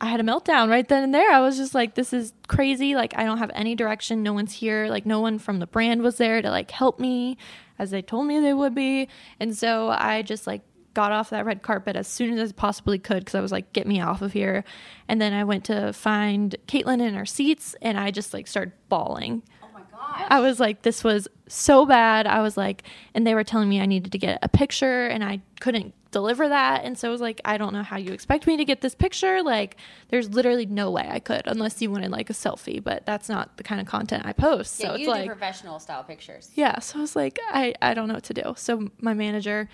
I 0.03 0.07
had 0.07 0.19
a 0.19 0.25
meltdown 0.25 0.69
right 0.69 0.87
then 0.87 1.05
and 1.05 1.15
there. 1.15 1.31
I 1.31 1.39
was 1.41 1.57
just 1.57 1.77
like, 1.77 1.95
this 1.95 2.13
is 2.13 2.33
crazy. 2.49 2.97
Like, 2.97 3.17
I 3.17 3.23
don't 3.23 3.39
have 3.39 3.53
any 3.55 3.77
direction. 3.77 4.25
No 4.25 4.33
one's 4.33 4.53
here. 4.53 4.89
Like, 4.89 5.07
no 5.07 5.21
one 5.21 5.39
from 5.39 5.61
the 5.61 5.67
brand 5.69 6.03
was 6.03 6.17
there 6.17 6.43
to 6.43 6.51
like 6.51 6.73
help 6.73 6.99
me 6.99 7.39
as 7.79 7.93
they 7.93 8.03
told 8.03 8.27
me 8.27 8.41
they 8.41 8.53
would 8.53 8.75
be. 8.75 9.09
And 9.39 9.57
so 9.57 9.91
I 9.91 10.23
just 10.23 10.45
like 10.45 10.63
got 10.93 11.13
off 11.13 11.31
that 11.31 11.47
red 11.47 11.63
carpet 11.63 11.95
as 11.95 12.09
soon 12.09 12.37
as 12.37 12.51
I 12.51 12.53
possibly 12.53 12.99
could 12.99 13.21
because 13.21 13.37
I 13.37 13.41
was 13.41 13.53
like, 13.53 13.73
get 13.73 13.87
me 13.87 14.01
off 14.01 14.23
of 14.23 14.33
here. 14.33 14.65
And 15.07 15.21
then 15.21 15.33
I 15.33 15.45
went 15.45 15.65
to 15.67 15.93
find 15.93 16.57
Caitlin 16.67 17.01
in 17.01 17.15
her 17.15 17.25
seats 17.25 17.77
and 17.81 17.99
I 17.99 18.11
just 18.11 18.35
like 18.35 18.49
started 18.49 18.73
bawling. 18.89 19.45
Oh 19.63 19.69
my 19.73 19.83
god. 19.91 20.27
I 20.29 20.41
was 20.41 20.59
like, 20.59 20.83
this 20.83 21.05
was 21.05 21.29
so 21.47 21.87
bad. 21.87 22.27
I 22.27 22.43
was 22.43 22.57
like, 22.57 22.83
and 23.15 23.25
they 23.25 23.37
were 23.37 23.45
telling 23.45 23.69
me 23.69 23.81
I 23.81 23.87
needed 23.87 24.11
to 24.11 24.19
get 24.19 24.41
a 24.43 24.49
picture 24.49 25.07
and 25.07 25.23
I 25.23 25.43
couldn't 25.61 25.95
deliver 26.13 26.49
that. 26.49 26.85
And 26.85 26.97
so 26.97 27.09
I 27.09 27.11
was 27.11 27.21
like, 27.21 27.41
I 27.45 27.59
don't 27.59 27.73
know 27.73 27.83
how 27.83 27.97
you 27.97 28.13
expect 28.13 28.47
me 28.47 28.57
to 28.57 28.65
get 28.65 28.81
this 28.81 28.95
picture. 28.95 29.43
Like, 29.43 29.77
there's 30.09 30.29
literally 30.31 30.67
no 30.67 30.91
way 30.91 31.09
I 31.11 31.19
could 31.19 31.43
unless 31.47 31.83
you 31.83 31.91
wanted 31.91 32.11
like 32.13 32.31
a 32.31 32.35
selfie, 32.35 32.83
but 32.83 33.05
that's 33.05 33.29
not 33.29 33.57
the 33.57 33.65
kind 33.65 33.81
of 33.81 33.87
content 33.87 34.25
I 34.25 34.33
post. 34.33 34.77
So 34.77 34.89
yeah, 34.89 34.91
it's 34.93 35.01
you 35.01 35.07
do 35.07 35.11
like, 35.11 35.27
professional 35.27 35.79
style 35.81 36.05
pictures. 36.05 36.51
yeah. 36.55 36.79
So 36.79 36.99
I 36.99 37.01
was 37.01 37.17
like, 37.17 37.41
I, 37.51 37.75
I 37.83 37.95
don't 37.95 38.07
know 38.09 38.15
what 38.15 38.25
to 38.25 38.35
do. 38.35 38.55
So 38.57 38.89
my 39.01 39.15
manager, 39.15 39.69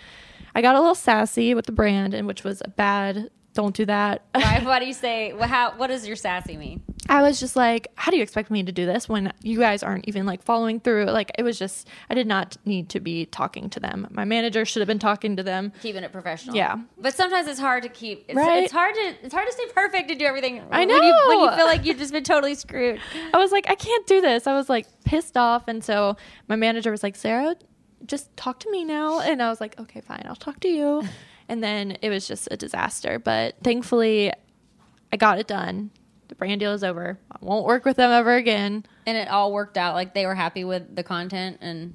I 0.55 0.63
got 0.63 0.75
a 0.75 0.81
little 0.81 0.95
sassy 0.95 1.55
with 1.55 1.67
the 1.67 1.73
brand, 1.73 2.15
and 2.15 2.27
which 2.27 2.45
was 2.45 2.63
a 2.65 2.71
bad. 2.71 3.31
Don't 3.55 3.75
do 3.75 3.85
that. 3.87 4.23
Why, 4.33 4.61
why 4.65 4.79
do 4.79 4.87
you 4.87 4.93
say? 4.93 5.33
Well, 5.33 5.49
how? 5.49 5.73
What 5.77 5.89
does 5.89 6.07
your 6.07 6.17
sassy 6.17 6.57
mean? 6.57 6.83
I 7.09 7.23
was 7.23 7.41
just 7.41 7.57
like, 7.57 7.89
how 7.95 8.11
do 8.11 8.17
you 8.17 8.23
expect 8.23 8.51
me 8.51 8.63
to 8.63 8.73
do 8.73 8.85
this 8.85 9.09
when 9.09 9.33
you 9.43 9.59
guys 9.59 9.83
aren't 9.83 10.07
even 10.09 10.27
like 10.27 10.43
following 10.43 10.79
through? 10.81 11.07
Like, 11.07 11.31
it 11.39 11.43
was 11.43 11.59
just, 11.59 11.89
I 12.11 12.15
did 12.15 12.27
not 12.27 12.57
need 12.65 12.89
to 12.91 13.01
be 13.01 13.27
talking 13.27 13.71
to 13.71 13.81
them. 13.81 14.07
My 14.11 14.25
manager 14.25 14.65
should 14.65 14.81
have 14.81 14.87
been 14.87 14.99
talking 14.99 15.37
to 15.37 15.43
them. 15.43 15.73
Keeping 15.81 16.03
it 16.05 16.13
professional. 16.13 16.55
Yeah. 16.55 16.77
But 16.99 17.15
sometimes 17.15 17.49
it's 17.49 17.61
hard 17.61 17.83
to 17.85 17.89
keep. 17.89 18.25
It's, 18.29 18.37
Right? 18.37 18.63
it's 18.65 18.73
hard 18.73 18.95
to. 18.95 19.15
It's 19.23 19.33
hard 19.33 19.47
to 19.47 19.53
stay 19.53 19.67
perfect 19.75 20.11
and 20.11 20.19
do 20.19 20.27
everything. 20.27 20.63
I 20.71 20.81
When 20.81 20.91
you, 20.91 20.97
when 21.29 21.41
you 21.41 21.51
feel 21.57 21.67
like 21.67 21.85
you've 21.85 21.99
just 21.99 22.13
been 22.13 22.25
totally 22.25 22.55
screwed. 22.55 23.01
I 23.35 23.39
was 23.39 23.53
like, 23.53 23.69
I 23.71 23.75
can't 23.75 24.07
do 24.07 24.21
this. 24.21 24.47
I 24.47 24.55
was 24.55 24.69
like 24.69 24.87
pissed 25.05 25.37
off. 25.37 25.67
And 25.69 25.83
so 25.83 26.17
my 26.49 26.57
manager 26.57 26.91
was 26.91 27.03
like, 27.03 27.17
Sarah, 27.17 27.57
just 28.07 28.37
talk 28.37 28.61
to 28.61 28.71
me 28.71 28.85
now. 28.85 29.21
And 29.21 29.43
I 29.43 29.49
was 29.49 29.61
like, 29.61 29.79
okay, 29.81 30.01
fine, 30.01 30.25
I'll 30.27 30.37
talk 30.37 30.61
to 30.61 30.69
you. 30.69 31.03
And 31.51 31.63
then 31.63 31.97
it 32.03 32.11
was 32.11 32.29
just 32.29 32.47
a 32.51 32.59
disaster. 32.59 33.19
But 33.19 33.55
thankfully, 33.65 34.31
I 35.11 35.17
got 35.17 35.39
it 35.39 35.47
done. 35.47 35.91
The 36.29 36.35
brand 36.35 36.61
deal 36.61 36.73
is 36.73 36.85
over. 36.85 37.19
I 37.33 37.37
won't 37.41 37.65
work 37.67 37.85
with 37.85 37.97
them 37.97 38.11
ever 38.11 38.35
again. 38.35 38.85
And 39.07 39.17
it 39.17 39.29
all 39.29 39.53
worked 39.53 39.77
out. 39.79 39.95
Like 39.95 40.15
they 40.15 40.27
were 40.27 40.35
happy 40.35 40.65
with 40.65 40.95
the 40.95 41.03
content 41.03 41.59
and. 41.61 41.95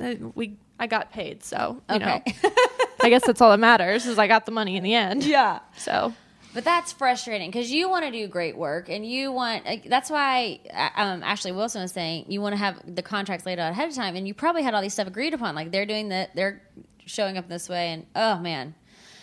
Uh, 0.00 0.14
We, 0.34 0.56
I 0.78 0.86
got 0.86 1.10
paid, 1.12 1.42
so 1.42 1.82
you 1.90 1.96
Okay. 1.96 2.22
know, 2.44 2.50
I 3.02 3.08
guess 3.10 3.26
that's 3.26 3.40
all 3.40 3.50
that 3.50 3.58
matters 3.58 4.06
is 4.06 4.16
I 4.18 4.28
got 4.28 4.46
the 4.46 4.52
money 4.52 4.76
in 4.76 4.84
the 4.84 4.94
end. 4.94 5.24
yeah. 5.24 5.58
So 5.76 6.14
But 6.54 6.62
that's 6.62 6.92
frustrating 6.92 7.50
because 7.50 7.72
you 7.72 7.88
want 7.90 8.04
to 8.04 8.12
do 8.12 8.28
great 8.28 8.56
work 8.56 8.88
and 8.88 9.04
you 9.04 9.32
want. 9.32 9.64
Like, 9.66 9.88
that's 9.88 10.08
why 10.08 10.60
uh, 10.72 10.90
um, 10.94 11.24
Ashley 11.24 11.50
Wilson 11.50 11.82
was 11.82 11.90
saying 11.90 12.26
you 12.28 12.40
want 12.40 12.52
to 12.52 12.58
have 12.58 12.80
the 12.86 13.02
contracts 13.02 13.44
laid 13.44 13.58
out 13.58 13.72
ahead 13.72 13.88
of 13.88 13.94
time, 13.96 14.14
and 14.14 14.28
you 14.28 14.34
probably 14.34 14.62
had 14.62 14.72
all 14.72 14.82
these 14.82 14.92
stuff 14.94 15.08
agreed 15.08 15.34
upon. 15.34 15.56
Like 15.56 15.72
they're 15.72 15.86
doing 15.86 16.10
that, 16.10 16.36
they're 16.36 16.62
showing 17.06 17.36
up 17.36 17.48
this 17.48 17.68
way, 17.68 17.88
and 17.88 18.06
oh 18.14 18.38
man. 18.38 18.76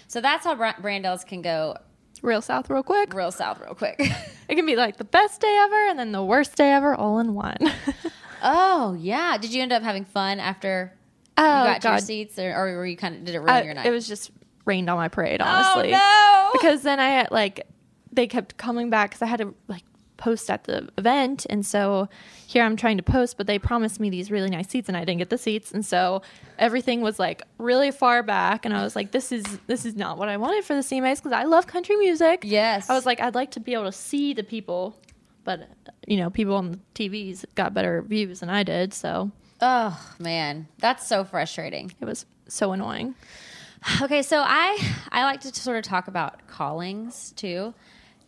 So 0.09 0.19
that's 0.19 0.43
how 0.45 0.55
brand 0.81 1.03
deals 1.05 1.23
can 1.23 1.41
go 1.41 1.77
real 2.23 2.41
south, 2.41 2.69
real 2.69 2.83
quick. 2.83 3.13
real 3.13 3.31
south 3.31 3.59
real 3.59 3.75
quick. 3.75 3.99
It 4.47 4.53
can 4.55 4.67
be 4.67 4.75
like 4.75 4.97
the 4.97 5.03
best 5.05 5.41
day 5.41 5.57
ever 5.63 5.89
and 5.89 5.97
then 5.97 6.11
the 6.11 6.23
worst 6.23 6.55
day 6.55 6.71
ever 6.71 6.93
all 6.93 7.17
in 7.17 7.33
one. 7.33 7.57
oh 8.43 8.95
yeah. 8.99 9.39
Did 9.39 9.51
you 9.51 9.63
end 9.63 9.73
up 9.73 9.81
having 9.81 10.05
fun 10.05 10.39
after 10.39 10.93
oh 11.35 11.43
you 11.43 11.67
got 11.73 11.81
to 11.81 11.89
your 11.89 11.97
seats, 11.97 12.37
or, 12.37 12.53
or 12.53 12.77
were 12.77 12.85
you 12.85 12.95
kind 12.95 13.15
of 13.15 13.25
did 13.25 13.33
it 13.33 13.39
uh, 13.39 13.41
ruin 13.41 13.49
I- 13.49 13.63
your 13.63 13.73
night? 13.73 13.87
it 13.87 13.91
was 13.91 14.07
just 14.07 14.29
rained 14.65 14.87
on 14.87 14.97
my 14.97 15.07
parade, 15.07 15.41
oh, 15.41 15.45
honestly. 15.45 15.95
Oh 15.95 16.51
no. 16.53 16.59
because 16.59 16.83
then 16.83 16.99
I 16.99 17.09
had 17.09 17.31
like 17.31 17.65
they 18.11 18.27
kept 18.27 18.55
coming 18.55 18.91
back 18.91 19.09
because 19.09 19.23
I 19.23 19.25
had 19.25 19.39
to 19.39 19.55
like 19.67 19.83
post 20.17 20.49
at 20.49 20.63
the 20.65 20.87
event, 20.97 21.45
and 21.49 21.65
so 21.65 22.07
here 22.47 22.63
I'm 22.63 22.75
trying 22.75 22.97
to 22.97 23.03
post, 23.03 23.37
but 23.37 23.47
they 23.47 23.59
promised 23.59 23.99
me 23.99 24.09
these 24.09 24.31
really 24.31 24.49
nice 24.49 24.69
seats, 24.69 24.87
and 24.87 24.97
I 24.97 25.01
didn't 25.01 25.19
get 25.19 25.29
the 25.29 25.37
seats, 25.37 25.71
and 25.71 25.85
so 25.85 26.21
everything 26.57 27.01
was 27.01 27.19
like 27.19 27.41
really 27.57 27.91
far 27.91 28.23
back, 28.23 28.65
and 28.65 28.73
I 28.73 28.83
was 28.83 28.95
like, 28.95 29.11
this 29.11 29.31
is 29.31 29.43
this 29.67 29.85
is 29.85 29.95
not 29.95 30.17
what 30.17 30.29
I 30.29 30.37
wanted 30.37 30.63
for 30.63 30.73
the 30.73 30.81
CMAs 30.81 31.17
because 31.17 31.33
I 31.33 31.43
love 31.43 31.67
country 31.67 31.95
music. 31.97 32.41
Yes. 32.43 32.89
I 32.89 32.93
was 32.93 33.05
like, 33.05 33.19
I'd 33.19 33.35
like 33.35 33.51
to 33.51 33.59
be 33.59 33.73
able 33.73 33.85
to 33.85 33.91
see 33.91 34.33
the 34.33 34.43
people, 34.43 34.95
but 35.43 35.67
you 36.07 36.17
know, 36.17 36.29
people 36.29 36.55
on 36.55 36.71
the 36.71 36.79
TVs 36.93 37.45
got 37.55 37.73
better 37.73 38.01
views 38.01 38.39
than 38.39 38.49
I 38.49 38.63
did, 38.63 38.93
so 38.93 39.31
oh 39.61 40.13
man, 40.19 40.67
that's 40.79 41.07
so 41.07 41.23
frustrating. 41.23 41.91
it 41.99 42.05
was 42.05 42.25
so 42.47 42.71
annoying. 42.71 43.15
Okay, 44.01 44.23
so 44.23 44.41
I 44.43 44.79
I 45.11 45.25
like 45.25 45.41
to 45.41 45.53
sort 45.53 45.77
of 45.77 45.83
talk 45.83 46.07
about 46.07 46.47
callings 46.47 47.33
too. 47.35 47.75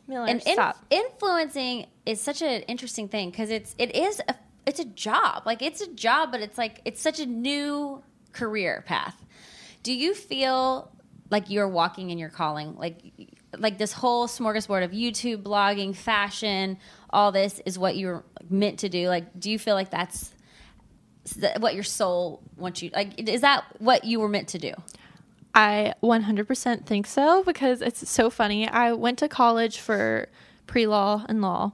Miller, 0.07 0.25
and 0.27 0.41
in- 0.45 0.53
stop. 0.53 0.77
influencing 0.89 1.87
is 2.05 2.21
such 2.21 2.41
an 2.41 2.61
interesting 2.63 3.07
thing 3.09 3.29
because 3.29 3.49
it's 3.49 3.75
it 3.77 3.95
is 3.95 4.21
a 4.27 4.35
it's 4.65 4.79
a 4.79 4.85
job. 4.85 5.43
Like 5.45 5.61
it's 5.61 5.81
a 5.81 5.87
job 5.87 6.31
but 6.31 6.41
it's 6.41 6.57
like 6.57 6.81
it's 6.85 7.01
such 7.01 7.19
a 7.19 7.25
new 7.25 8.03
career 8.33 8.83
path. 8.85 9.25
Do 9.83 9.93
you 9.93 10.13
feel 10.13 10.91
like 11.29 11.49
you're 11.49 11.67
walking 11.67 12.09
in 12.09 12.17
your 12.17 12.29
calling? 12.29 12.75
Like 12.75 13.01
like 13.57 13.77
this 13.77 13.93
whole 13.93 14.27
smorgasbord 14.27 14.83
of 14.83 14.91
youtube 14.91 15.41
blogging 15.41 15.95
fashion 15.95 16.77
all 17.09 17.31
this 17.31 17.61
is 17.65 17.79
what 17.79 17.95
you're 17.95 18.23
meant 18.49 18.79
to 18.79 18.89
do? 18.89 19.07
Like 19.07 19.37
do 19.39 19.49
you 19.51 19.59
feel 19.59 19.75
like 19.75 19.89
that's 19.89 20.33
what 21.59 21.75
your 21.75 21.83
soul 21.83 22.41
wants 22.55 22.81
you 22.81 22.89
like 22.93 23.19
is 23.29 23.41
that 23.41 23.65
what 23.79 24.05
you 24.05 24.19
were 24.19 24.29
meant 24.29 24.47
to 24.49 24.57
do 24.57 24.71
I 25.57 25.95
100% 26.03 26.85
think 26.85 27.07
so 27.07 27.43
because 27.43 27.81
it's 27.81 28.07
so 28.07 28.29
funny. 28.29 28.69
I 28.69 28.93
went 28.93 29.17
to 29.19 29.27
college 29.27 29.79
for 29.79 30.27
pre 30.67 30.85
law 30.85 31.25
and 31.27 31.41
law. 31.41 31.71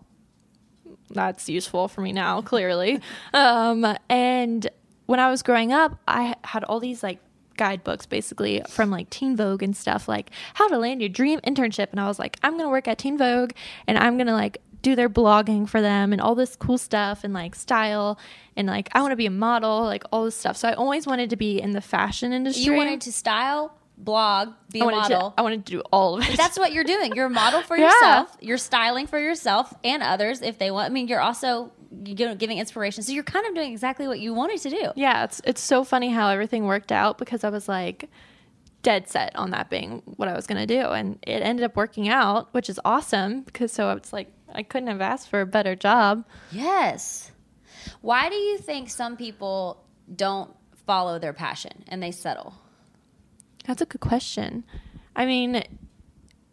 That's 1.10 1.50
useful 1.50 1.90
for 1.90 2.00
me 2.00 2.14
now, 2.14 2.42
clearly. 2.42 3.02
um, 3.34 3.86
and 4.08 4.70
when 5.06 5.20
I 5.20 5.30
was 5.30 5.44
growing 5.44 5.74
up, 5.74 6.00
I 6.08 6.38
had 6.46 6.64
all 6.64 6.80
these 6.80 7.04
like 7.04 7.20
guidebooks 7.58 8.06
basically 8.06 8.62
from 8.70 8.90
like 8.90 9.10
Teen 9.10 9.36
Vogue 9.36 9.62
and 9.62 9.76
stuff 9.76 10.08
like 10.08 10.32
how 10.54 10.70
to 10.70 10.78
land 10.78 11.02
your 11.02 11.10
dream 11.10 11.42
internship. 11.42 11.92
And 11.92 12.00
I 12.00 12.08
was 12.08 12.20
like, 12.20 12.38
I'm 12.42 12.54
going 12.54 12.64
to 12.64 12.70
work 12.70 12.88
at 12.88 13.00
Teen 13.00 13.18
Vogue 13.18 13.52
and 13.86 13.98
I'm 13.98 14.16
going 14.16 14.28
to 14.28 14.34
like 14.34 14.60
do 14.84 14.96
their 14.96 15.10
blogging 15.10 15.68
for 15.68 15.82
them 15.82 16.12
and 16.14 16.22
all 16.22 16.36
this 16.36 16.56
cool 16.56 16.78
stuff 16.78 17.24
and 17.24 17.34
like 17.34 17.56
style 17.56 18.20
and 18.56 18.68
like 18.68 18.90
I 18.92 19.02
want 19.02 19.12
to 19.14 19.16
be 19.16 19.26
a 19.26 19.32
model, 19.32 19.82
like 19.84 20.04
all 20.12 20.26
this 20.26 20.36
stuff. 20.36 20.56
So 20.58 20.68
I 20.70 20.74
always 20.74 21.08
wanted 21.08 21.32
to 21.32 21.36
be 21.36 21.60
in 21.60 21.72
the 21.72 21.82
fashion 21.82 22.32
industry. 22.34 22.64
you 22.66 22.74
wanted 22.74 23.02
to 23.02 23.12
style 23.12 23.76
blog 23.98 24.50
be 24.72 24.82
I 24.82 24.86
a 24.86 24.92
model 24.92 25.30
to 25.32 25.40
I 25.40 25.42
wanted 25.44 25.66
to 25.66 25.72
do 25.72 25.82
all 25.92 26.18
of 26.18 26.28
it. 26.28 26.36
that's 26.38 26.58
what 26.60 26.74
you're 26.74 26.84
doing. 26.84 27.16
You're 27.16 27.28
a 27.28 27.30
model 27.30 27.62
for 27.64 27.76
Yeah. 27.78 27.86
yourself. 27.86 28.38
You're 28.42 28.58
styling 28.58 29.08
for 29.08 29.18
yourself 29.20 29.74
and 29.84 30.04
others 30.04 30.42
if 30.42 30.58
they 30.60 30.70
want. 30.70 30.88
I 30.88 30.94
mean, 30.94 31.08
you're 31.08 31.22
also 31.22 31.72
giving 32.04 32.58
inspiration. 32.58 33.04
So 33.04 33.12
you're 33.14 33.24
kind 33.24 33.46
of 33.46 33.54
doing 33.56 33.72
exactly 33.72 34.08
what 34.08 34.20
you 34.20 34.34
wanted 34.34 34.60
to 34.62 34.70
do. 34.70 34.92
yeah, 34.96 35.24
it's 35.24 35.42
it's 35.46 35.62
so 35.62 35.84
funny 35.84 36.10
how 36.10 36.28
everything 36.30 36.66
worked 36.66 36.92
out 36.92 37.18
because 37.18 37.44
I 37.44 37.50
was 37.50 37.68
like 37.70 38.10
dead 38.82 39.08
set 39.08 39.34
on 39.38 39.52
that 39.52 39.70
being 39.70 40.02
what 40.18 40.28
I 40.28 40.34
was 40.34 40.46
going 40.46 40.60
to 40.60 40.66
do 40.68 40.88
and 40.88 41.18
it 41.22 41.42
ended 41.42 41.64
up 41.64 41.78
working 41.78 42.10
out, 42.10 42.54
which 42.54 42.70
is 42.70 42.80
awesome 42.84 43.42
because 43.44 43.72
so 43.72 43.92
it's 43.92 44.12
like 44.12 44.30
I 44.54 44.64
couldn't 44.64 44.88
have 44.88 45.02
asked 45.02 45.30
for 45.30 45.42
a 45.42 45.46
better 45.46 45.76
job. 45.76 46.26
Yes. 46.52 47.32
Why 48.02 48.30
do 48.30 48.36
you 48.36 48.58
think 48.58 48.90
some 48.90 49.18
people 49.18 49.84
don't 50.16 50.52
follow 50.86 51.20
their 51.20 51.34
passion 51.34 51.84
and 51.88 52.02
they 52.02 52.12
settle? 52.12 52.56
That's 53.66 53.82
a 53.82 53.86
good 53.86 54.02
question. 54.02 54.64
I 55.16 55.26
mean, 55.26 55.64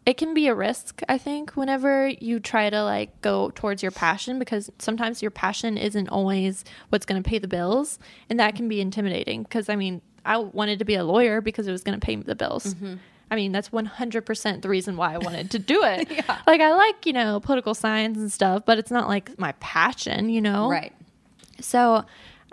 it 0.05 0.17
can 0.17 0.33
be 0.33 0.47
a 0.47 0.55
risk, 0.55 1.01
I 1.07 1.17
think, 1.17 1.51
whenever 1.51 2.07
you 2.07 2.39
try 2.39 2.69
to 2.69 2.83
like 2.83 3.21
go 3.21 3.51
towards 3.53 3.83
your 3.83 3.91
passion 3.91 4.39
because 4.39 4.69
sometimes 4.79 5.21
your 5.21 5.31
passion 5.31 5.77
isn't 5.77 6.09
always 6.09 6.63
what's 6.89 7.05
going 7.05 7.21
to 7.21 7.27
pay 7.27 7.37
the 7.37 7.47
bills, 7.47 7.99
and 8.29 8.39
that 8.39 8.55
can 8.55 8.67
be 8.67 8.81
intimidating 8.81 9.43
because 9.43 9.69
I 9.69 9.75
mean, 9.75 10.01
I 10.25 10.37
wanted 10.37 10.79
to 10.79 10.85
be 10.85 10.95
a 10.95 11.03
lawyer 11.03 11.41
because 11.41 11.67
it 11.67 11.71
was 11.71 11.83
going 11.83 11.99
to 11.99 12.05
pay 12.05 12.15
the 12.15 12.35
bills. 12.35 12.73
Mm-hmm. 12.73 12.95
I 13.31 13.35
mean, 13.35 13.51
that's 13.53 13.69
100% 13.69 14.61
the 14.61 14.69
reason 14.69 14.97
why 14.97 15.13
I 15.13 15.17
wanted 15.17 15.49
to 15.51 15.59
do 15.59 15.81
it. 15.83 16.07
Like 16.47 16.59
I 16.61 16.73
like, 16.73 17.05
you 17.05 17.13
know, 17.13 17.39
political 17.39 17.73
science 17.73 18.17
and 18.17 18.31
stuff, 18.31 18.63
but 18.65 18.77
it's 18.77 18.91
not 18.91 19.07
like 19.07 19.39
my 19.39 19.53
passion, 19.61 20.27
you 20.29 20.41
know. 20.41 20.69
Right. 20.69 20.91
So, 21.61 22.03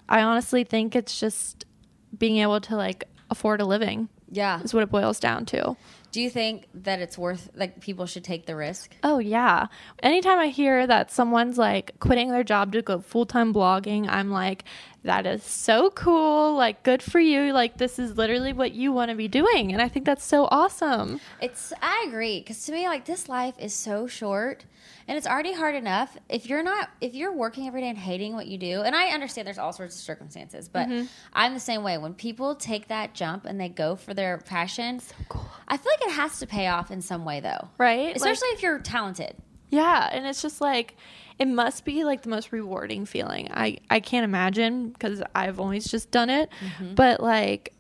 I 0.08 0.22
honestly 0.22 0.62
think 0.64 0.94
it's 0.96 1.18
just 1.18 1.64
being 2.16 2.38
able 2.38 2.60
to 2.62 2.76
like 2.76 3.04
afford 3.30 3.60
a 3.60 3.64
living 3.66 4.08
Yeah. 4.30 4.62
is 4.62 4.72
what 4.72 4.82
it 4.82 4.90
boils 4.90 5.18
down 5.20 5.44
to. 5.46 5.76
Do 6.12 6.22
you 6.22 6.30
think 6.30 6.66
that 6.74 7.00
it's 7.00 7.18
worth 7.18 7.50
like 7.54 7.80
people 7.80 8.06
should 8.06 8.24
take 8.24 8.46
the 8.46 8.56
risk? 8.56 8.96
Oh 9.02 9.18
yeah. 9.18 9.66
Anytime 10.02 10.38
I 10.38 10.48
hear 10.48 10.86
that 10.86 11.10
someone's 11.10 11.58
like 11.58 11.98
quitting 12.00 12.30
their 12.30 12.44
job 12.44 12.72
to 12.72 12.80
go 12.82 13.00
full 13.00 13.26
time 13.26 13.52
blogging, 13.52 14.08
I'm 14.08 14.30
like, 14.30 14.64
that 15.04 15.26
is 15.26 15.42
so 15.42 15.90
cool. 15.90 16.54
Like, 16.54 16.82
good 16.82 17.02
for 17.02 17.20
you. 17.20 17.52
Like, 17.52 17.78
this 17.78 17.98
is 17.98 18.16
literally 18.16 18.52
what 18.52 18.72
you 18.72 18.92
want 18.92 19.10
to 19.10 19.16
be 19.16 19.28
doing, 19.28 19.72
and 19.72 19.80
I 19.80 19.88
think 19.88 20.04
that's 20.04 20.24
so 20.24 20.48
awesome. 20.50 21.20
It's 21.40 21.72
I 21.80 22.04
agree 22.08 22.40
because 22.40 22.64
to 22.66 22.72
me 22.72 22.86
like 22.88 23.04
this 23.04 23.28
life 23.28 23.54
is 23.58 23.72
so 23.74 24.06
short 24.06 24.64
and 25.06 25.16
it's 25.16 25.26
already 25.26 25.52
hard 25.54 25.74
enough 25.74 26.16
if 26.28 26.46
you're 26.48 26.62
not 26.62 26.90
if 27.00 27.14
you're 27.14 27.32
working 27.32 27.66
every 27.66 27.80
day 27.80 27.88
and 27.88 27.96
hating 27.96 28.34
what 28.34 28.46
you 28.46 28.58
do 28.58 28.82
and 28.82 28.94
I 28.94 29.08
understand 29.08 29.46
there's 29.46 29.56
all 29.58 29.72
sorts 29.72 29.94
of 29.96 30.00
circumstances 30.02 30.68
but 30.68 30.88
Mm-hmm. 30.88 31.06
I'm 31.32 31.54
the 31.54 31.60
same 31.60 31.82
way 31.82 31.96
when 31.98 32.12
people 32.14 32.54
take 32.54 32.88
that 32.88 33.14
jump 33.14 33.44
and 33.46 33.58
they 33.60 33.68
go 33.68 33.96
for 33.96 34.12
their 34.14 34.38
passion 34.38 35.00
so 35.00 35.14
cool. 35.28 35.48
I 35.66 35.76
feel 35.76 35.92
like 35.98 36.08
it 36.10 36.14
has 36.14 36.38
to 36.40 36.46
pay 36.46 36.66
off 36.66 36.90
in 36.90 37.00
some 37.02 37.24
way 37.24 37.40
though 37.40 37.68
Right? 37.78 38.14
especially 38.16 38.48
if 38.48 38.62
you're 38.62 38.78
talented 38.80 39.34
Yeah, 39.70 40.08
and 40.12 40.26
it's 40.26 40.42
just 40.42 40.60
like 40.60 40.96
it 41.38 41.46
must 41.46 41.84
be 41.84 42.04
like 42.04 42.22
the 42.22 42.28
most 42.28 42.52
rewarding 42.52 43.06
feeling. 43.06 43.48
I 43.52 43.78
I 43.90 44.00
can't 44.00 44.24
imagine 44.24 44.90
because 44.90 45.22
I've 45.34 45.60
always 45.60 45.86
just 45.86 46.10
done 46.10 46.30
it, 46.30 46.50
mm-hmm. 46.60 46.94
but 46.94 47.20
like 47.20 47.74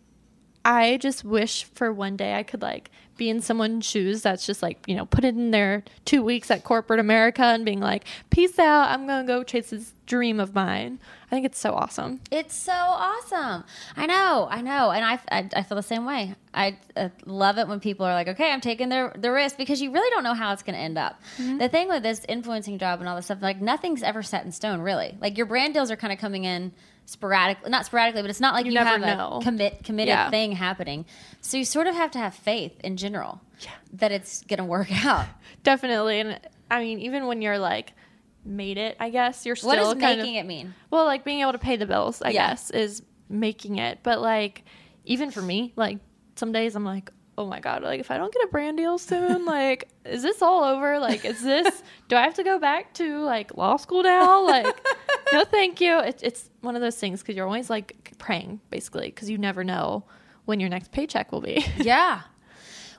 I 0.64 0.98
just 0.98 1.24
wish 1.24 1.64
for 1.64 1.92
one 1.92 2.16
day 2.16 2.34
I 2.34 2.42
could 2.42 2.62
like 2.62 2.90
be 3.18 3.28
in 3.28 3.42
someone's 3.42 3.84
shoes 3.84 4.22
that's 4.22 4.46
just 4.46 4.62
like, 4.62 4.78
you 4.86 4.94
know, 4.96 5.04
put 5.04 5.24
it 5.24 5.34
in 5.34 5.50
their 5.50 5.84
2 6.06 6.22
weeks 6.22 6.50
at 6.50 6.64
corporate 6.64 7.00
America 7.00 7.42
and 7.42 7.64
being 7.64 7.80
like, 7.80 8.04
"Peace 8.30 8.58
out. 8.58 8.88
I'm 8.88 9.06
going 9.06 9.26
to 9.26 9.30
go 9.30 9.42
chase 9.42 9.70
this 9.70 9.92
dream 10.06 10.40
of 10.40 10.54
mine." 10.54 10.98
I 11.26 11.30
think 11.30 11.44
it's 11.44 11.58
so 11.58 11.74
awesome. 11.74 12.20
It's 12.30 12.54
so 12.54 12.72
awesome. 12.72 13.64
I 13.94 14.06
know, 14.06 14.48
I 14.50 14.62
know, 14.62 14.90
and 14.90 15.04
I, 15.04 15.18
I, 15.30 15.48
I 15.54 15.62
feel 15.62 15.76
the 15.76 15.82
same 15.82 16.06
way. 16.06 16.34
I 16.54 16.78
uh, 16.96 17.10
love 17.26 17.58
it 17.58 17.68
when 17.68 17.80
people 17.80 18.06
are 18.06 18.14
like, 18.14 18.28
"Okay, 18.28 18.50
I'm 18.50 18.62
taking 18.62 18.88
the 18.88 19.12
the 19.14 19.30
risk," 19.30 19.58
because 19.58 19.82
you 19.82 19.90
really 19.92 20.08
don't 20.10 20.24
know 20.24 20.32
how 20.34 20.52
it's 20.54 20.62
going 20.62 20.76
to 20.76 20.80
end 20.80 20.96
up. 20.96 21.20
The 21.58 21.68
thing 21.68 21.88
with 21.88 22.02
this 22.02 22.24
influencing 22.28 22.78
job 22.78 23.00
and 23.00 23.08
all 23.08 23.16
this 23.16 23.26
stuff, 23.26 23.42
like 23.42 23.60
nothing's 23.60 24.02
ever 24.02 24.22
set 24.22 24.44
in 24.46 24.52
stone, 24.52 24.80
really. 24.80 25.18
Like 25.20 25.36
your 25.36 25.46
brand 25.46 25.74
deals 25.74 25.90
are 25.90 25.96
kind 25.96 26.12
of 26.12 26.18
coming 26.18 26.44
in 26.44 26.72
sporadically, 27.08 27.70
not 27.70 27.86
sporadically, 27.86 28.20
but 28.20 28.28
it's 28.28 28.40
not 28.40 28.52
like 28.52 28.66
you, 28.66 28.72
You 28.72 28.78
have 28.80 29.00
know. 29.00 29.38
a 29.40 29.42
commit 29.42 29.82
committed 29.82 30.08
Yeah. 30.12 30.28
thing 30.30 30.52
happening. 30.52 31.06
So 31.40 31.56
you 31.56 31.64
sort 31.64 31.86
of 31.86 31.94
have 31.94 32.10
to 32.10 32.18
have 32.18 32.34
faith 32.34 32.78
in 32.84 32.98
general 32.98 33.40
that 33.94 34.12
it's 34.12 34.42
going 34.44 34.58
to 34.58 34.64
work 34.64 34.88
out. 35.06 35.24
Definitely. 35.62 36.20
And 36.20 36.38
I 36.70 36.80
mean, 36.82 36.98
even 37.00 37.26
when 37.26 37.40
you're 37.40 37.58
like 37.58 37.94
made 38.44 38.76
it, 38.76 38.94
I 39.00 39.08
guess, 39.08 39.46
you're 39.46 39.56
still 39.56 39.68
what 39.70 39.76
does 39.76 39.94
making 39.96 40.36
of, 40.36 40.44
it 40.44 40.46
mean? 40.46 40.74
Well, 40.90 41.06
like 41.06 41.24
being 41.24 41.40
able 41.40 41.52
to 41.52 41.58
pay 41.58 41.76
the 41.76 41.86
bills, 41.86 42.20
I 42.20 42.28
Yeah. 42.30 42.50
guess, 42.50 42.70
is 42.70 43.02
making 43.30 43.78
it. 43.78 44.00
But 44.02 44.20
like, 44.20 44.64
even 45.06 45.30
for 45.30 45.40
me, 45.40 45.72
like 45.76 45.98
some 46.36 46.52
days 46.52 46.76
I'm 46.76 46.84
like, 46.84 47.10
oh 47.38 47.46
my 47.46 47.60
god, 47.60 47.82
like 47.84 48.00
if 48.00 48.10
I 48.10 48.18
don't 48.18 48.34
get 48.34 48.42
a 48.42 48.48
brand 48.48 48.76
deal 48.76 48.98
soon, 48.98 49.44
like 49.44 49.88
is 50.04 50.22
this 50.22 50.42
all 50.42 50.64
over? 50.64 50.98
Like, 50.98 51.24
is 51.24 51.40
this? 51.42 51.82
do 52.08 52.16
I 52.16 52.22
have 52.22 52.34
to 52.34 52.42
go 52.42 52.58
back 52.58 52.92
to 52.94 53.20
like 53.20 53.56
law 53.56 53.76
school 53.76 54.02
now? 54.02 54.44
Like, 54.44 54.66
no, 55.32 55.44
thank 55.44 55.80
you. 55.80 55.98
It's 56.00 56.22
it's 56.22 56.50
one 56.60 56.74
of 56.74 56.82
those 56.82 56.96
things 56.96 57.22
because 57.22 57.36
you're 57.36 57.46
always 57.46 57.70
like 57.70 58.12
praying, 58.18 58.60
basically, 58.70 59.06
because 59.06 59.30
you 59.30 59.38
never 59.38 59.62
know 59.62 60.04
when 60.44 60.58
your 60.58 60.68
next 60.68 60.90
paycheck 60.90 61.30
will 61.32 61.40
be. 61.40 61.64
Yeah. 61.78 62.22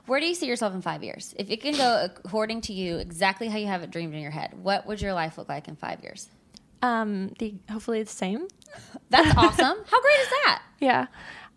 Where 0.06 0.18
do 0.18 0.26
you 0.26 0.34
see 0.34 0.46
yourself 0.46 0.74
in 0.74 0.82
five 0.82 1.04
years? 1.04 1.34
If 1.38 1.50
it 1.50 1.60
can 1.60 1.76
go 1.76 2.02
according 2.02 2.62
to 2.62 2.72
you 2.72 2.96
exactly 2.96 3.48
how 3.48 3.58
you 3.58 3.66
have 3.66 3.82
it 3.84 3.90
dreamed 3.92 4.14
in 4.14 4.20
your 4.20 4.32
head, 4.32 4.54
what 4.60 4.86
would 4.86 5.00
your 5.00 5.12
life 5.12 5.38
look 5.38 5.48
like 5.48 5.68
in 5.68 5.76
five 5.76 6.02
years? 6.02 6.28
um, 6.82 7.32
the 7.38 7.54
hopefully 7.70 8.02
the 8.02 8.10
same. 8.10 8.48
That's 9.10 9.28
awesome. 9.36 9.76
How 9.86 10.00
great 10.00 10.20
is 10.20 10.28
that? 10.44 10.62
Yeah. 10.80 11.06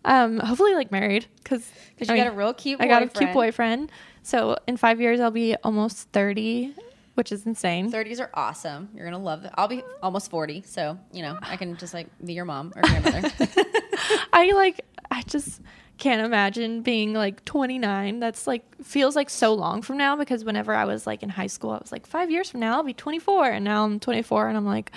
Um, 0.04 0.38
hopefully 0.38 0.74
like 0.74 0.92
married 0.92 1.26
because 1.42 1.70
Because 1.90 2.08
you 2.08 2.16
got 2.16 2.26
a 2.26 2.36
real 2.36 2.52
cute 2.52 2.80
I 2.80 2.86
got 2.86 3.02
a 3.02 3.06
cute 3.06 3.32
boyfriend. 3.32 3.90
So 4.22 4.56
in 4.66 4.76
five 4.76 5.00
years 5.00 5.20
I'll 5.20 5.30
be 5.30 5.56
almost 5.64 6.10
thirty, 6.12 6.74
which 7.14 7.32
is 7.32 7.46
insane. 7.46 7.90
30s 7.90 8.20
are 8.20 8.30
awesome. 8.34 8.88
You're 8.94 9.04
going 9.04 9.18
to 9.18 9.24
love 9.24 9.44
it. 9.44 9.52
I'll 9.54 9.68
be 9.68 9.82
almost 10.02 10.30
40. 10.30 10.62
So, 10.66 10.98
you 11.12 11.22
know, 11.22 11.38
I 11.42 11.56
can 11.56 11.76
just 11.76 11.94
like 11.94 12.08
be 12.24 12.32
your 12.32 12.44
mom 12.44 12.72
or 12.74 12.82
grandmother. 12.82 13.30
I 14.32 14.52
like 14.54 14.80
I 15.10 15.22
just 15.22 15.60
can't 15.96 16.24
imagine 16.24 16.82
being 16.82 17.12
like 17.14 17.44
29. 17.44 18.18
That's 18.18 18.46
like 18.46 18.64
feels 18.82 19.14
like 19.14 19.30
so 19.30 19.54
long 19.54 19.80
from 19.80 19.96
now 19.96 20.16
because 20.16 20.44
whenever 20.44 20.74
I 20.74 20.84
was 20.84 21.06
like 21.06 21.22
in 21.22 21.28
high 21.28 21.46
school, 21.46 21.70
I 21.70 21.78
was 21.78 21.92
like 21.92 22.06
5 22.06 22.30
years 22.30 22.50
from 22.50 22.60
now 22.60 22.74
I'll 22.74 22.82
be 22.82 22.94
24 22.94 23.46
and 23.50 23.64
now 23.64 23.84
I'm 23.84 24.00
24 24.00 24.48
and 24.48 24.56
I'm 24.56 24.66
like, 24.66 24.90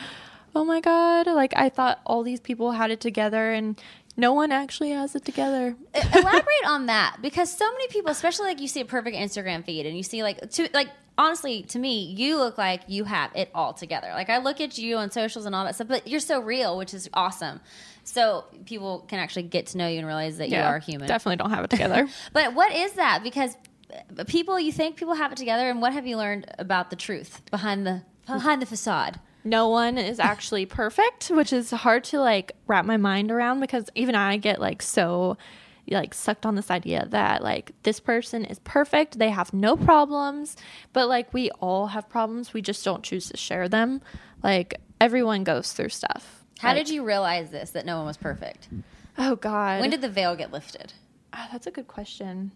"Oh 0.55 0.65
my 0.65 0.81
god, 0.81 1.27
like 1.27 1.53
I 1.55 1.69
thought 1.69 2.01
all 2.05 2.23
these 2.23 2.39
people 2.39 2.71
had 2.71 2.89
it 2.89 2.99
together 2.99 3.51
and 3.51 3.79
no 4.17 4.33
one 4.33 4.51
actually 4.51 4.89
has 4.91 5.15
it 5.15 5.23
together." 5.23 5.75
Elaborate 5.93 6.65
on 6.65 6.87
that 6.87 7.17
because 7.21 7.55
so 7.55 7.71
many 7.71 7.87
people, 7.87 8.11
especially 8.11 8.47
like 8.47 8.59
you 8.59 8.67
see 8.67 8.81
a 8.81 8.85
perfect 8.85 9.15
Instagram 9.15 9.63
feed 9.63 9.85
and 9.85 9.95
you 9.95 10.03
see 10.03 10.23
like, 10.23 10.49
to, 10.51 10.67
like, 10.73 10.89
honestly, 11.17 11.63
to 11.63 11.79
me, 11.79 12.03
you 12.17 12.37
look 12.37 12.57
like 12.57 12.81
you 12.87 13.03
have 13.05 13.31
it 13.35 13.49
all 13.55 13.73
together. 13.73 14.09
Like, 14.13 14.29
I 14.29 14.37
look 14.39 14.61
at 14.61 14.77
you 14.77 14.97
on 14.97 15.11
socials 15.11 15.45
and 15.45 15.55
all 15.55 15.65
that 15.65 15.75
stuff, 15.75 15.87
but 15.87 16.07
you're 16.07 16.19
so 16.19 16.39
real, 16.39 16.77
which 16.77 16.93
is 16.93 17.09
awesome. 17.13 17.59
So 18.03 18.45
people 18.65 19.05
can 19.07 19.19
actually 19.19 19.43
get 19.43 19.67
to 19.67 19.77
know 19.77 19.87
you 19.87 19.97
and 19.97 20.07
realize 20.07 20.37
that 20.37 20.49
you 20.49 20.55
are 20.65 20.79
human. 20.79 21.07
Definitely 21.07 21.37
don't 21.37 21.49
have 21.49 21.63
it 21.65 21.69
together. 21.69 22.07
But 22.33 22.53
what 22.53 22.71
is 22.73 22.93
that? 22.93 23.21
Because 23.23 23.55
uh, 24.17 24.23
people, 24.25 24.59
you 24.59 24.71
think 24.71 24.95
people 24.95 25.15
have 25.15 25.31
it 25.31 25.37
together, 25.37 25.69
and 25.69 25.81
what 25.81 25.93
have 25.93 26.05
you 26.07 26.17
learned 26.17 26.45
about 26.57 26.89
the 26.89 26.95
truth 26.95 27.41
behind 27.51 27.85
the 27.85 28.03
behind 28.25 28.61
the 28.61 28.65
facade? 28.65 29.19
No 29.43 29.69
one 29.69 29.97
is 29.97 30.19
actually 30.19 30.65
perfect, 30.65 31.27
which 31.29 31.53
is 31.53 31.71
hard 31.71 32.03
to 32.05 32.19
like 32.19 32.51
wrap 32.67 32.85
my 32.85 32.97
mind 32.97 33.31
around 33.31 33.59
because 33.59 33.89
even 33.95 34.15
I 34.15 34.37
get 34.37 34.59
like 34.59 34.81
so 34.81 35.37
like 35.89 36.13
sucked 36.13 36.45
on 36.45 36.55
this 36.55 36.69
idea 36.69 37.07
that 37.11 37.41
like 37.41 37.71
this 37.83 37.99
person 38.01 38.43
is 38.43 38.59
perfect, 38.59 39.19
they 39.19 39.29
have 39.29 39.53
no 39.53 39.77
problems, 39.77 40.57
but 40.91 41.07
like 41.07 41.33
we 41.33 41.49
all 41.61 41.87
have 41.87 42.09
problems, 42.09 42.53
we 42.53 42.61
just 42.61 42.83
don't 42.83 43.03
choose 43.03 43.29
to 43.29 43.37
share 43.37 43.69
them. 43.69 44.01
Like 44.43 44.81
everyone 44.99 45.43
goes 45.45 45.71
through 45.71 45.89
stuff. 45.89 46.43
How 46.59 46.69
Like- 46.69 46.77
did 46.85 46.89
you 46.89 47.03
realize 47.05 47.51
this 47.51 47.69
that 47.71 47.85
no 47.85 47.97
one 47.97 48.05
was 48.05 48.17
perfect? 48.17 48.67
Oh 49.17 49.35
God. 49.37 49.79
When 49.81 49.89
did 49.89 50.01
the 50.01 50.09
veil 50.09 50.35
get 50.35 50.51
lifted? 50.51 50.93
Ah, 51.31 51.47
that's 51.51 51.67
a 51.67 51.71
good 51.71 51.87
question. 51.87 52.51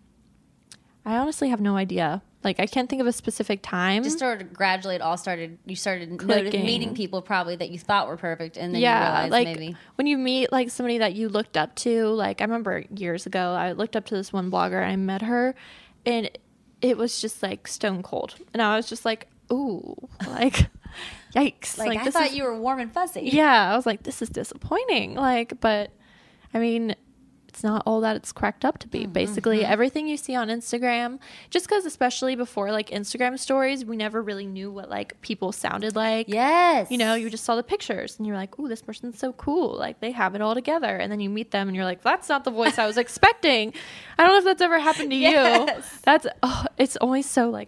I 1.05 1.17
honestly 1.17 1.49
have 1.49 1.61
no 1.61 1.75
idea. 1.77 2.21
Like 2.43 2.59
I 2.59 2.65
can't 2.65 2.89
think 2.89 3.01
of 3.01 3.07
a 3.07 3.11
specific 3.13 3.61
time. 3.61 4.03
Just 4.03 4.17
sort 4.19 4.41
of 4.41 4.51
gradually, 4.51 4.95
it 4.95 5.01
all 5.01 5.17
started. 5.17 5.59
You 5.65 5.75
started 5.75 6.09
meeting 6.25 6.95
people 6.95 7.21
probably 7.21 7.55
that 7.57 7.69
you 7.69 7.77
thought 7.77 8.07
were 8.07 8.17
perfect, 8.17 8.57
and 8.57 8.73
then 8.73 8.81
you 8.81 8.87
yeah, 8.87 9.23
realized 9.23 9.31
like 9.31 9.45
maybe 9.45 9.75
when 9.95 10.07
you 10.07 10.17
meet 10.17 10.51
like 10.51 10.71
somebody 10.71 10.97
that 10.99 11.13
you 11.13 11.29
looked 11.29 11.55
up 11.55 11.75
to. 11.75 12.07
Like 12.07 12.41
I 12.41 12.45
remember 12.45 12.83
years 12.95 13.25
ago, 13.27 13.53
I 13.53 13.73
looked 13.73 13.95
up 13.95 14.05
to 14.07 14.15
this 14.15 14.33
one 14.33 14.49
blogger. 14.49 14.83
I 14.83 14.95
met 14.95 15.21
her, 15.21 15.53
and 16.05 16.29
it 16.81 16.97
was 16.97 17.21
just 17.21 17.43
like 17.43 17.67
stone 17.67 18.01
cold, 18.01 18.35
and 18.53 18.61
I 18.61 18.75
was 18.75 18.89
just 18.89 19.05
like, 19.05 19.27
ooh, 19.51 19.95
like, 20.27 20.67
yikes! 21.35 21.77
like, 21.77 21.99
I 21.99 22.05
this 22.05 22.13
thought 22.13 22.29
is- 22.29 22.35
you 22.35 22.43
were 22.43 22.59
warm 22.59 22.79
and 22.79 22.91
fuzzy. 22.91 23.29
yeah, 23.31 23.71
I 23.71 23.75
was 23.75 23.85
like, 23.85 24.01
this 24.01 24.21
is 24.23 24.29
disappointing. 24.29 25.13
Like, 25.13 25.59
but 25.61 25.91
I 26.55 26.59
mean, 26.59 26.95
it's 27.53 27.63
not 27.65 27.83
all 27.85 27.99
that 27.99 28.15
it's 28.15 28.31
cracked 28.31 28.63
up 28.63 28.77
to 28.79 28.87
be. 28.87 29.01
Mm-hmm. 29.01 29.11
Basically, 29.11 29.65
everything 29.65 30.07
you 30.07 30.15
see 30.15 30.35
on 30.35 30.47
Instagram, 30.47 31.19
just 31.49 31.67
because, 31.67 31.85
especially 31.85 32.35
before 32.37 32.71
like 32.71 32.89
Instagram 32.91 33.37
stories, 33.37 33.83
we 33.83 33.97
never 33.97 34.21
really 34.21 34.45
knew 34.47 34.71
what 34.71 34.89
like 34.89 35.19
people 35.21 35.51
sounded 35.51 35.93
like. 35.93 36.27
Yes. 36.29 36.89
You 36.89 36.97
know, 36.97 37.13
you 37.13 37.29
just 37.29 37.43
saw 37.43 37.57
the 37.57 37.63
pictures 37.63 38.15
and 38.17 38.25
you're 38.25 38.37
like, 38.37 38.57
oh, 38.57 38.69
this 38.69 38.81
person's 38.81 39.19
so 39.19 39.33
cool. 39.33 39.77
Like, 39.77 39.99
they 39.99 40.11
have 40.11 40.33
it 40.33 40.41
all 40.41 40.53
together. 40.53 40.95
And 40.95 41.11
then 41.11 41.19
you 41.19 41.29
meet 41.29 41.51
them 41.51 41.67
and 41.67 41.75
you're 41.75 41.85
like, 41.85 42.01
that's 42.01 42.29
not 42.29 42.45
the 42.45 42.51
voice 42.51 42.79
I 42.79 42.87
was 42.87 42.97
expecting. 43.05 43.73
I 44.17 44.23
don't 44.23 44.31
know 44.31 44.37
if 44.39 44.45
that's 44.45 44.61
ever 44.61 44.79
happened 44.79 45.09
to 45.11 45.15
Yes. 45.17 45.67
you. 45.85 45.99
That's, 46.03 46.27
oh, 46.43 46.65
it's 46.77 46.95
always 46.97 47.29
so 47.29 47.49
like, 47.49 47.67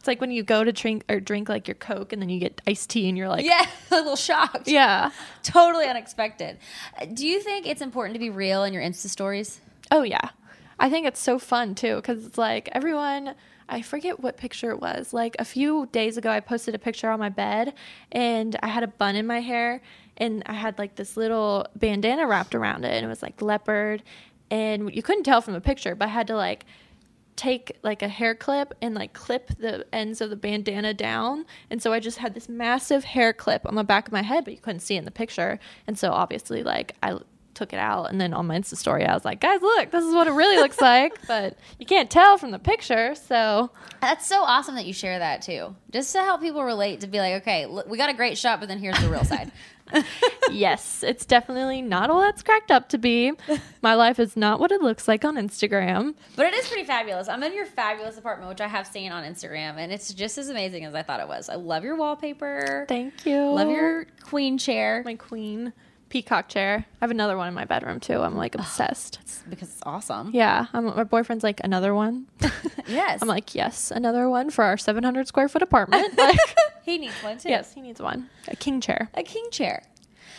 it's 0.00 0.08
like 0.08 0.20
when 0.20 0.30
you 0.32 0.42
go 0.42 0.64
to 0.64 0.72
drink 0.72 1.04
or 1.08 1.20
drink 1.20 1.48
like 1.48 1.68
your 1.68 1.76
Coke 1.76 2.12
and 2.12 2.20
then 2.20 2.28
you 2.30 2.40
get 2.40 2.60
iced 2.66 2.90
tea 2.90 3.08
and 3.08 3.16
you're 3.16 3.28
like, 3.28 3.44
Yeah, 3.44 3.64
a 3.90 3.94
little 3.94 4.16
shocked. 4.16 4.66
yeah. 4.66 5.10
Totally 5.44 5.86
unexpected. 5.86 6.58
Uh, 7.00 7.04
Do 7.04 7.26
you 7.26 7.40
think 7.40 7.66
it's 7.66 7.82
important 7.82 8.14
to 8.14 8.18
be 8.18 8.30
real 8.30 8.64
in 8.64 8.72
your 8.72 8.82
Insta 8.82 9.08
stories? 9.08 9.60
Oh 9.90 10.02
yeah. 10.02 10.30
I 10.78 10.88
think 10.88 11.06
it's 11.06 11.20
so 11.20 11.38
fun 11.38 11.74
too 11.74 11.96
because 11.96 12.24
it's 12.26 12.38
like 12.38 12.68
everyone 12.72 13.34
I 13.68 13.82
forget 13.82 14.18
what 14.20 14.36
picture 14.36 14.70
it 14.70 14.80
was. 14.80 15.12
Like 15.12 15.36
a 15.38 15.44
few 15.44 15.86
days 15.92 16.16
ago 16.16 16.30
I 16.30 16.40
posted 16.40 16.74
a 16.74 16.78
picture 16.78 17.10
on 17.10 17.20
my 17.20 17.28
bed 17.28 17.74
and 18.10 18.56
I 18.62 18.68
had 18.68 18.82
a 18.82 18.88
bun 18.88 19.14
in 19.16 19.26
my 19.26 19.40
hair 19.40 19.80
and 20.16 20.42
I 20.46 20.54
had 20.54 20.78
like 20.78 20.96
this 20.96 21.16
little 21.16 21.66
bandana 21.76 22.26
wrapped 22.26 22.54
around 22.54 22.84
it 22.84 22.94
and 22.94 23.04
it 23.04 23.08
was 23.08 23.22
like 23.22 23.40
leopard 23.42 24.02
and 24.50 24.92
you 24.94 25.02
couldn't 25.02 25.22
tell 25.24 25.40
from 25.42 25.52
the 25.54 25.60
picture, 25.60 25.94
but 25.94 26.06
I 26.06 26.10
had 26.10 26.26
to 26.28 26.34
like 26.36 26.64
take 27.40 27.78
like 27.82 28.02
a 28.02 28.08
hair 28.08 28.34
clip 28.34 28.74
and 28.82 28.94
like 28.94 29.14
clip 29.14 29.48
the 29.58 29.86
ends 29.94 30.20
of 30.20 30.28
the 30.28 30.36
bandana 30.36 30.92
down. 30.92 31.46
And 31.70 31.82
so 31.82 31.90
I 31.90 31.98
just 31.98 32.18
had 32.18 32.34
this 32.34 32.50
massive 32.50 33.02
hair 33.02 33.32
clip 33.32 33.64
on 33.64 33.76
the 33.76 33.82
back 33.82 34.06
of 34.06 34.12
my 34.12 34.20
head, 34.20 34.44
but 34.44 34.52
you 34.52 34.60
couldn't 34.60 34.80
see 34.80 34.96
in 34.96 35.06
the 35.06 35.10
picture. 35.10 35.58
And 35.86 35.98
so 35.98 36.12
obviously 36.12 36.62
like 36.62 36.96
I 37.02 37.18
took 37.60 37.74
it 37.74 37.78
out 37.78 38.04
and 38.04 38.18
then 38.18 38.32
on 38.32 38.46
my 38.46 38.58
Insta 38.58 38.74
story 38.74 39.04
I 39.04 39.12
was 39.12 39.22
like, 39.22 39.38
guys, 39.38 39.60
look, 39.60 39.90
this 39.90 40.02
is 40.02 40.14
what 40.14 40.26
it 40.26 40.32
really 40.32 40.56
looks 40.56 40.80
like. 40.80 41.18
But 41.28 41.58
you 41.78 41.84
can't 41.84 42.10
tell 42.10 42.38
from 42.38 42.50
the 42.50 42.58
picture. 42.58 43.14
So 43.14 43.70
That's 44.00 44.26
so 44.26 44.42
awesome 44.42 44.76
that 44.76 44.86
you 44.86 44.94
share 44.94 45.18
that 45.18 45.42
too, 45.42 45.76
just 45.92 46.12
to 46.14 46.20
help 46.22 46.40
people 46.40 46.64
relate 46.64 47.00
to 47.00 47.06
be 47.06 47.18
like, 47.18 47.42
okay, 47.42 47.66
look, 47.66 47.86
we 47.86 47.98
got 47.98 48.08
a 48.08 48.14
great 48.14 48.38
shot, 48.38 48.60
but 48.60 48.68
then 48.68 48.78
here's 48.78 48.98
the 48.98 49.10
real 49.10 49.24
side. 49.24 49.52
yes, 50.50 51.02
it's 51.02 51.26
definitely 51.26 51.82
not 51.82 52.10
all 52.10 52.20
that's 52.20 52.42
cracked 52.42 52.70
up 52.70 52.88
to 52.90 52.98
be. 52.98 53.32
My 53.82 53.94
life 53.94 54.18
is 54.20 54.36
not 54.36 54.60
what 54.60 54.70
it 54.70 54.80
looks 54.80 55.08
like 55.08 55.24
on 55.24 55.34
Instagram. 55.34 56.14
But 56.36 56.46
it 56.46 56.54
is 56.54 56.68
pretty 56.68 56.84
fabulous. 56.84 57.28
I'm 57.28 57.42
in 57.42 57.54
your 57.54 57.66
fabulous 57.66 58.16
apartment, 58.16 58.48
which 58.48 58.60
I 58.60 58.68
have 58.68 58.86
seen 58.86 59.12
on 59.12 59.24
Instagram, 59.24 59.76
and 59.78 59.92
it's 59.92 60.14
just 60.14 60.38
as 60.38 60.48
amazing 60.48 60.84
as 60.84 60.94
I 60.94 61.02
thought 61.02 61.20
it 61.20 61.28
was. 61.28 61.48
I 61.48 61.56
love 61.56 61.84
your 61.84 61.96
wallpaper. 61.96 62.86
Thank 62.88 63.26
you. 63.26 63.50
Love 63.50 63.68
your 63.68 64.06
queen 64.22 64.58
chair 64.58 65.02
my 65.04 65.16
queen 65.16 65.72
peacock 66.10 66.48
chair. 66.48 66.84
I 67.00 67.04
have 67.04 67.10
another 67.10 67.36
one 67.38 67.48
in 67.48 67.54
my 67.54 67.64
bedroom 67.64 67.98
too. 68.00 68.20
I'm 68.20 68.36
like 68.36 68.54
obsessed. 68.54 69.18
because 69.48 69.68
it's 69.70 69.80
awesome. 69.86 70.32
Yeah, 70.34 70.66
I'm, 70.74 70.84
my 70.84 71.04
boyfriend's 71.04 71.42
like 71.44 71.60
another 71.64 71.94
one. 71.94 72.26
Yes. 72.88 73.22
I'm 73.22 73.28
like, 73.28 73.54
yes, 73.54 73.92
another 73.92 74.28
one 74.28 74.50
for 74.50 74.64
our 74.64 74.76
700 74.76 75.28
square 75.28 75.48
foot 75.48 75.62
apartment. 75.62 76.12
Like, 76.18 76.38
he 76.82 76.98
needs 76.98 77.14
one 77.22 77.38
too. 77.38 77.48
yes, 77.48 77.72
he 77.72 77.80
needs 77.80 78.00
one. 78.00 78.28
A 78.48 78.56
king 78.56 78.80
chair. 78.80 79.08
A 79.14 79.22
king 79.22 79.48
chair. 79.52 79.84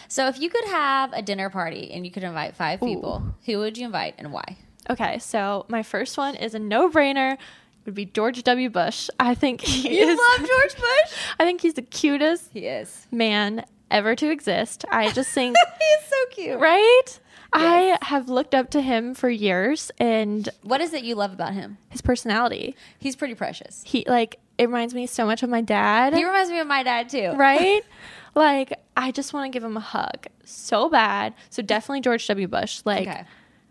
So 0.09 0.27
if 0.27 0.37
you 0.37 0.49
could 0.49 0.65
have 0.65 1.13
a 1.13 1.21
dinner 1.21 1.49
party 1.49 1.91
and 1.93 2.05
you 2.05 2.11
could 2.11 2.23
invite 2.23 2.57
five 2.57 2.81
people, 2.81 3.23
who 3.45 3.59
would 3.59 3.77
you 3.77 3.85
invite 3.85 4.15
and 4.17 4.33
why? 4.33 4.57
Okay, 4.89 5.17
so 5.19 5.65
my 5.69 5.81
first 5.81 6.17
one 6.17 6.35
is 6.35 6.53
a 6.53 6.59
no 6.59 6.89
brainer. 6.89 7.37
Would 7.85 7.95
be 7.95 8.05
George 8.05 8.43
W. 8.43 8.69
Bush. 8.69 9.09
I 9.17 9.33
think 9.33 9.61
he 9.61 9.97
You 10.01 10.09
is. 10.09 10.19
love 10.19 10.39
George 10.47 10.75
Bush? 10.75 11.17
I 11.39 11.45
think 11.45 11.61
he's 11.61 11.75
the 11.75 11.81
cutest 11.81 12.49
He 12.51 12.65
is. 12.67 13.07
man 13.11 13.63
ever 13.91 14.15
to 14.15 14.31
exist. 14.31 14.85
I 14.91 15.11
just 15.11 15.29
think, 15.31 15.55
he's 15.79 16.09
so 16.09 16.15
cute. 16.31 16.59
right? 16.59 17.19
I 17.53 17.97
have 18.01 18.29
looked 18.29 18.55
up 18.55 18.69
to 18.71 18.81
him 18.81 19.13
for 19.13 19.29
years 19.29 19.91
and 19.99 20.47
What 20.63 20.79
is 20.79 20.93
it 20.93 21.03
you 21.03 21.15
love 21.15 21.33
about 21.33 21.53
him? 21.53 21.77
his 21.89 22.01
personality. 22.01 22.75
He's 22.97 23.15
pretty 23.17 23.35
precious. 23.35 23.83
He 23.85 24.05
like 24.07 24.39
it 24.57 24.67
reminds 24.67 24.93
me 24.93 25.05
so 25.07 25.25
much 25.25 25.43
of 25.43 25.49
my 25.49 25.59
dad. 25.61 26.13
He 26.13 26.23
reminds 26.23 26.49
me 26.49 26.59
of 26.59 26.67
my 26.67 26.81
dad 26.83 27.09
too. 27.09 27.31
right? 27.35 27.83
like 28.35 28.71
I 28.95 29.11
just 29.11 29.33
want 29.33 29.51
to 29.51 29.55
give 29.55 29.63
him 29.65 29.75
a 29.75 29.81
hug 29.81 30.27
so 30.45 30.87
bad. 30.87 31.33
So 31.49 31.61
definitely 31.61 31.99
George 32.01 32.25
W. 32.27 32.47
Bush. 32.47 32.81
Like 32.85 33.07
Okay. 33.07 33.23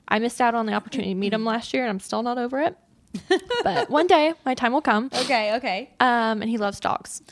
I 0.09 0.19
missed 0.19 0.41
out 0.43 0.55
on 0.55 0.67
the 0.67 0.75
opportunity 0.75 1.15
to 1.15 1.19
meet 1.19 1.33
him 1.33 1.45
last 1.45 1.73
year, 1.73 1.85
and 1.85 1.91
I'm 1.91 2.01
still 2.01 2.23
not 2.23 2.37
over 2.37 2.61
it. 2.61 2.77
but 3.65 3.89
one 3.91 4.07
day 4.09 4.35
my 4.45 4.55
time 4.55 4.73
will 4.73 4.81
come. 4.83 5.09
Okay, 5.15 5.55
okay. 5.57 5.91
Um, 6.01 6.43
and 6.43 6.51
he 6.51 6.59
loves 6.59 6.81
dogs. 6.81 7.23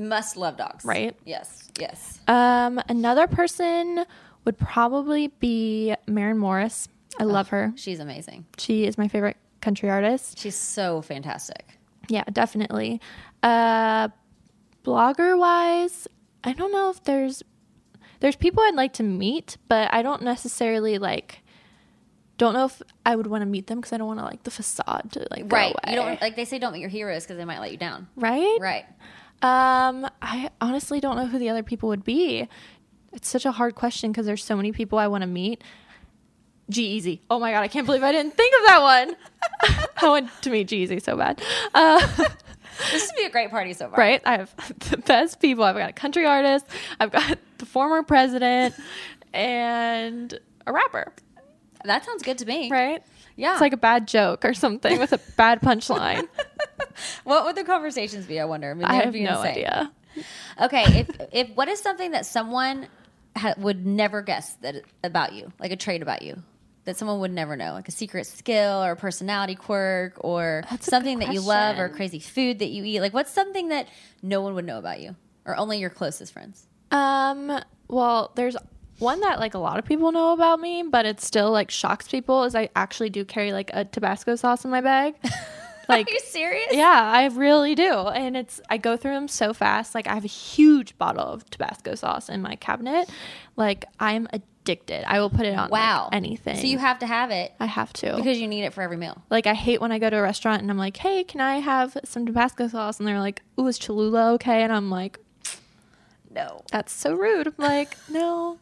Must 0.00 0.36
love 0.36 0.56
dogs. 0.56 0.84
Right. 0.84 1.14
Yes, 1.24 1.68
yes. 1.78 2.18
Um, 2.26 2.80
another 2.88 3.26
person 3.26 4.04
would 4.44 4.58
probably 4.58 5.28
be 5.28 5.94
Maren 6.06 6.38
Morris. 6.38 6.88
I 7.18 7.24
love 7.24 7.48
her. 7.48 7.72
She's 7.76 8.00
amazing. 8.00 8.46
She 8.56 8.86
is 8.86 8.96
my 8.96 9.08
favorite 9.08 9.36
country 9.60 9.90
artist. 9.90 10.38
She's 10.38 10.56
so 10.56 11.02
fantastic. 11.02 11.78
Yeah, 12.08 12.24
definitely. 12.32 13.00
Uh, 13.42 14.08
blogger 14.84 15.38
wise, 15.38 16.08
I 16.42 16.52
don't 16.52 16.72
know 16.72 16.90
if 16.90 17.04
there's 17.04 17.42
there's 18.20 18.36
people 18.36 18.62
I'd 18.62 18.74
like 18.74 18.94
to 18.94 19.02
meet, 19.02 19.56
but 19.68 19.92
I 19.92 20.02
don't 20.02 20.22
necessarily 20.22 20.98
like. 20.98 21.40
Don't 22.38 22.54
know 22.54 22.64
if 22.64 22.80
I 23.04 23.16
would 23.16 23.26
want 23.26 23.42
to 23.42 23.46
meet 23.46 23.66
them 23.66 23.80
because 23.80 23.92
I 23.92 23.98
don't 23.98 24.06
want 24.06 24.18
to 24.20 24.24
like 24.24 24.44
the 24.44 24.50
facade 24.50 25.12
to 25.12 25.26
like 25.30 25.52
right. 25.52 25.74
away. 25.74 25.90
You 25.90 25.96
don't 25.96 26.20
like 26.22 26.36
they 26.36 26.46
say 26.46 26.58
don't 26.58 26.72
meet 26.72 26.80
your 26.80 26.88
heroes 26.88 27.24
because 27.24 27.36
they 27.36 27.44
might 27.44 27.58
let 27.58 27.70
you 27.70 27.76
down. 27.76 28.08
right? 28.16 28.56
Right. 28.58 28.86
Um, 29.42 30.08
I 30.20 30.50
honestly 30.60 31.00
don't 31.00 31.16
know 31.16 31.26
who 31.26 31.38
the 31.38 31.48
other 31.48 31.62
people 31.62 31.88
would 31.88 32.04
be. 32.04 32.48
It's 33.12 33.28
such 33.28 33.44
a 33.46 33.52
hard 33.52 33.74
question 33.74 34.12
because 34.12 34.26
there's 34.26 34.44
so 34.44 34.56
many 34.56 34.72
people 34.72 34.98
I 34.98 35.06
want 35.08 35.22
to 35.22 35.26
meet. 35.26 35.64
G-Eazy. 36.68 37.20
Oh 37.28 37.40
my 37.40 37.50
god, 37.50 37.62
I 37.62 37.68
can't 37.68 37.84
believe 37.86 38.02
I 38.04 38.12
didn't 38.12 38.36
think 38.36 38.54
of 38.60 38.66
that 38.68 38.80
one. 38.82 39.16
I 40.02 40.08
want 40.08 40.30
to 40.42 40.50
meet 40.50 40.68
G-Eazy 40.68 41.02
so 41.02 41.16
bad. 41.16 41.40
Uh, 41.74 42.06
This 42.92 43.08
would 43.08 43.16
be 43.20 43.24
a 43.26 43.30
great 43.30 43.50
party 43.50 43.74
so 43.74 43.90
far. 43.90 43.98
right? 43.98 44.22
I 44.24 44.38
have 44.38 44.54
the 44.90 44.96
best 44.96 45.38
people. 45.40 45.64
I've 45.64 45.76
got 45.76 45.90
a 45.90 45.92
country 45.92 46.24
artist, 46.24 46.64
I've 46.98 47.10
got 47.10 47.36
the 47.58 47.66
former 47.66 48.02
president, 48.02 48.74
and 49.34 50.38
a 50.66 50.72
rapper, 50.72 51.12
That 51.84 52.06
sounds 52.06 52.22
good 52.22 52.38
to 52.38 52.46
me. 52.46 52.70
right? 52.70 53.02
Yeah. 53.40 53.52
It's 53.52 53.60
like 53.60 53.72
a 53.72 53.78
bad 53.78 54.06
joke 54.06 54.44
or 54.44 54.52
something 54.52 54.98
with 54.98 55.12
a 55.12 55.20
bad 55.36 55.62
punchline. 55.62 56.28
what 57.24 57.46
would 57.46 57.56
the 57.56 57.64
conversations 57.64 58.26
be? 58.26 58.38
I 58.38 58.44
wonder. 58.44 58.70
I, 58.70 58.74
mean, 58.74 58.84
I 58.84 58.94
have 58.96 59.14
no 59.14 59.40
insane. 59.40 59.46
idea. 59.46 59.92
Okay, 60.60 61.00
if 61.00 61.20
if 61.32 61.56
what 61.56 61.68
is 61.68 61.80
something 61.80 62.10
that 62.10 62.26
someone 62.26 62.86
ha- 63.36 63.54
would 63.56 63.86
never 63.86 64.20
guess 64.20 64.54
that 64.56 64.82
about 65.02 65.32
you, 65.32 65.52
like 65.58 65.72
a 65.72 65.76
trait 65.76 66.02
about 66.02 66.20
you, 66.20 66.42
that 66.84 66.98
someone 66.98 67.20
would 67.20 67.32
never 67.32 67.56
know, 67.56 67.72
like 67.72 67.88
a 67.88 67.92
secret 67.92 68.26
skill 68.26 68.84
or 68.84 68.92
a 68.92 68.96
personality 68.96 69.54
quirk 69.54 70.14
or 70.18 70.64
That's 70.68 70.86
something 70.86 71.20
that 71.20 71.32
you 71.32 71.40
love 71.40 71.78
or 71.78 71.88
crazy 71.88 72.20
food 72.20 72.58
that 72.58 72.68
you 72.68 72.84
eat? 72.84 73.00
Like, 73.00 73.14
what's 73.14 73.32
something 73.32 73.68
that 73.68 73.88
no 74.22 74.42
one 74.42 74.54
would 74.54 74.66
know 74.66 74.78
about 74.78 75.00
you 75.00 75.16
or 75.46 75.56
only 75.56 75.78
your 75.78 75.90
closest 75.90 76.34
friends? 76.34 76.66
Um, 76.90 77.58
well, 77.88 78.32
there's 78.34 78.56
one 79.00 79.20
that 79.20 79.40
like 79.40 79.54
a 79.54 79.58
lot 79.58 79.78
of 79.78 79.84
people 79.84 80.12
know 80.12 80.32
about 80.32 80.60
me, 80.60 80.84
but 80.84 81.04
it 81.06 81.20
still 81.20 81.50
like 81.50 81.70
shocks 81.70 82.06
people 82.06 82.44
is 82.44 82.54
I 82.54 82.68
actually 82.76 83.10
do 83.10 83.24
carry 83.24 83.52
like 83.52 83.70
a 83.74 83.84
Tabasco 83.84 84.36
sauce 84.36 84.64
in 84.64 84.70
my 84.70 84.80
bag. 84.80 85.14
Like 85.88 86.06
Are 86.08 86.12
you 86.12 86.20
serious? 86.20 86.68
yeah, 86.70 87.02
I 87.12 87.24
really 87.26 87.74
do. 87.74 87.92
And 87.92 88.36
it's 88.36 88.60
I 88.70 88.76
go 88.78 88.96
through 88.96 89.10
them 89.14 89.26
so 89.26 89.52
fast. 89.52 89.92
Like 89.92 90.06
I 90.06 90.14
have 90.14 90.22
a 90.24 90.28
huge 90.28 90.96
bottle 90.98 91.24
of 91.26 91.50
Tabasco 91.50 91.96
sauce 91.96 92.28
in 92.28 92.42
my 92.42 92.54
cabinet. 92.54 93.10
Like 93.56 93.86
I'm 93.98 94.28
addicted. 94.32 95.02
I 95.10 95.18
will 95.18 95.30
put 95.30 95.46
it 95.46 95.54
on 95.58 95.62
like, 95.62 95.72
Wow. 95.72 96.08
anything. 96.12 96.54
So 96.58 96.68
you 96.68 96.78
have 96.78 97.00
to 97.00 97.06
have 97.08 97.32
it 97.32 97.52
I 97.58 97.66
have 97.66 97.92
to. 97.94 98.14
because 98.14 98.38
you 98.38 98.46
need 98.46 98.62
it 98.62 98.72
for 98.72 98.82
every 98.82 98.98
meal. 98.98 99.20
like 99.30 99.48
I 99.48 99.54
hate 99.54 99.80
when 99.80 99.90
I 99.90 99.98
go 99.98 100.08
to 100.08 100.16
a 100.16 100.22
restaurant 100.22 100.62
and 100.62 100.70
I'm 100.70 100.78
like, 100.78 100.96
"Hey, 100.96 101.24
can 101.24 101.40
I 101.40 101.56
have 101.58 101.96
some 102.04 102.24
Tabasco 102.24 102.68
sauce?" 102.68 103.00
and 103.00 103.08
they're 103.08 103.18
like, 103.18 103.42
"Ooh, 103.58 103.66
is 103.66 103.76
Cholula 103.76 104.34
okay?" 104.34 104.62
and 104.62 104.72
I'm 104.72 104.90
like, 104.90 105.18
No. 106.30 106.62
"That's 106.70 106.92
so 106.92 107.14
rude." 107.14 107.48
I'm 107.48 107.54
like, 107.58 107.96
"No." 108.08 108.58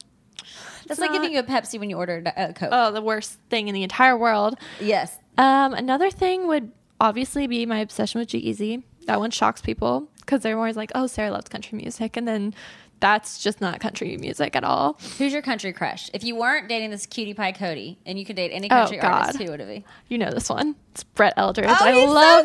That's 0.87 1.01
like 1.01 1.11
not- 1.11 1.17
giving 1.21 1.33
you 1.33 1.41
a 1.41 1.43
Pepsi 1.43 1.79
when 1.79 1.91
you 1.91 1.97
order 1.97 2.23
a 2.37 2.53
Coke. 2.53 2.69
Oh, 2.73 2.93
the 2.93 3.03
worst 3.03 3.39
thing 3.51 3.69
in 3.69 3.75
the 3.75 3.83
entire 3.83 4.17
world. 4.17 4.59
yes. 4.81 5.19
Um, 5.37 5.73
another 5.75 6.11
thing 6.11 6.47
would 6.49 6.73
obviously 7.01 7.47
be 7.47 7.65
my 7.67 7.79
obsession 7.79 8.19
with 8.19 8.29
G-Eazy. 8.29 8.83
That 9.07 9.21
one 9.21 9.31
shocks 9.31 9.61
people 9.63 10.09
because 10.21 10.43
they're 10.43 10.57
always 10.57 10.77
like, 10.77 10.91
"Oh, 10.95 11.07
Sarah 11.07 11.31
loves 11.31 11.49
country 11.49 11.79
music," 11.79 12.17
and 12.17 12.27
then 12.27 12.55
that's 13.01 13.43
just 13.43 13.61
not 13.61 13.81
country 13.81 14.17
music 14.17 14.57
at 14.57 14.65
all. 14.65 14.99
Who's 15.19 15.33
your 15.33 15.43
country 15.43 15.73
crush? 15.73 16.11
If 16.13 16.25
you 16.25 16.35
weren't 16.37 16.69
dating 16.69 16.91
this 16.91 17.07
cutie 17.07 17.35
pie 17.35 17.53
Cody 17.53 17.99
and 18.05 18.19
you 18.19 18.25
could 18.25 18.37
date 18.37 18.51
any 18.53 18.67
Oh, 18.67 18.75
country 18.75 19.01
artist, 19.01 19.39
who 19.41 19.51
would 19.51 19.61
it 19.61 19.69
be? 19.69 19.85
You 20.09 20.19
know 20.19 20.31
this 20.31 20.49
one. 20.49 20.75
It's 20.93 21.05
Brett 21.05 21.35
Eldredge. 21.37 21.67
Oh, 21.69 21.77
I 21.81 21.93
he's 21.93 22.09
so 22.09 22.13
love 22.13 22.45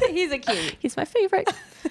him. 0.00 0.14
He's 0.14 0.32
a 0.32 0.38
cutie. 0.38 0.76
He's 0.80 0.96
my 0.96 1.04
favorite. 1.04 1.48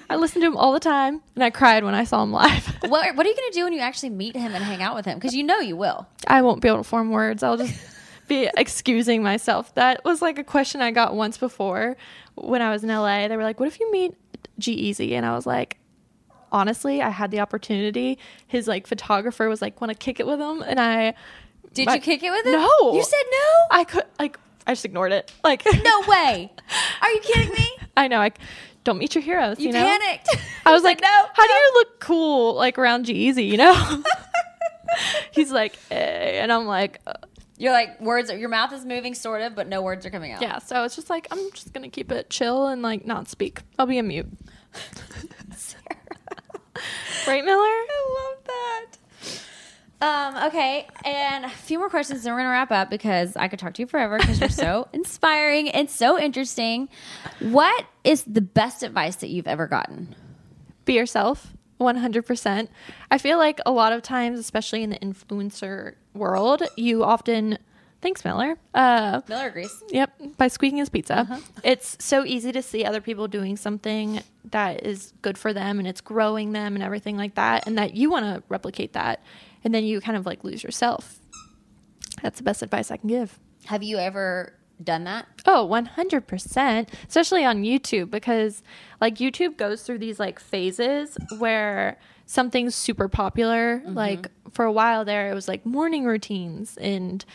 I 0.09 0.17
listen 0.17 0.41
to 0.41 0.47
him 0.47 0.57
all 0.57 0.73
the 0.73 0.79
time, 0.79 1.21
and 1.35 1.43
I 1.43 1.49
cried 1.51 1.83
when 1.85 1.95
I 1.95 2.03
saw 2.03 2.21
him 2.23 2.31
live. 2.33 2.75
What, 2.85 3.15
what 3.15 3.25
are 3.25 3.29
you 3.29 3.35
going 3.35 3.51
to 3.51 3.57
do 3.57 3.63
when 3.63 3.73
you 3.73 3.79
actually 3.79 4.11
meet 4.11 4.35
him 4.35 4.53
and 4.53 4.63
hang 4.63 4.83
out 4.83 4.93
with 4.95 5.05
him? 5.05 5.17
Because 5.17 5.33
you 5.33 5.43
know 5.43 5.59
you 5.59 5.75
will. 5.75 6.05
I 6.27 6.41
won't 6.43 6.61
be 6.61 6.67
able 6.67 6.79
to 6.79 6.83
form 6.83 7.09
words. 7.09 7.41
I'll 7.41 7.57
just 7.57 7.73
be 8.27 8.47
excusing 8.57 9.23
myself. 9.23 9.73
That 9.75 10.03
was 10.05 10.21
like 10.21 10.37
a 10.37 10.43
question 10.43 10.81
I 10.81 10.91
got 10.91 11.15
once 11.15 11.37
before 11.37 11.95
when 12.35 12.61
I 12.61 12.69
was 12.71 12.83
in 12.83 12.89
LA. 12.89 13.27
They 13.27 13.37
were 13.37 13.43
like, 13.43 13.59
"What 13.59 13.67
if 13.67 13.79
you 13.79 13.91
meet 13.91 14.13
G-Eazy?" 14.59 15.13
And 15.13 15.25
I 15.25 15.33
was 15.35 15.45
like, 15.47 15.77
honestly, 16.55 17.01
I 17.01 17.09
had 17.09 17.29
the 17.31 17.41
opportunity. 17.41 18.17
His 18.47 18.67
like 18.67 18.87
photographer 18.87 19.47
was 19.49 19.61
like, 19.61 19.79
"Want 19.81 19.91
to 19.91 19.97
kick 19.97 20.19
it 20.19 20.25
with 20.25 20.39
him?" 20.39 20.63
And 20.63 20.79
I 20.79 21.13
Did 21.73 21.89
you 21.91 21.99
kick 21.99 22.23
it 22.23 22.31
with 22.31 22.45
him? 22.45 22.53
No. 22.53 22.93
You 22.93 23.03
said 23.03 23.23
no? 23.31 23.77
I 23.77 23.83
could 23.83 24.05
like 24.17 24.39
I 24.65 24.71
just 24.71 24.85
ignored 24.85 25.11
it. 25.11 25.31
Like 25.43 25.63
no 25.65 26.01
way. 26.07 26.51
Are 27.01 27.11
you 27.11 27.19
kidding 27.21 27.53
me? 27.53 27.77
I 27.97 28.07
know 28.07 28.19
I 28.19 28.31
don't 28.83 28.97
meet 28.97 29.15
your 29.15 29.23
heroes, 29.23 29.59
you, 29.59 29.67
You, 29.67 29.73
know. 29.73 29.83
panicked. 29.83 30.29
I 30.65 30.71
was 30.71 30.83
like, 30.83 31.01
no. 31.01 31.07
how 31.33 31.43
do 31.47 31.53
you 31.53 31.71
look 31.75 31.99
cool 31.99 32.53
like 32.55 32.77
around 32.77 33.05
G-Eazy, 33.05 33.47
you 33.47 33.57
know? 33.57 33.73
He's 35.31 35.51
like, 35.51 35.77
eh. 35.91 36.41
and 36.41 36.51
I'm 36.51 36.65
like, 36.67 37.01
uh, 37.07 37.13
You're 37.57 37.73
like 37.73 37.99
words. 37.99 38.31
Your 38.31 38.49
mouth 38.49 38.71
is 38.73 38.85
moving, 38.85 39.13
sort 39.15 39.41
of, 39.41 39.55
but 39.55 39.67
no 39.67 39.81
words 39.81 40.05
are 40.05 40.11
coming 40.11 40.31
out. 40.31 40.41
yeah. 40.41 40.59
So 40.59 40.83
it's 40.83 40.95
just 40.95 41.09
like 41.09 41.27
I'm 41.31 41.51
just 41.51 41.73
gonna 41.73 41.89
keep 41.89 42.11
it 42.11 42.29
chill 42.29 42.67
and 42.67 42.81
like 42.81 43.05
not 43.05 43.27
speak. 43.27 43.61
I'll 43.79 43.87
be 43.87 43.97
a 43.97 44.03
mute. 44.03 44.27
right, 47.27 47.43
Miller? 47.43 47.61
I 47.61 48.15
love 48.17 48.43
that. 48.45 48.85
Um, 50.01 50.47
okay, 50.47 50.87
and 51.05 51.45
a 51.45 51.49
few 51.49 51.79
more 51.79 51.89
questions, 51.89 52.25
and 52.25 52.35
we're 52.35 52.41
gonna 52.41 52.49
wrap 52.49 52.71
up 52.71 52.89
because 52.89 53.35
I 53.35 53.47
could 53.47 53.59
talk 53.59 53.73
to 53.75 53.81
you 53.81 53.87
forever 53.87 54.17
because 54.17 54.39
you're 54.39 54.49
so 54.49 54.87
inspiring 54.93 55.69
and 55.69 55.89
so 55.89 56.19
interesting. 56.19 56.89
What 57.39 57.85
is 58.03 58.23
the 58.23 58.41
best 58.41 58.83
advice 58.83 59.15
that 59.17 59.29
you've 59.29 59.47
ever 59.47 59.67
gotten? 59.67 60.13
Be 60.83 60.93
yourself. 60.93 61.53
100%. 61.79 62.67
I 63.11 63.17
feel 63.17 63.37
like 63.37 63.59
a 63.65 63.71
lot 63.71 63.91
of 63.91 64.01
times, 64.01 64.39
especially 64.39 64.83
in 64.83 64.91
the 64.91 64.99
influencer 64.99 65.95
world, 66.13 66.63
you 66.77 67.03
often, 67.03 67.57
thanks, 68.05 68.23
Miller. 68.23 68.55
Uh, 68.71 69.21
Miller 69.27 69.47
agrees. 69.47 69.83
Yep, 69.89 70.37
by 70.37 70.47
squeaking 70.47 70.77
his 70.77 70.89
pizza. 70.89 71.41
It's 71.63 71.97
so 71.99 72.23
easy 72.23 72.51
to 72.51 72.61
see 72.61 72.85
other 72.85 73.01
people 73.01 73.27
doing 73.27 73.57
something 73.57 74.21
that 74.51 74.85
is 74.85 75.11
good 75.23 75.39
for 75.39 75.53
them 75.53 75.79
and 75.79 75.87
it's 75.87 76.01
growing 76.01 76.51
them 76.51 76.75
and 76.75 76.83
everything 76.83 77.17
like 77.17 77.33
that, 77.33 77.65
and 77.65 77.79
that 77.79 77.95
you 77.95 78.11
want 78.11 78.25
to 78.25 78.43
replicate 78.47 78.93
that, 78.93 79.23
and 79.63 79.73
then 79.73 79.83
you 79.83 79.99
kind 80.01 80.15
of 80.15 80.27
like 80.27 80.43
lose 80.43 80.63
yourself. 80.63 81.17
That's 82.21 82.37
the 82.37 82.43
best 82.43 82.61
advice 82.61 82.91
I 82.91 82.97
can 82.97 83.09
give. 83.09 83.39
Have 83.65 83.81
you 83.81 83.97
ever 83.97 84.53
done 84.83 85.05
that? 85.05 85.25
Oh, 85.47 85.67
100%, 85.67 86.87
especially 87.07 87.43
on 87.43 87.63
YouTube 87.63 88.11
because 88.11 88.61
like 89.01 89.15
YouTube 89.15 89.57
goes 89.57 89.81
through 89.81 89.97
these 89.97 90.19
like 90.19 90.39
phases 90.39 91.17
where 91.39 91.97
something's 92.27 92.75
super 92.75 93.07
popular. 93.07 93.81
Like 93.85 94.27
for 94.51 94.63
a 94.63 94.71
while 94.71 95.05
there 95.05 95.31
it 95.31 95.33
was 95.33 95.47
like 95.47 95.65
morning 95.65 96.05
routines 96.05 96.77
and 96.77 97.25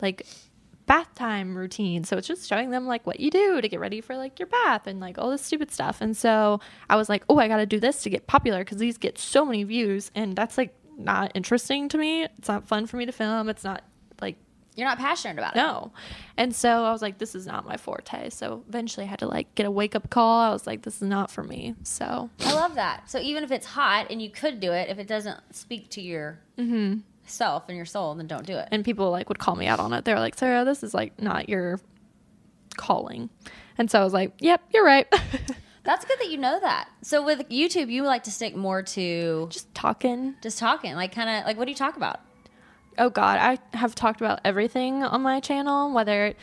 like 0.00 0.26
bath 0.86 1.14
time 1.14 1.56
routine. 1.56 2.04
So 2.04 2.16
it's 2.16 2.28
just 2.28 2.48
showing 2.48 2.70
them 2.70 2.86
like 2.86 3.06
what 3.06 3.20
you 3.20 3.30
do 3.30 3.60
to 3.60 3.68
get 3.68 3.80
ready 3.80 4.00
for 4.00 4.16
like 4.16 4.38
your 4.38 4.46
bath 4.46 4.86
and 4.86 5.00
like 5.00 5.18
all 5.18 5.30
this 5.30 5.44
stupid 5.44 5.70
stuff. 5.70 6.00
And 6.00 6.16
so 6.16 6.60
I 6.88 6.96
was 6.96 7.08
like, 7.08 7.24
"Oh, 7.28 7.38
I 7.38 7.48
got 7.48 7.56
to 7.56 7.66
do 7.66 7.80
this 7.80 8.02
to 8.02 8.10
get 8.10 8.26
popular 8.26 8.64
cuz 8.64 8.78
these 8.78 8.98
get 8.98 9.18
so 9.18 9.44
many 9.44 9.64
views 9.64 10.10
and 10.14 10.36
that's 10.36 10.56
like 10.56 10.74
not 10.96 11.32
interesting 11.34 11.88
to 11.90 11.98
me. 11.98 12.24
It's 12.24 12.48
not 12.48 12.66
fun 12.66 12.86
for 12.86 12.96
me 12.96 13.06
to 13.06 13.12
film. 13.12 13.48
It's 13.48 13.64
not 13.64 13.82
like 14.20 14.36
You're 14.76 14.88
not 14.88 14.98
passionate 14.98 15.38
about 15.38 15.54
it. 15.54 15.58
no. 15.58 15.92
And 16.36 16.54
so 16.54 16.84
I 16.84 16.92
was 16.92 17.02
like, 17.02 17.18
this 17.18 17.34
is 17.34 17.46
not 17.46 17.66
my 17.66 17.76
forte. 17.76 18.30
So 18.30 18.62
eventually 18.68 19.04
I 19.04 19.08
had 19.08 19.18
to 19.20 19.26
like 19.26 19.54
get 19.54 19.66
a 19.66 19.70
wake 19.70 19.94
up 19.94 20.08
call. 20.10 20.40
I 20.40 20.50
was 20.50 20.66
like, 20.66 20.82
this 20.82 20.96
is 20.96 21.08
not 21.08 21.30
for 21.30 21.42
me. 21.42 21.74
So 21.82 22.30
I 22.40 22.54
love 22.54 22.76
that. 22.76 23.10
So 23.10 23.18
even 23.18 23.44
if 23.44 23.50
it's 23.50 23.66
hot 23.66 24.06
and 24.10 24.22
you 24.22 24.30
could 24.30 24.60
do 24.60 24.72
it, 24.72 24.88
if 24.88 24.98
it 24.98 25.06
doesn't 25.06 25.54
speak 25.54 25.90
to 25.90 26.00
your 26.00 26.38
mm-hmm. 26.58 27.00
Self 27.26 27.68
and 27.68 27.76
your 27.76 27.86
soul, 27.86 28.10
and 28.12 28.20
then 28.20 28.26
don't 28.26 28.46
do 28.46 28.56
it. 28.56 28.68
and 28.70 28.84
people 28.84 29.10
like 29.10 29.28
would 29.28 29.38
call 29.38 29.56
me 29.56 29.66
out 29.66 29.80
on 29.80 29.92
it. 29.92 30.04
They're 30.04 30.18
like, 30.20 30.36
Sarah, 30.38 30.64
this 30.64 30.82
is 30.82 30.94
like 30.94 31.20
not 31.20 31.48
your 31.48 31.80
calling. 32.76 33.30
And 33.78 33.90
so 33.90 34.00
I 34.00 34.04
was 34.04 34.12
like, 34.12 34.32
yep, 34.38 34.62
you're 34.72 34.84
right. 34.84 35.06
That's 35.84 36.04
good 36.04 36.18
that 36.18 36.30
you 36.30 36.38
know 36.38 36.58
that. 36.60 36.88
So 37.02 37.24
with 37.24 37.48
YouTube, 37.48 37.90
you 37.90 38.02
like 38.02 38.24
to 38.24 38.30
stick 38.30 38.56
more 38.56 38.82
to 38.82 39.46
Just 39.50 39.72
talking. 39.74 40.34
just 40.42 40.58
talking, 40.58 40.94
like 40.94 41.14
kind 41.14 41.28
of 41.30 41.46
like 41.46 41.56
what 41.56 41.64
do 41.66 41.70
you 41.70 41.76
talk 41.76 41.96
about? 41.96 42.20
Oh 42.98 43.10
God, 43.10 43.38
I 43.38 43.76
have 43.76 43.94
talked 43.94 44.20
about 44.20 44.40
everything 44.44 45.04
on 45.04 45.20
my 45.22 45.38
channel. 45.40 45.92
Whether, 45.92 46.34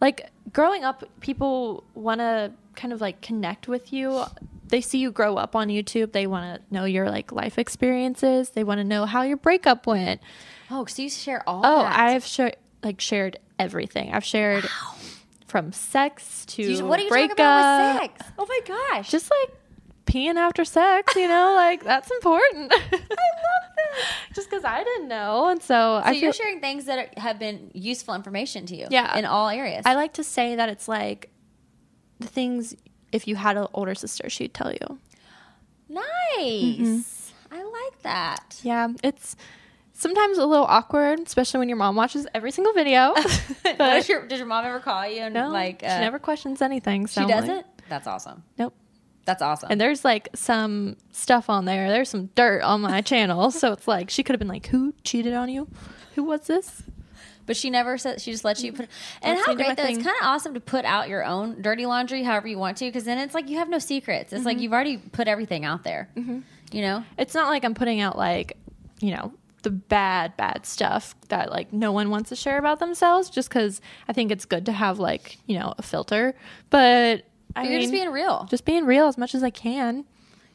like, 0.00 0.28
growing 0.52 0.82
up, 0.82 1.04
people 1.20 1.84
want 1.94 2.20
to 2.20 2.52
kind 2.74 2.92
of 2.92 3.00
like 3.00 3.20
connect 3.20 3.68
with 3.68 3.92
you. 3.92 4.24
They 4.70 4.80
see 4.80 4.98
you 4.98 5.10
grow 5.10 5.36
up 5.36 5.54
on 5.56 5.68
YouTube. 5.68 6.12
They 6.12 6.26
want 6.26 6.60
to 6.60 6.74
know 6.74 6.84
your 6.84 7.10
like 7.10 7.32
life 7.32 7.58
experiences. 7.58 8.50
They 8.50 8.64
want 8.64 8.78
to 8.78 8.84
know 8.84 9.04
how 9.06 9.22
your 9.22 9.36
breakup 9.36 9.86
went. 9.86 10.20
Oh, 10.70 10.84
so 10.86 11.02
you 11.02 11.10
share 11.10 11.42
all. 11.48 11.62
Oh, 11.64 11.82
that. 11.82 11.98
I've 11.98 12.24
sh- 12.24 12.56
like 12.82 13.00
shared 13.00 13.38
everything. 13.58 14.12
I've 14.12 14.24
shared 14.24 14.64
from 15.46 15.72
sex 15.72 16.46
to 16.46 16.62
You- 16.62 16.84
what 16.86 16.98
do 16.98 17.02
you 17.04 17.10
breakup. 17.10 17.34
about 17.34 18.00
with 18.02 18.10
sex? 18.16 18.30
Oh 18.38 18.46
my 18.46 18.60
gosh! 18.66 19.10
Just 19.10 19.30
like 19.30 19.56
peeing 20.06 20.36
after 20.36 20.64
sex, 20.64 21.14
you 21.16 21.28
know, 21.28 21.52
like 21.56 21.82
that's 21.84 22.10
important. 22.10 22.72
I 22.72 22.76
love 22.92 23.00
that. 23.10 24.34
Just 24.34 24.48
because 24.48 24.64
I 24.64 24.84
didn't 24.84 25.08
know, 25.08 25.48
and 25.48 25.60
so, 25.60 25.66
so 25.66 25.94
I 26.04 26.12
you're 26.12 26.32
feel 26.32 26.44
sharing 26.44 26.60
things 26.60 26.84
that 26.84 26.98
are, 27.16 27.20
have 27.20 27.38
been 27.40 27.70
useful 27.74 28.14
information 28.14 28.66
to 28.66 28.76
you. 28.76 28.86
Yeah. 28.90 29.18
in 29.18 29.24
all 29.24 29.48
areas. 29.48 29.82
I 29.84 29.94
like 29.94 30.12
to 30.14 30.24
say 30.24 30.54
that 30.56 30.68
it's 30.68 30.86
like 30.86 31.30
the 32.20 32.28
things 32.28 32.76
if 33.12 33.26
you 33.28 33.36
had 33.36 33.56
an 33.56 33.66
older 33.72 33.94
sister, 33.94 34.28
she'd 34.30 34.54
tell 34.54 34.72
you. 34.72 34.98
nice. 35.88 36.06
Mm-hmm. 36.36 37.00
I 37.52 37.62
like 37.62 38.02
that. 38.02 38.60
Yeah, 38.62 38.88
it's 39.02 39.36
sometimes 39.92 40.38
a 40.38 40.46
little 40.46 40.64
awkward, 40.64 41.20
especially 41.20 41.58
when 41.58 41.68
your 41.68 41.78
mom 41.78 41.96
watches 41.96 42.26
every 42.34 42.50
single 42.52 42.72
video. 42.72 43.14
does, 43.78 44.08
your, 44.08 44.26
does 44.26 44.38
your 44.38 44.46
mom 44.46 44.64
ever 44.64 44.80
call 44.80 45.06
you 45.06 45.22
and 45.22 45.34
no, 45.34 45.48
like 45.48 45.80
she 45.80 45.86
uh, 45.86 46.00
never 46.00 46.18
questions 46.18 46.62
anything. 46.62 47.06
So 47.06 47.20
she 47.20 47.24
I'm 47.24 47.28
like, 47.28 47.40
doesn't? 47.40 47.66
That's 47.88 48.06
awesome. 48.06 48.44
Nope. 48.58 48.74
That's 49.24 49.42
awesome. 49.42 49.70
And 49.70 49.80
there's 49.80 50.04
like 50.04 50.28
some 50.34 50.96
stuff 51.12 51.50
on 51.50 51.64
there. 51.64 51.90
There's 51.90 52.08
some 52.08 52.26
dirt 52.34 52.62
on 52.62 52.80
my 52.80 53.00
channel. 53.00 53.50
So 53.50 53.72
it's 53.72 53.86
like 53.86 54.10
she 54.10 54.22
could 54.22 54.32
have 54.32 54.38
been 54.40 54.48
like, 54.48 54.66
Who 54.68 54.94
cheated 55.04 55.34
on 55.34 55.48
you? 55.48 55.68
Who 56.14 56.24
was 56.24 56.46
this? 56.46 56.82
But 57.50 57.56
she 57.56 57.68
never 57.68 57.98
said. 57.98 58.20
She 58.20 58.30
just 58.30 58.44
lets 58.44 58.62
you 58.62 58.72
put. 58.72 58.88
And 59.22 59.34
Lets 59.34 59.44
how 59.48 59.54
great 59.56 59.76
though! 59.76 59.82
It's 59.82 59.96
kind 60.04 60.16
of 60.20 60.22
awesome 60.22 60.54
to 60.54 60.60
put 60.60 60.84
out 60.84 61.08
your 61.08 61.24
own 61.24 61.60
dirty 61.62 61.84
laundry, 61.84 62.22
however 62.22 62.46
you 62.46 62.58
want 62.58 62.76
to, 62.76 62.84
because 62.84 63.02
then 63.02 63.18
it's 63.18 63.34
like 63.34 63.48
you 63.48 63.58
have 63.58 63.68
no 63.68 63.80
secrets. 63.80 64.32
It's 64.32 64.38
Mm-hmm. 64.38 64.46
like 64.46 64.60
you've 64.60 64.72
already 64.72 64.98
put 64.98 65.26
everything 65.26 65.64
out 65.64 65.82
there. 65.82 66.08
You 66.14 66.82
know, 66.82 67.04
It's 67.18 67.34
not 67.34 67.48
like 67.48 67.64
I'm 67.64 67.74
putting 67.74 67.98
out 68.00 68.16
like, 68.16 68.56
you 69.00 69.16
know, 69.16 69.32
the 69.62 69.70
bad, 69.72 70.36
bad 70.36 70.64
stuff 70.64 71.16
that 71.26 71.50
like 71.50 71.72
no 71.72 71.90
one 71.90 72.08
wants 72.10 72.28
to 72.28 72.36
share 72.36 72.56
about 72.56 72.78
themselves 72.78 73.28
just 73.30 73.48
because 73.48 73.80
I 74.06 74.12
think 74.12 74.30
it's 74.30 74.44
good 74.44 74.66
to 74.66 74.72
have 74.72 75.00
like, 75.00 75.36
you 75.46 75.58
know, 75.58 75.74
a 75.76 75.82
filter. 75.82 76.36
But 76.70 77.24
I 77.56 77.64
you're 77.66 77.80
just 77.80 77.90
being 77.90 78.10
real. 78.10 78.46
just 78.48 78.64
being 78.64 78.86
real 78.86 79.08
as 79.08 79.18
much 79.18 79.34
as 79.34 79.42
I 79.42 79.50
can. 79.50 80.04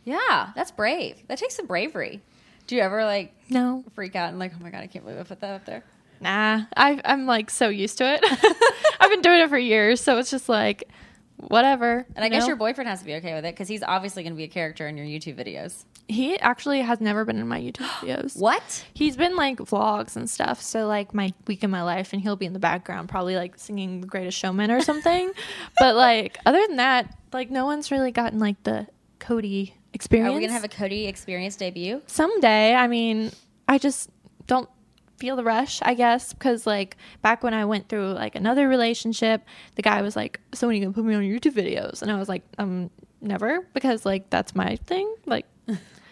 yeah, 0.05 0.51
that's 0.55 0.71
brave. 0.71 1.17
That 1.27 1.39
takes 1.39 1.57
some 1.57 1.65
bravery. 1.67 2.21
Do 2.67 2.75
you 2.77 2.81
ever 2.83 3.03
like 3.03 3.35
No, 3.49 3.83
freak 3.95 4.15
out 4.15 4.29
and 4.29 4.39
like, 4.39 4.53
oh 4.57 4.63
my 4.63 4.69
god, 4.69 4.79
I 4.81 4.87
can't 4.87 5.03
believe 5.03 5.19
I 5.19 5.23
put 5.23 5.41
that 5.41 5.53
up 5.55 5.65
there? 5.65 5.83
Nah. 6.21 6.63
I, 6.75 7.01
I'm 7.05 7.25
like 7.25 7.49
so 7.49 7.69
used 7.69 7.97
to 7.99 8.05
it. 8.05 8.23
I've 8.99 9.09
been 9.09 9.21
doing 9.21 9.39
it 9.41 9.49
for 9.49 9.57
years. 9.57 10.01
So 10.01 10.17
it's 10.17 10.31
just 10.31 10.49
like, 10.49 10.89
whatever. 11.37 12.05
And 12.15 12.23
I 12.23 12.27
you 12.27 12.31
guess 12.31 12.43
know? 12.43 12.47
your 12.47 12.55
boyfriend 12.55 12.89
has 12.89 12.99
to 12.99 13.05
be 13.05 13.15
okay 13.15 13.33
with 13.33 13.45
it 13.45 13.53
because 13.53 13.67
he's 13.67 13.83
obviously 13.83 14.23
going 14.23 14.33
to 14.33 14.37
be 14.37 14.43
a 14.45 14.49
character 14.49 14.87
in 14.87 14.97
your 14.97 15.05
YouTube 15.05 15.35
videos. 15.35 15.85
he 16.07 16.39
actually 16.39 16.81
has 16.81 17.01
never 17.01 17.25
been 17.25 17.37
in 17.37 17.47
my 17.47 17.59
YouTube 17.59 17.87
videos. 17.99 18.39
What? 18.39 18.85
He's 18.93 19.17
been 19.17 19.35
like 19.35 19.57
vlogs 19.57 20.15
and 20.15 20.29
stuff. 20.29 20.61
So 20.61 20.87
like 20.87 21.13
my 21.13 21.33
week 21.47 21.63
in 21.63 21.71
my 21.71 21.83
life, 21.83 22.13
and 22.13 22.21
he'll 22.21 22.35
be 22.35 22.45
in 22.45 22.53
the 22.53 22.59
background, 22.59 23.09
probably 23.09 23.35
like 23.35 23.57
singing 23.57 24.01
"The 24.01 24.07
Greatest 24.07 24.37
Showman" 24.37 24.71
or 24.71 24.81
something. 24.81 25.31
but 25.79 25.95
like 25.95 26.37
other 26.45 26.61
than 26.67 26.77
that, 26.77 27.15
like 27.33 27.49
no 27.49 27.65
one's 27.65 27.91
really 27.91 28.11
gotten 28.11 28.39
like 28.39 28.61
the 28.63 28.87
Cody 29.19 29.73
experience. 29.93 30.29
Are 30.29 30.33
we 30.33 30.39
going 30.39 30.49
to 30.49 30.53
have 30.53 30.63
a 30.63 30.67
Cody 30.67 31.07
experience 31.07 31.55
debut? 31.55 32.01
someday? 32.07 32.75
I 32.75 32.87
mean, 32.87 33.31
I 33.67 33.77
just 33.77 34.09
don't 34.47 34.69
feel 35.17 35.35
the 35.35 35.43
rush, 35.43 35.79
I 35.81 35.93
guess, 35.93 36.33
because 36.33 36.65
like 36.67 36.97
back 37.21 37.43
when 37.43 37.53
I 37.53 37.65
went 37.65 37.89
through 37.89 38.13
like 38.13 38.35
another 38.35 38.67
relationship, 38.67 39.43
the 39.75 39.81
guy 39.81 40.01
was 40.01 40.15
like, 40.15 40.39
"So 40.53 40.67
when 40.67 40.75
are 40.75 40.77
you 40.79 40.83
gonna 40.85 40.93
put 40.93 41.05
me 41.05 41.15
on 41.15 41.23
YouTube 41.23 41.53
videos?" 41.53 42.01
And 42.01 42.11
I 42.11 42.17
was 42.17 42.29
like, 42.29 42.43
"Um, 42.57 42.89
never," 43.21 43.61
because 43.73 44.05
like 44.05 44.29
that's 44.29 44.55
my 44.55 44.75
thing. 44.85 45.13
Like, 45.25 45.45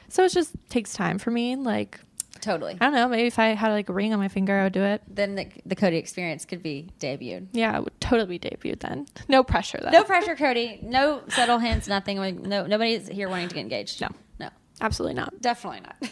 so 0.09 0.23
it 0.23 0.31
just 0.31 0.53
takes 0.69 0.93
time 0.93 1.17
for 1.19 1.31
me. 1.31 1.55
Like, 1.55 1.99
totally. 2.41 2.73
I 2.79 2.85
don't 2.85 2.93
know. 2.93 3.07
Maybe 3.07 3.27
if 3.27 3.39
I 3.39 3.47
had 3.49 3.71
like 3.71 3.89
a 3.89 3.93
ring 3.93 4.13
on 4.13 4.19
my 4.19 4.27
finger, 4.27 4.57
I 4.59 4.63
would 4.63 4.73
do 4.73 4.83
it. 4.83 5.01
Then 5.07 5.35
the, 5.35 5.47
the 5.65 5.75
Cody 5.75 5.97
experience 5.97 6.45
could 6.45 6.61
be 6.63 6.89
debuted. 6.99 7.47
Yeah, 7.51 7.77
it 7.77 7.83
would 7.83 7.99
totally 8.01 8.37
be 8.37 8.49
debuted 8.49 8.79
then. 8.81 9.07
No 9.27 9.43
pressure 9.43 9.79
though. 9.81 9.89
No 9.91 10.03
pressure, 10.03 10.35
Cody. 10.35 10.79
No 10.83 11.21
subtle 11.29 11.59
hints. 11.59 11.87
Nothing. 11.87 12.17
Like, 12.19 12.35
No, 12.35 12.65
nobody's 12.67 13.07
here 13.07 13.27
wanting 13.29 13.49
to 13.49 13.55
get 13.55 13.61
engaged. 13.61 14.01
No. 14.01 14.09
no, 14.39 14.49
Absolutely 14.81 15.15
not. 15.15 15.41
definitely 15.41 15.81
not. 15.81 15.95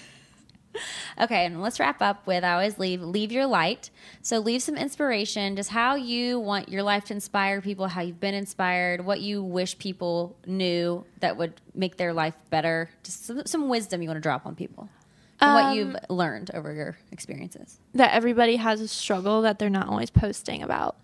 okay, 1.22 1.45
and 1.45 1.61
let's 1.61 1.80
wrap 1.80 2.01
up 2.01 2.26
with 2.28 2.43
I 2.43 2.53
always 2.53 2.78
leave 2.80 3.01
leave 3.01 3.32
your 3.32 3.45
light. 3.45 3.89
So 4.22 4.39
leave 4.39 4.61
some 4.61 4.76
inspiration, 4.76 5.55
just 5.55 5.69
how 5.69 5.95
you 5.95 6.39
want 6.39 6.69
your 6.69 6.84
life 6.84 7.05
to 7.05 7.13
inspire 7.13 7.61
people, 7.61 7.88
how 7.88 8.01
you've 8.01 8.19
been 8.19 8.34
inspired, 8.34 9.05
what 9.05 9.22
you 9.22 9.43
wish 9.43 9.78
people 9.78 10.36
knew 10.45 11.05
that 11.19 11.38
would 11.38 11.59
make 11.74 11.97
their 11.97 12.13
life 12.13 12.36
better. 12.49 12.89
Just 13.03 13.26
some, 13.26 13.45
some 13.45 13.69
wisdom 13.69 14.01
you 14.01 14.09
want 14.09 14.17
to 14.17 14.22
drop 14.22 14.45
on 14.45 14.55
people. 14.55 14.89
From 15.39 15.53
what 15.55 15.65
Um, 15.65 15.78
you've 15.78 15.95
learned 16.07 16.51
over 16.53 16.72
your 16.72 16.97
experiences. 17.11 17.80
That 17.95 18.13
everybody 18.13 18.57
has 18.57 18.80
a 18.80 18.88
struggle 18.88 19.41
that 19.41 19.57
they're 19.57 19.72
not 19.72 19.88
always 19.88 20.11
posting 20.11 20.61
about. 20.61 20.95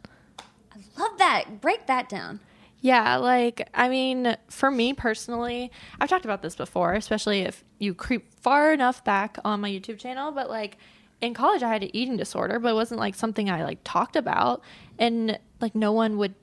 I 0.72 0.78
love 1.02 1.18
that. 1.18 1.60
Break 1.60 1.88
that 1.88 2.08
down. 2.08 2.40
Yeah, 2.88 3.18
like 3.18 3.68
I 3.74 3.90
mean, 3.90 4.38
for 4.50 4.72
me 4.72 4.94
personally, 4.94 5.72
I've 6.00 6.08
talked 6.10 6.24
about 6.24 6.42
this 6.42 6.56
before, 6.56 6.94
especially 6.94 7.42
if 7.42 7.66
you 7.80 7.94
creep 7.94 8.32
far 8.42 8.72
enough 8.72 9.04
back 9.04 9.38
on 9.44 9.60
my 9.60 9.70
YouTube 9.70 10.00
channel, 10.00 10.32
but 10.32 10.50
like 10.50 10.78
in 11.20 11.34
college 11.34 11.64
I 11.64 11.70
had 11.74 11.84
an 11.84 11.90
eating 11.94 12.16
disorder, 12.16 12.60
but 12.60 12.70
it 12.70 12.76
wasn't 12.76 13.02
like 13.02 13.16
something 13.16 13.50
I 13.50 13.64
like 13.66 13.80
talked 13.84 14.16
about 14.16 14.62
and 14.98 15.38
like 15.60 15.76
no 15.76 15.92
one 15.92 16.18
would 16.18 16.36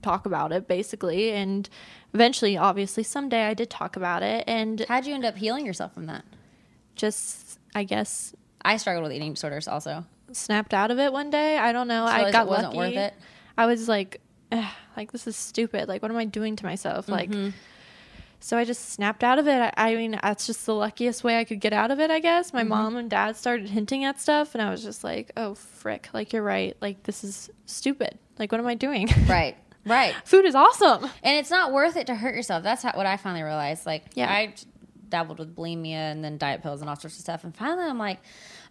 talk 0.00 0.24
about 0.26 0.52
it 0.52 0.68
basically 0.68 1.32
and 1.32 1.68
eventually 2.12 2.56
obviously 2.56 3.02
someday 3.02 3.44
I 3.46 3.54
did 3.54 3.68
talk 3.70 3.96
about 3.96 4.22
it 4.22 4.44
and 4.46 4.84
How'd 4.88 5.06
you 5.06 5.14
end 5.14 5.24
up 5.24 5.36
healing 5.36 5.66
yourself 5.66 5.92
from 5.94 6.06
that? 6.06 6.24
just 6.96 7.58
I 7.74 7.84
guess 7.84 8.34
I 8.64 8.76
struggled 8.78 9.04
with 9.04 9.12
eating 9.12 9.34
disorders 9.34 9.68
also. 9.68 10.04
snapped 10.32 10.72
out 10.72 10.90
of 10.90 10.98
it 10.98 11.12
one 11.12 11.30
day. 11.30 11.58
I 11.58 11.72
don't 11.72 11.88
know. 11.88 12.04
Just 12.06 12.14
I 12.14 12.30
got 12.30 12.46
it 12.46 12.50
wasn't 12.50 12.74
lucky. 12.74 12.78
worth 12.96 12.96
it. 12.96 13.14
I 13.58 13.66
was 13.66 13.88
like, 13.88 14.12
"Ugh, 14.14 14.23
like 14.96 15.12
this 15.12 15.26
is 15.26 15.36
stupid. 15.36 15.88
Like, 15.88 16.02
what 16.02 16.10
am 16.10 16.16
I 16.16 16.24
doing 16.24 16.56
to 16.56 16.64
myself? 16.64 17.08
Like, 17.08 17.30
Mm-hmm. 17.30 17.50
so 18.40 18.56
I 18.58 18.64
just 18.64 18.90
snapped 18.90 19.24
out 19.24 19.38
of 19.38 19.46
it. 19.48 19.58
I, 19.58 19.72
I 19.92 19.94
mean, 19.94 20.18
that's 20.22 20.46
just 20.46 20.66
the 20.66 20.74
luckiest 20.74 21.24
way 21.24 21.38
I 21.38 21.44
could 21.44 21.60
get 21.60 21.72
out 21.72 21.90
of 21.90 21.98
it. 22.00 22.10
I 22.10 22.20
guess 22.20 22.48
Mm-hmm. 22.48 22.56
my 22.56 22.62
mom 22.64 22.96
and 22.96 23.08
dad 23.10 23.36
started 23.36 23.68
hinting 23.70 24.04
at 24.04 24.20
stuff, 24.20 24.54
and 24.54 24.62
I 24.62 24.70
was 24.70 24.82
just 24.82 25.02
like, 25.04 25.30
oh 25.36 25.54
frick, 25.54 26.08
like 26.12 26.32
you're 26.32 26.42
right. 26.42 26.76
Like 26.80 27.02
this 27.04 27.24
is 27.24 27.50
stupid. 27.66 28.18
Like, 28.38 28.52
what 28.52 28.60
am 28.60 28.66
I 28.66 28.74
doing? 28.74 29.08
Right. 29.28 29.56
Right. 29.86 30.14
Food 30.24 30.46
is 30.46 30.54
awesome. 30.54 31.04
And 31.22 31.36
it's 31.36 31.50
not 31.50 31.70
worth 31.72 31.96
it 31.98 32.06
to 32.06 32.14
hurt 32.14 32.34
yourself. 32.34 32.62
That's 32.62 32.82
how, 32.82 32.92
what 32.94 33.04
I 33.04 33.18
finally 33.18 33.42
realized. 33.42 33.84
Like, 33.84 34.04
Yeah. 34.14 34.32
I 34.32 34.54
dabbled 35.14 35.38
with 35.38 35.54
bulimia 35.54 35.92
and 36.12 36.24
then 36.24 36.38
diet 36.38 36.60
pills 36.62 36.80
and 36.80 36.90
all 36.90 36.96
sorts 36.96 37.16
of 37.16 37.22
stuff. 37.22 37.44
And 37.44 37.54
finally, 37.54 37.86
I'm 37.86 37.98
like, 37.98 38.18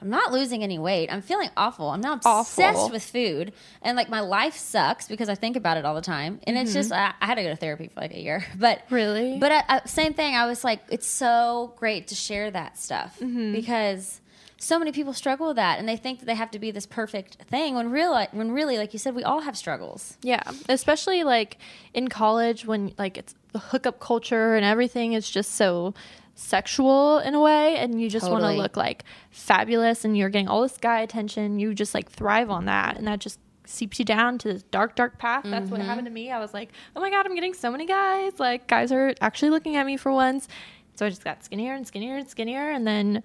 I'm 0.01 0.09
not 0.09 0.33
losing 0.33 0.61
any 0.63 0.77
weight. 0.77 1.07
I'm 1.11 1.21
feeling 1.21 1.49
awful. 1.55 1.89
I'm 1.89 2.01
now 2.01 2.13
obsessed 2.15 2.59
Awful. 2.59 2.89
with 2.89 3.03
food. 3.03 3.53
And 3.81 3.95
like, 3.95 4.09
my 4.09 4.19
life 4.19 4.57
sucks 4.57 5.07
because 5.07 5.29
I 5.29 5.35
think 5.35 5.55
about 5.55 5.77
it 5.77 5.85
all 5.85 5.95
the 5.95 6.01
time. 6.01 6.41
And 6.45 6.57
it's 6.57 6.73
just, 6.73 6.91
I, 6.91 7.13
I 7.21 7.25
had 7.25 7.35
to 7.35 7.43
go 7.43 7.49
to 7.49 7.55
therapy 7.55 7.87
for 7.87 8.01
like 8.01 8.13
a 8.13 8.19
year. 8.19 8.43
But 8.59 8.79
Mm-hmm. 8.79 8.95
Really? 8.95 9.37
But 9.39 9.51
I, 9.53 9.63
I, 9.69 9.81
same 9.85 10.13
thing. 10.13 10.35
I 10.35 10.45
was 10.45 10.63
like, 10.65 10.81
it's 10.89 11.07
so 11.07 11.73
great 11.77 12.07
to 12.09 12.15
share 12.15 12.51
that 12.51 12.77
stuff 12.77 13.17
Mm-hmm. 13.21 13.53
because 13.53 14.19
so 14.57 14.79
many 14.79 14.91
people 14.93 15.11
struggle 15.13 15.47
with 15.47 15.57
that 15.57 15.77
and 15.79 15.87
they 15.89 15.97
think 15.97 16.19
that 16.19 16.25
they 16.25 16.35
have 16.35 16.49
to 16.51 16.59
be 16.59 16.71
this 16.71 16.85
perfect 16.85 17.35
thing 17.49 17.75
when 17.75 17.91
real 17.91 18.13
when 18.31 18.51
really 18.53 18.77
like 18.77 18.93
you 18.93 18.99
said 18.99 19.13
we 19.13 19.21
all 19.21 19.41
have 19.41 19.57
struggles 19.57 20.17
Yeah, 20.21 20.41
especially 20.69 21.25
like 21.25 21.57
in 21.93 22.07
college 22.07 22.65
when 22.65 22.93
like 22.97 23.17
it's 23.17 23.35
the 23.51 23.59
hookup 23.59 23.99
culture 23.99 24.55
and 24.55 24.63
everything 24.63 25.11
is 25.13 25.29
just 25.29 25.55
so 25.55 25.93
sexual 26.35 27.19
in 27.19 27.35
a 27.35 27.39
way 27.39 27.77
and 27.77 28.01
you 28.01 28.09
just 28.09 28.29
want 28.29 28.43
to 28.43 28.51
look 28.51 28.75
like 28.75 29.03
fabulous 29.29 30.03
and 30.03 30.17
you're 30.17 30.29
getting 30.29 30.47
all 30.47 30.61
this 30.61 30.77
guy 30.77 31.01
attention, 31.01 31.59
you 31.59 31.73
just 31.73 31.93
like 31.93 32.09
thrive 32.09 32.49
on 32.49 32.65
that 32.65 32.97
and 32.97 33.07
that 33.07 33.19
just 33.19 33.39
seeps 33.65 33.97
you 33.97 34.05
down 34.05 34.37
to 34.37 34.53
this 34.53 34.63
dark 34.63 34.95
dark 34.95 35.17
path. 35.17 35.43
That's 35.45 35.69
what 35.69 35.79
mm-hmm. 35.79 35.89
happened 35.89 36.07
to 36.07 36.11
me. 36.11 36.31
I 36.31 36.39
was 36.39 36.53
like, 36.53 36.71
"Oh 36.95 37.01
my 37.01 37.09
god, 37.09 37.25
I'm 37.25 37.35
getting 37.35 37.53
so 37.53 37.71
many 37.71 37.85
guys. 37.85 38.39
Like 38.39 38.67
guys 38.67 38.91
are 38.91 39.13
actually 39.21 39.51
looking 39.51 39.75
at 39.75 39.85
me 39.85 39.97
for 39.97 40.11
once." 40.11 40.47
So 40.95 41.05
I 41.05 41.09
just 41.09 41.23
got 41.23 41.43
skinnier 41.43 41.73
and 41.73 41.87
skinnier 41.87 42.17
and 42.17 42.29
skinnier 42.29 42.69
and 42.69 42.85
then 42.85 43.23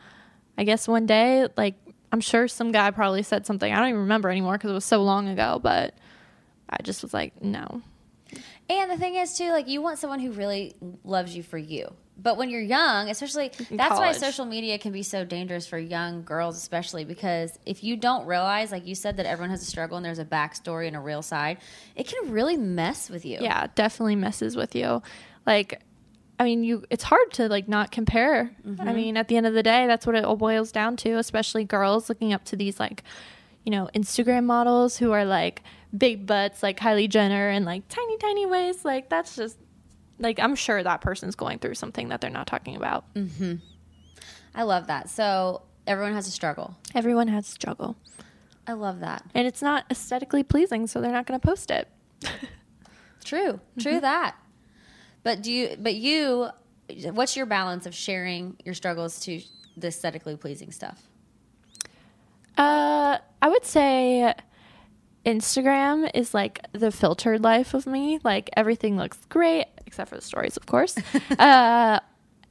I 0.56 0.64
guess 0.64 0.88
one 0.88 1.06
day 1.06 1.48
like 1.56 1.74
I'm 2.12 2.20
sure 2.20 2.48
some 2.48 2.72
guy 2.72 2.90
probably 2.90 3.22
said 3.22 3.46
something. 3.46 3.72
I 3.72 3.78
don't 3.78 3.88
even 3.88 4.00
remember 4.00 4.30
anymore 4.30 4.54
because 4.54 4.70
it 4.70 4.74
was 4.74 4.84
so 4.84 5.02
long 5.02 5.28
ago, 5.28 5.60
but 5.62 5.94
I 6.70 6.82
just 6.82 7.02
was 7.02 7.12
like, 7.12 7.42
no. 7.42 7.82
And 8.70 8.90
the 8.90 8.96
thing 8.96 9.14
is 9.14 9.36
too, 9.36 9.50
like 9.50 9.68
you 9.68 9.82
want 9.82 9.98
someone 9.98 10.20
who 10.20 10.32
really 10.32 10.74
loves 11.04 11.34
you 11.36 11.42
for 11.42 11.58
you. 11.58 11.94
But 12.20 12.36
when 12.36 12.50
you're 12.50 12.60
young, 12.60 13.08
especially 13.10 13.52
that's 13.70 13.98
why 13.98 14.12
social 14.12 14.44
media 14.44 14.78
can 14.78 14.92
be 14.92 15.04
so 15.04 15.24
dangerous 15.24 15.68
for 15.68 15.78
young 15.78 16.24
girls, 16.24 16.56
especially 16.56 17.04
because 17.04 17.56
if 17.64 17.84
you 17.84 17.96
don't 17.96 18.26
realize, 18.26 18.72
like 18.72 18.86
you 18.86 18.96
said, 18.96 19.18
that 19.18 19.26
everyone 19.26 19.50
has 19.50 19.62
a 19.62 19.66
struggle 19.66 19.96
and 19.96 20.04
there's 20.04 20.18
a 20.18 20.24
backstory 20.24 20.88
and 20.88 20.96
a 20.96 21.00
real 21.00 21.22
side, 21.22 21.58
it 21.94 22.08
can 22.08 22.32
really 22.32 22.56
mess 22.56 23.08
with 23.08 23.24
you. 23.24 23.38
Yeah, 23.40 23.68
definitely 23.76 24.16
messes 24.16 24.56
with 24.56 24.74
you. 24.74 25.00
Like, 25.46 25.80
I 26.40 26.44
mean, 26.44 26.64
you 26.64 26.84
it's 26.90 27.04
hard 27.04 27.32
to 27.34 27.48
like 27.48 27.68
not 27.68 27.92
compare. 27.92 28.50
I 28.64 28.68
mm-hmm. 28.68 28.94
mean, 28.94 29.16
at 29.16 29.28
the 29.28 29.36
end 29.36 29.46
of 29.46 29.54
the 29.54 29.62
day, 29.62 29.86
that's 29.86 30.04
what 30.04 30.16
it 30.16 30.24
all 30.24 30.36
boils 30.36 30.72
down 30.72 30.96
to, 30.98 31.18
especially 31.18 31.64
girls 31.64 32.08
looking 32.08 32.32
up 32.32 32.44
to 32.46 32.56
these 32.56 32.80
like, 32.80 33.04
you 33.64 33.70
know, 33.70 33.88
Instagram 33.94 34.44
models 34.44 34.96
who 34.96 35.12
are 35.12 35.24
like 35.24 35.62
big 35.96 36.26
butts 36.26 36.62
like 36.62 36.78
Kylie 36.78 37.08
Jenner 37.08 37.48
and 37.48 37.64
like 37.64 37.86
tiny 37.88 38.16
tiny 38.18 38.46
waists. 38.46 38.84
Like 38.84 39.08
that's 39.08 39.36
just 39.36 39.56
like 40.18 40.38
I'm 40.38 40.54
sure 40.54 40.82
that 40.82 41.00
person's 41.00 41.34
going 41.34 41.58
through 41.58 41.74
something 41.74 42.08
that 42.08 42.20
they're 42.20 42.30
not 42.30 42.46
talking 42.46 42.76
about. 42.76 43.04
I 44.54 44.62
love 44.62 44.88
that. 44.88 45.08
So 45.10 45.62
everyone 45.86 46.14
has 46.14 46.26
a 46.26 46.30
struggle. 46.30 46.76
Everyone 46.94 47.28
has 47.28 47.48
a 47.48 47.50
struggle. 47.50 47.96
I 48.66 48.72
love 48.72 49.00
that. 49.00 49.24
And 49.34 49.46
it's 49.46 49.62
not 49.62 49.84
aesthetically 49.90 50.42
pleasing, 50.42 50.86
so 50.86 51.00
they're 51.00 51.12
not 51.12 51.26
going 51.26 51.40
to 51.40 51.46
post 51.46 51.70
it. 51.70 51.88
True. 53.24 53.60
True 53.78 54.00
that. 54.00 54.36
But 55.22 55.42
do 55.42 55.52
you 55.52 55.76
but 55.78 55.94
you 55.94 56.48
what's 57.12 57.36
your 57.36 57.46
balance 57.46 57.86
of 57.86 57.94
sharing 57.94 58.56
your 58.64 58.74
struggles 58.74 59.20
to 59.20 59.40
the 59.76 59.88
aesthetically 59.88 60.36
pleasing 60.36 60.72
stuff? 60.72 61.02
Uh, 62.56 63.18
I 63.40 63.48
would 63.48 63.64
say 63.64 64.34
Instagram 65.24 66.10
is 66.14 66.34
like 66.34 66.60
the 66.72 66.90
filtered 66.90 67.42
life 67.42 67.74
of 67.74 67.86
me. 67.86 68.18
Like 68.24 68.50
everything 68.56 68.96
looks 68.96 69.18
great 69.28 69.66
except 69.88 70.10
for 70.10 70.14
the 70.16 70.22
stories, 70.22 70.56
of 70.56 70.66
course. 70.66 70.96
uh, 71.38 71.98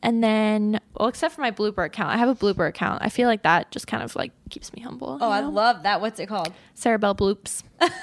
and 0.03 0.23
then, 0.23 0.79
well, 0.97 1.07
except 1.07 1.33
for 1.33 1.41
my 1.41 1.51
blooper 1.51 1.85
account, 1.85 2.13
I 2.13 2.17
have 2.17 2.29
a 2.29 2.35
blooper 2.35 2.67
account. 2.67 3.01
I 3.01 3.09
feel 3.09 3.27
like 3.27 3.43
that 3.43 3.71
just 3.71 3.87
kind 3.87 4.03
of 4.03 4.15
like 4.15 4.31
keeps 4.49 4.73
me 4.73 4.81
humble. 4.81 5.17
Oh, 5.21 5.31
I 5.31 5.41
know? 5.41 5.49
love 5.49 5.83
that. 5.83 6.01
What's 6.01 6.19
it 6.19 6.27
called? 6.27 6.51
Sarah 6.75 6.99
Bell 6.99 7.15
bloops. 7.15 7.63
That's 7.79 7.93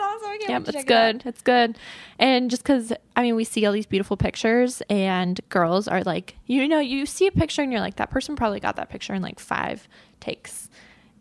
awesome. 0.00 0.28
I 0.28 0.38
can't 0.38 0.50
Yeah, 0.50 0.58
it's 0.58 0.72
check 0.72 0.84
it 0.84 0.86
good. 0.86 1.22
It's 1.26 1.42
good. 1.42 1.78
And 2.18 2.50
just 2.50 2.62
because, 2.62 2.92
I 3.16 3.22
mean, 3.22 3.34
we 3.36 3.44
see 3.44 3.64
all 3.66 3.72
these 3.72 3.86
beautiful 3.86 4.16
pictures, 4.16 4.82
and 4.88 5.40
girls 5.48 5.88
are 5.88 6.02
like, 6.02 6.36
you 6.46 6.68
know, 6.68 6.78
you 6.78 7.06
see 7.06 7.26
a 7.26 7.32
picture 7.32 7.62
and 7.62 7.72
you're 7.72 7.80
like, 7.80 7.96
that 7.96 8.10
person 8.10 8.36
probably 8.36 8.60
got 8.60 8.76
that 8.76 8.88
picture 8.90 9.14
in 9.14 9.22
like 9.22 9.38
five 9.40 9.88
takes. 10.20 10.68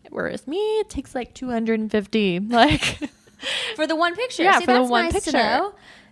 Whereas 0.09 0.47
me, 0.47 0.57
it 0.79 0.89
takes 0.89 1.15
like 1.15 1.33
250. 1.33 2.39
Like, 2.49 2.99
For 3.75 3.85
the 3.87 3.95
one 3.95 4.15
picture. 4.15 4.43
Yeah, 4.43 4.59
See, 4.59 4.65
for 4.65 4.73
the 4.73 4.83
one 4.83 5.05
nice 5.05 5.13
picture. 5.13 5.31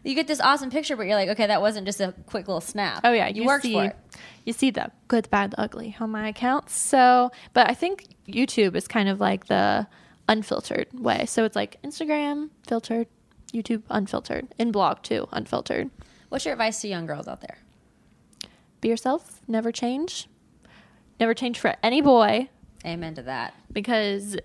You 0.03 0.15
get 0.15 0.27
this 0.27 0.41
awesome 0.41 0.71
picture, 0.71 0.95
but 0.95 1.05
you're 1.05 1.15
like, 1.15 1.29
okay, 1.29 1.47
that 1.47 1.61
wasn't 1.61 1.85
just 1.85 2.01
a 2.01 2.13
quick 2.25 2.47
little 2.47 2.61
snap. 2.61 3.01
oh, 3.03 3.11
yeah, 3.13 3.27
you, 3.27 3.45
worked 3.45 3.63
see, 3.63 3.73
for 3.73 3.85
it. 3.85 3.97
You 4.45 4.53
see 4.53 4.71
the 4.71 4.91
good, 5.07 5.29
bad, 5.29 5.53
ugly 5.57 5.95
on 5.99 6.09
my 6.09 6.27
account. 6.27 6.69
So, 6.69 7.31
but 7.53 7.69
I 7.69 7.73
think 7.73 8.07
YouTube 8.27 8.75
is 8.75 8.87
kind 8.87 9.09
of 9.09 9.19
like 9.19 9.45
the 9.45 9.87
unfiltered 10.27 10.87
way. 10.93 11.25
So 11.27 11.43
it's 11.43 11.55
like 11.55 11.79
Instagram 11.83 12.49
filtered, 12.67 13.07
YouTube 13.53 13.83
unfiltered, 13.89 14.47
in 14.57 14.71
blog 14.71 15.03
too, 15.03 15.27
unfiltered. 15.31 15.91
What's 16.29 16.45
your 16.45 16.53
advice 16.53 16.81
to 16.81 16.87
young 16.87 17.05
girls 17.05 17.27
out 17.27 17.41
there? 17.41 17.57
Be 18.79 18.89
yourself, 18.89 19.41
never 19.47 19.71
change. 19.71 20.27
Never 21.19 21.35
change 21.35 21.59
for 21.59 21.75
any 21.83 22.01
boy. 22.01 22.49
Amen 22.83 23.13
to 23.15 23.21
that. 23.21 23.53
because 23.71 24.37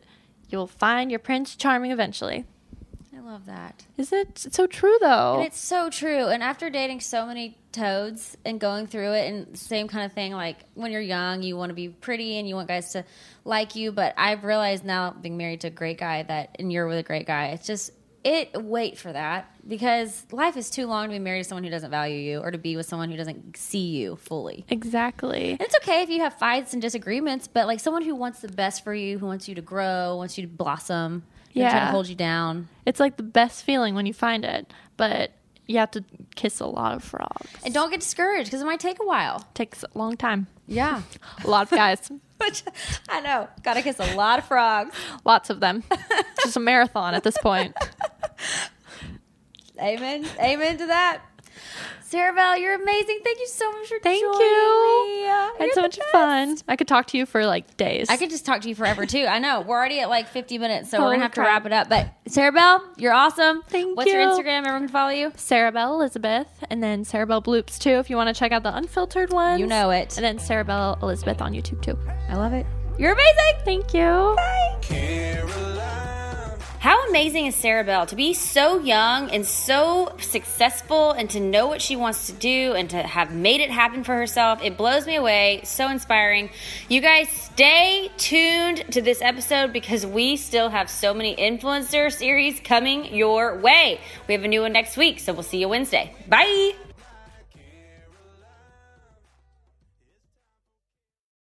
you'll 0.51 0.67
find 0.67 1.11
your 1.11 1.21
prince 1.21 1.57
charming 1.57 1.91
eventually. 1.91 2.45
Love 3.27 3.47
that. 3.47 3.85
Is 3.97 4.13
it 4.13 4.45
it's 4.47 4.57
so 4.57 4.69
true 4.69 4.97
though? 5.01 5.39
And 5.39 5.47
it's 5.47 5.59
so 5.59 5.91
true. 5.91 6.27
And 6.27 6.45
after 6.45 6.71
dating 6.71 7.01
so 7.01 7.27
many 7.27 7.59
toads 7.73 8.37
and 8.45 8.61
going 8.61 8.87
through 8.87 9.15
it, 9.15 9.27
and 9.27 9.59
same 9.59 9.89
kind 9.89 10.07
of 10.07 10.13
thing, 10.13 10.33
like 10.33 10.59
when 10.75 10.93
you're 10.93 11.01
young, 11.01 11.43
you 11.43 11.57
want 11.57 11.71
to 11.71 11.75
be 11.75 11.89
pretty 11.89 12.39
and 12.39 12.49
you 12.49 12.55
want 12.55 12.69
guys 12.69 12.93
to 12.93 13.05
like 13.45 13.75
you. 13.75 13.91
But 13.91 14.15
I've 14.17 14.45
realized 14.45 14.85
now, 14.85 15.11
being 15.11 15.37
married 15.37 15.63
to 15.63 15.67
a 15.67 15.71
great 15.71 15.99
guy, 15.99 16.23
that 16.23 16.55
and 16.61 16.73
you're 16.73 16.87
with 16.87 16.99
a 16.99 17.03
great 17.03 17.27
guy, 17.27 17.47
it's 17.47 17.67
just 17.67 17.91
it. 18.23 18.63
Wait 18.63 18.97
for 18.97 19.13
that 19.13 19.51
because 19.67 20.25
life 20.31 20.57
is 20.57 20.71
too 20.71 20.87
long 20.87 21.09
to 21.09 21.13
be 21.13 21.19
married 21.19 21.43
to 21.43 21.49
someone 21.49 21.65
who 21.65 21.71
doesn't 21.71 21.91
value 21.91 22.19
you 22.19 22.39
or 22.39 22.53
to 22.53 22.59
be 22.59 22.77
with 22.77 22.87
someone 22.87 23.11
who 23.11 23.17
doesn't 23.17 23.57
see 23.57 23.89
you 23.89 24.15
fully. 24.15 24.65
exactly. 24.69 25.51
And 25.51 25.63
it's 25.63 25.75
okay 25.79 26.03
if 26.03 26.11
you 26.11 26.21
have 26.21 26.35
fights 26.35 26.75
and 26.75 26.81
disagreements, 26.81 27.49
but 27.49 27.67
like 27.67 27.81
someone 27.81 28.03
who 28.03 28.15
wants 28.15 28.39
the 28.39 28.49
best 28.49 28.85
for 28.85 28.95
you, 28.95 29.19
who 29.19 29.27
wants 29.27 29.49
you 29.49 29.57
to 29.57 29.63
grow, 29.63 30.15
wants 30.17 30.39
you 30.39 30.47
to 30.47 30.49
blossom, 30.49 31.25
yeah, 31.63 31.71
trying 31.71 31.87
to 31.87 31.91
hold 31.93 32.09
you 32.09 32.15
down. 32.15 32.69
It's 32.85 33.01
like 33.01 33.17
the 33.17 33.23
best 33.23 33.65
feeling 33.65 33.95
when 33.95 34.07
you 34.07 34.15
find 34.15 34.45
it, 34.45 34.73
but 34.97 35.33
you 35.67 35.79
have 35.79 35.91
to 35.93 36.05
kiss 36.37 36.61
a 36.61 36.67
lot 36.67 36.95
of 36.95 37.03
frogs. 37.03 37.51
And 37.65 37.75
don't 37.75 37.91
get 37.91 38.01
discouraged 38.01 38.47
because 38.49 38.63
it 38.63 38.67
might 38.67 38.79
take 38.81 39.01
a 39.01 39.05
while. 39.07 39.47
takes 39.55 39.83
a 39.83 39.99
long 39.99 40.17
time. 40.17 40.47
Yeah. 40.69 41.03
A 41.45 41.49
lot 41.49 41.63
of 41.65 41.71
guys, 41.71 42.11
Which 42.39 42.63
I 43.09 43.21
know. 43.21 43.49
Gotta 43.63 43.83
kiss 43.83 43.99
a 43.99 44.15
lot 44.15 44.39
of 44.41 44.45
frogs. 44.47 44.95
lots 45.25 45.49
of 45.49 45.61
them. 45.61 45.83
It's 45.91 46.43
Just 46.45 46.57
a 46.57 46.61
marathon 46.61 47.15
at 47.15 47.23
this 47.23 47.39
point. 47.39 47.75
Amen. 49.81 50.27
Amen 50.41 50.79
to 50.79 50.87
that. 50.87 51.23
Sarah 52.09 52.33
Bell, 52.33 52.57
you're 52.57 52.81
amazing. 52.81 53.19
Thank 53.25 53.41
you 53.41 53.49
so 53.49 53.69
much 53.73 53.89
for 53.89 53.99
Thank 54.01 54.23
joining 54.23 54.39
you. 54.41 54.47
me. 54.47 55.27
I 55.27 55.55
had 55.59 55.65
You're 55.65 55.75
so 55.75 55.83
much 55.83 55.99
best. 55.99 56.13
fun. 56.13 56.57
I 56.69 56.77
could 56.77 56.87
talk 56.87 57.09
to 57.09 57.19
you 57.19 57.27
for 57.27 57.45
like 57.45 57.77
days. 57.77 58.09
I 58.09 58.17
could 58.17 58.31
just 58.31 58.47
talk 58.47 58.61
to 58.61 58.69
you 58.69 58.77
forever 58.77 59.07
too. 59.07 59.27
I 59.29 59.41
know. 59.41 59.63
We're 59.63 59.77
already 59.77 59.99
at 59.99 60.09
like 60.09 60.29
50 60.29 60.59
minutes, 60.59 60.89
so 60.89 60.99
we're 61.01 61.07
gonna 61.07 61.17
oh, 61.17 61.21
have 61.23 61.33
to 61.33 61.41
wrap 61.41 61.67
it 61.67 61.73
up. 61.73 61.89
But 61.89 62.13
Sarah 62.29 62.53
Bell, 62.53 62.89
you're 62.97 63.13
awesome. 63.13 63.63
Thank 63.69 63.89
you. 63.89 63.97
What's 63.97 64.13
your. 64.13 64.23
Instagram? 64.23 64.59
Everyone 64.59 64.83
can 64.83 64.89
follow 64.89 65.11
you. 65.11 65.33
Sarah 65.35 65.73
Bell 65.73 65.95
Elizabeth, 65.95 66.47
and 66.71 66.81
then 66.81 67.05
Sarah 67.05 67.27
Bell 67.27 67.43
Bloops 67.43 67.77
too. 67.77 67.91
If 67.99 68.09
you 68.09 68.15
want 68.17 68.29
to 68.29 68.39
check 68.39 68.53
out 68.53 68.63
the 68.63 68.77
unfiltered 68.77 69.33
ones, 69.33 69.59
You 69.59 69.67
know 69.67 69.91
it. 69.91 70.17
And 70.17 70.25
then 70.25 70.39
Sarah 70.39 70.65
Bell 70.65 71.01
Elizabeth 71.03 71.43
on 71.43 71.55
YouTube 71.55 71.83
too. 71.83 71.99
I 72.29 72.37
love 72.37 72.53
it. 72.53 72.67
You're 72.99 73.15
amazing. 73.15 73.65
Thank 73.65 73.93
you. 73.93 74.35
Bye. 74.37 74.79
Caroline. 74.81 76.06
How 76.87 77.09
amazing 77.09 77.47
is 77.47 77.57
Sarah 77.57 77.83
Bell 77.83 78.07
to 78.07 78.15
be 78.15 78.33
so 78.33 78.79
young 78.79 79.29
and 79.33 79.45
so 79.45 80.15
successful 80.21 81.11
and 81.11 81.29
to 81.31 81.41
know 81.41 81.67
what 81.67 81.83
she 81.83 81.97
wants 81.97 82.29
to 82.29 82.33
do 82.33 82.75
and 82.75 82.89
to 82.91 83.03
have 83.03 83.35
made 83.35 83.61
it 83.61 83.73
happen 83.73 84.05
for 84.05 84.15
herself? 84.15 84.63
It 84.63 84.77
blows 84.77 85.05
me 85.05 85.17
away. 85.17 85.63
So 85.65 85.89
inspiring. 85.89 86.49
You 86.89 87.01
guys 87.01 87.29
stay 87.29 88.09
tuned 88.19 88.85
to 88.93 89.03
this 89.03 89.21
episode 89.21 89.73
because 89.73 90.07
we 90.07 90.37
still 90.37 90.69
have 90.69 90.89
so 90.89 91.13
many 91.13 91.35
influencer 91.35 92.13
series 92.13 92.61
coming 92.61 93.13
your 93.13 93.59
way. 93.59 94.01
We 94.29 94.35
have 94.35 94.45
a 94.45 94.49
new 94.49 94.61
one 94.61 94.73
next 94.73 94.97
week, 94.97 95.19
so 95.19 95.33
we'll 95.33 95.43
see 95.43 95.59
you 95.59 95.69
Wednesday. 95.69 96.15
Bye. 96.29 96.86